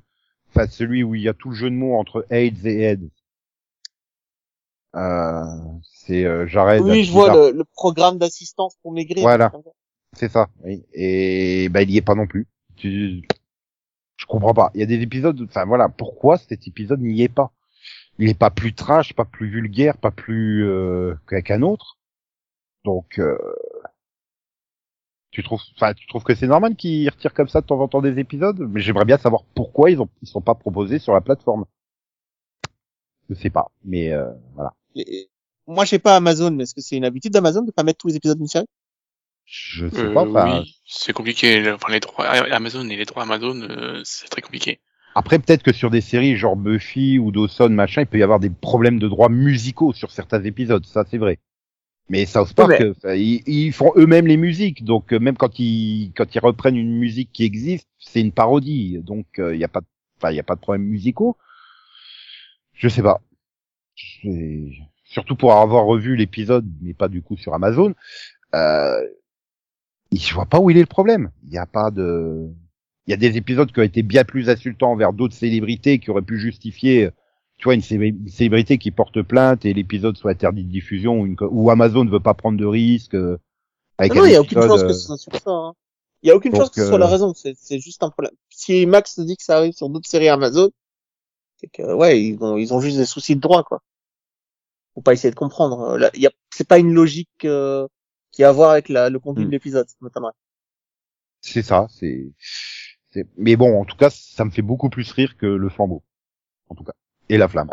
[0.50, 3.10] enfin celui où il y a tout le jeu de mots entre AIDS et AIDS.
[4.96, 5.44] Euh,
[5.84, 6.82] c'est euh, Jared.
[6.82, 9.22] Oui, je vois le, le programme d'assistance pour maigrir.
[9.24, 9.52] Voilà.
[10.14, 10.84] C'est ça, oui.
[10.94, 12.48] Et bah il y est pas non plus.
[12.76, 13.22] Tu...
[14.22, 14.70] Je comprends pas.
[14.76, 17.52] Il y a des épisodes, enfin voilà, pourquoi cet épisode n'y est pas?
[18.20, 21.16] Il est pas plus trash, pas plus vulgaire, pas plus euh,
[21.46, 21.98] qu'un autre.
[22.86, 23.38] Donc euh,
[25.32, 27.88] tu trouves, enfin tu trouves que c'est normal qu'ils retirent comme ça de temps en
[27.88, 28.60] temps des épisodes?
[28.70, 31.66] Mais j'aimerais bien savoir pourquoi ils ont ils sont pas proposés sur la plateforme.
[33.30, 34.74] Je sais pas, mais euh, voilà.
[34.96, 35.30] Et-
[35.68, 38.08] Moi, j'ai pas Amazon, mais est-ce que c'est une habitude d'Amazon de pas mettre tous
[38.08, 38.68] les épisodes d'une série?
[39.52, 40.22] Je sais Euh, pas.
[40.24, 41.72] enfin, oui, c'est compliqué.
[41.72, 44.80] Enfin, les droits Amazon et les droits Amazon, euh, c'est très compliqué.
[45.14, 48.40] Après, peut-être que sur des séries genre Buffy ou Dawson, machin, il peut y avoir
[48.40, 51.40] des problèmes de droits musicaux sur certains épisodes, ça c'est vrai.
[52.10, 52.94] Mais South Park, Ouais.
[53.06, 56.78] euh, ils, ils font eux-mêmes les musiques, donc euh, même quand ils quand ils reprennent
[56.78, 59.86] une musique qui existe, c'est une parodie, donc il y a pas, de-
[60.18, 61.36] enfin il y a pas de problème musicaux.
[62.74, 63.22] Je sais pas.
[65.06, 67.94] Surtout pour avoir revu l'épisode, mais pas du coup sur Amazon.
[68.56, 69.02] Euh,
[70.20, 71.32] je vois pas où il est le problème.
[71.48, 72.48] Il y a pas de,
[73.08, 76.10] il y a des épisodes qui ont été bien plus insultants envers d'autres célébrités qui
[76.12, 77.10] auraient pu justifier,
[77.58, 81.22] tu vois, une, célé- une célébrité qui porte plainte et l'épisode soit interdit de diffusion
[81.22, 83.16] ou, une ou Amazon ne veut pas prendre de risques.
[83.16, 83.38] euh,
[83.98, 85.52] avec Ah non, il y a aucune chance que euh, ce soit sur ça.
[85.52, 85.74] hein.
[86.24, 87.34] Il y a aucune Donc, chance que ce euh, soit la raison.
[87.34, 88.34] C'est juste un problème.
[88.50, 90.70] Si Max dit que ça arrive sur d'autres séries Amazon,
[91.58, 93.82] c'est que ouais, ils ont ils ont juste des soucis de droit quoi.
[94.96, 95.80] Faut pas essayer de comprendre.
[95.82, 97.88] Euh, Là, il y a c'est pas une logique euh,
[98.32, 100.32] qui a à voir avec la, le contenu de l'épisode, notamment.
[101.42, 102.32] C'est ça, c'est,
[103.10, 106.04] c'est, mais bon, en tout cas, ça me fait beaucoup plus rire que le flambeau,
[106.70, 106.94] en tout cas,
[107.30, 107.72] et la flamme.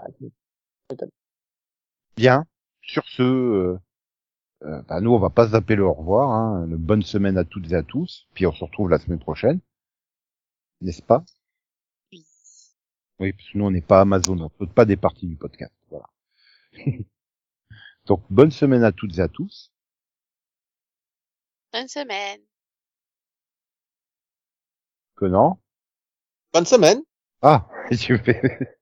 [2.16, 2.44] Bien.
[2.82, 3.78] Sur ce, euh,
[4.64, 6.30] euh, bah, nous, on va pas se zapper le au revoir.
[6.30, 6.66] Hein.
[6.66, 8.26] Une bonne semaine à toutes et à tous.
[8.34, 9.60] Puis on se retrouve la semaine prochaine,
[10.80, 11.24] n'est-ce pas?
[12.12, 12.24] Oui.
[13.20, 15.74] Oui, parce que nous, on n'est pas Amazon, on saute pas des parties du podcast.
[15.90, 16.06] Voilà.
[18.06, 19.72] Donc, bonne semaine à toutes et à tous.
[21.78, 22.40] Bonne semaine.
[25.14, 25.60] Conan.
[26.52, 27.00] Bonne semaine.
[27.40, 28.76] Ah, je vais.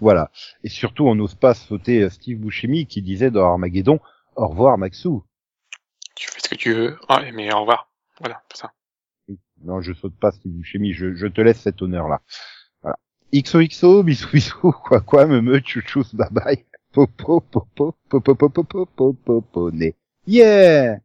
[0.00, 0.30] voilà.
[0.62, 4.00] Et surtout, on n'ose pas sauter euh, Steve Buscemi qui disait dans Armageddon,
[4.34, 5.24] au revoir Maxou.
[6.14, 6.98] Tu fais ce que tu veux.
[7.10, 7.90] Ouais, mais au revoir.
[8.18, 8.72] Voilà, c'est ça.
[9.62, 12.22] Non, je saute pas Steve Buscemi, je, je te laisse cet honneur-là.
[12.80, 12.96] Voilà.
[13.34, 16.64] XOXO, bisous bisous, quoi quoi, me me, chouchous, bye bye.
[16.92, 19.94] Popo, popo, popo, popo, popo, popo, né.
[20.26, 21.00] Yeah!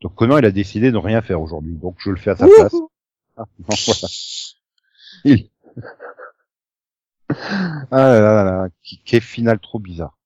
[0.00, 2.46] Donc Conan, il a décidé de rien faire aujourd'hui, donc je le fais à sa
[2.46, 2.74] place.
[3.36, 4.08] Ah, non, voilà.
[5.24, 5.48] Il...
[7.28, 10.16] ah là là là là, qui- quel final trop bizarre.